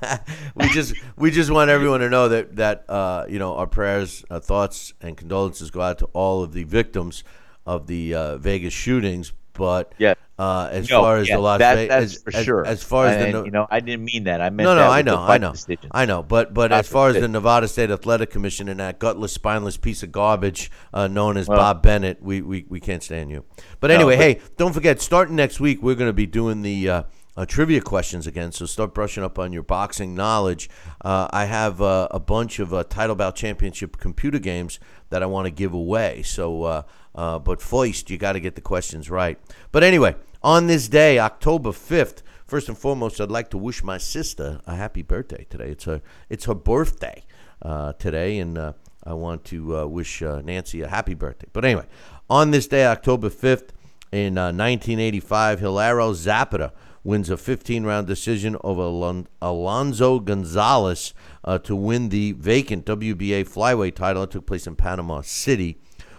[0.54, 4.24] we just we just want everyone to know that that uh, you know our prayers,
[4.30, 7.24] uh, thoughts, and condolences go out to all of the victims
[7.66, 9.34] of the uh, Vegas shootings.
[9.52, 10.14] But Yeah.
[10.38, 12.66] Uh, as No, far as yeah, the Las that, Vegas, that's for as, sure.
[12.66, 14.40] As far as and, the no- you know, I didn't mean that.
[14.40, 15.90] I meant no, no, I know, I know, decision.
[15.90, 16.22] I know.
[16.22, 17.28] But but as far as the.
[17.28, 21.58] Nevada State Athletic Commission and that gutless, spineless piece of garbage uh, known as Well-
[21.58, 23.44] Bob Bennett, we, we we can't stand you.
[23.80, 26.88] But anyway, but- hey, don't forget, starting next week, we're going to be doing the.
[26.88, 27.02] Uh,
[27.36, 30.68] uh, trivia questions again, so start brushing up on your boxing knowledge.
[31.04, 35.26] Uh, I have uh, a bunch of uh, Title Bout Championship computer games that I
[35.26, 36.24] want to give away.
[36.24, 36.84] So,
[37.18, 39.38] uh, uh, but first, you got to get the questions right.
[39.72, 43.98] But anyway, on this day, October fifth, first and foremost, I'd like to wish my
[43.98, 45.70] sister a happy birthday today.
[45.70, 47.24] It's her it's her birthday
[47.60, 48.72] uh, today, and uh,
[49.04, 51.48] I want to uh, wish uh, Nancy a happy birthday.
[51.52, 51.86] But anyway,
[52.30, 53.72] on this day, October fifth,
[54.12, 56.72] in uh, 1985, Hilario Zapata
[57.04, 61.14] wins a 15-round decision over Alon- Alonzo Gonzalez
[61.44, 64.22] uh, to win the vacant WBA flyweight title.
[64.22, 65.78] It took place in Panama City.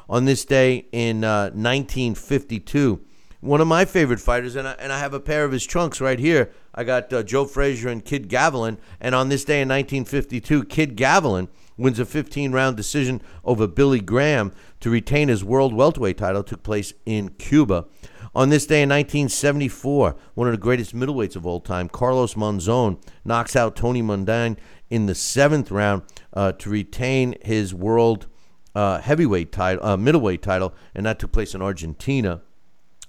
[0.09, 2.99] On this day in uh, 1952,
[3.41, 6.01] one of my favorite fighters, and I, and I have a pair of his trunks
[6.01, 6.49] right here.
[6.73, 10.97] I got uh, Joe Frazier and Kid Gavilan, and on this day in 1952, Kid
[10.97, 16.41] Gavilan wins a 15-round decision over Billy Graham to retain his world welterweight title.
[16.41, 17.85] Took place in Cuba.
[18.33, 22.99] On this day in 1974, one of the greatest middleweights of all time, Carlos Monzon,
[23.23, 24.57] knocks out Tony Mundine
[24.89, 26.01] in the seventh round
[26.33, 28.25] uh, to retain his world
[28.75, 32.41] uh, heavyweight title, uh, middleweight title, and that took place in Argentina.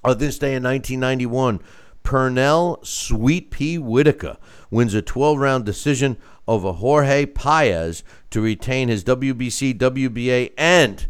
[0.03, 1.61] On this day in 1991,
[2.03, 4.39] Pernell Sweet Pea Whitaker
[4.71, 6.17] wins a 12 round decision
[6.49, 11.07] over Jorge Paez to retain his WBC, WBA, and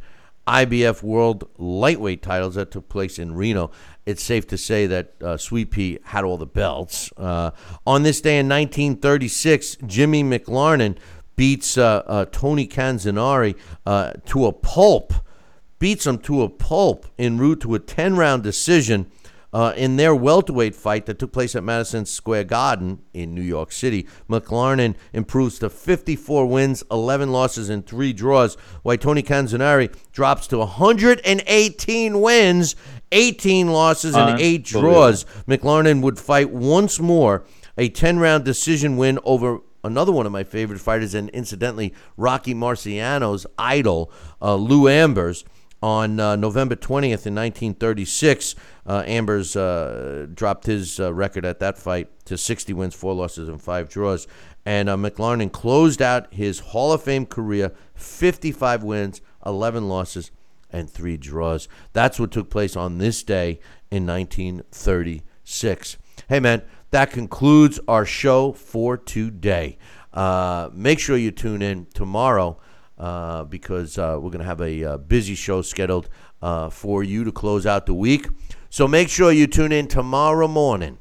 [0.46, 3.70] IBF World Lightweight titles that took place in Reno.
[4.04, 7.12] It's safe to say that uh, Sweet Pea had all the belts.
[7.16, 7.52] Uh,
[7.86, 10.98] on this day in 1936, Jimmy McLarnin
[11.40, 13.56] beats uh, uh, Tony Canzoneri
[13.86, 15.14] uh, to a pulp
[15.78, 19.10] beats him to a pulp en route to a 10 round decision
[19.50, 23.72] uh, in their welterweight fight that took place at Madison Square Garden in New York
[23.72, 24.06] City.
[24.28, 30.58] McLarnin improves to 54 wins, 11 losses, and 3 draws, while Tony Canzoneri drops to
[30.58, 32.76] 118 wins,
[33.12, 35.24] 18 losses, and 8 draws.
[35.48, 37.46] McLarnin would fight once more
[37.78, 42.54] a 10 round decision win over another one of my favorite fighters, and incidentally, Rocky
[42.54, 45.44] Marciano's idol, uh, Lou Ambers.
[45.82, 48.54] On uh, November 20th in 1936,
[48.86, 53.48] uh, Ambers uh, dropped his uh, record at that fight to 60 wins, 4 losses,
[53.48, 54.26] and 5 draws.
[54.66, 60.30] And uh, McLarnin closed out his Hall of Fame career 55 wins, 11 losses,
[60.70, 61.66] and 3 draws.
[61.94, 63.58] That's what took place on this day
[63.90, 65.96] in 1936.
[66.28, 69.78] Hey, man, that concludes our show for today.
[70.12, 72.58] Uh, make sure you tune in tomorrow
[72.98, 76.08] uh, because uh, we're going to have a, uh, busy show scheduled
[76.42, 78.28] uh, for you to close out the week.
[78.70, 80.98] So make sure you tune in tomorrow morning.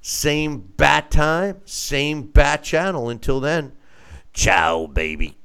[0.00, 3.08] Same bat time, same bat channel.
[3.08, 3.72] Until then,
[4.32, 5.36] ciao, baby.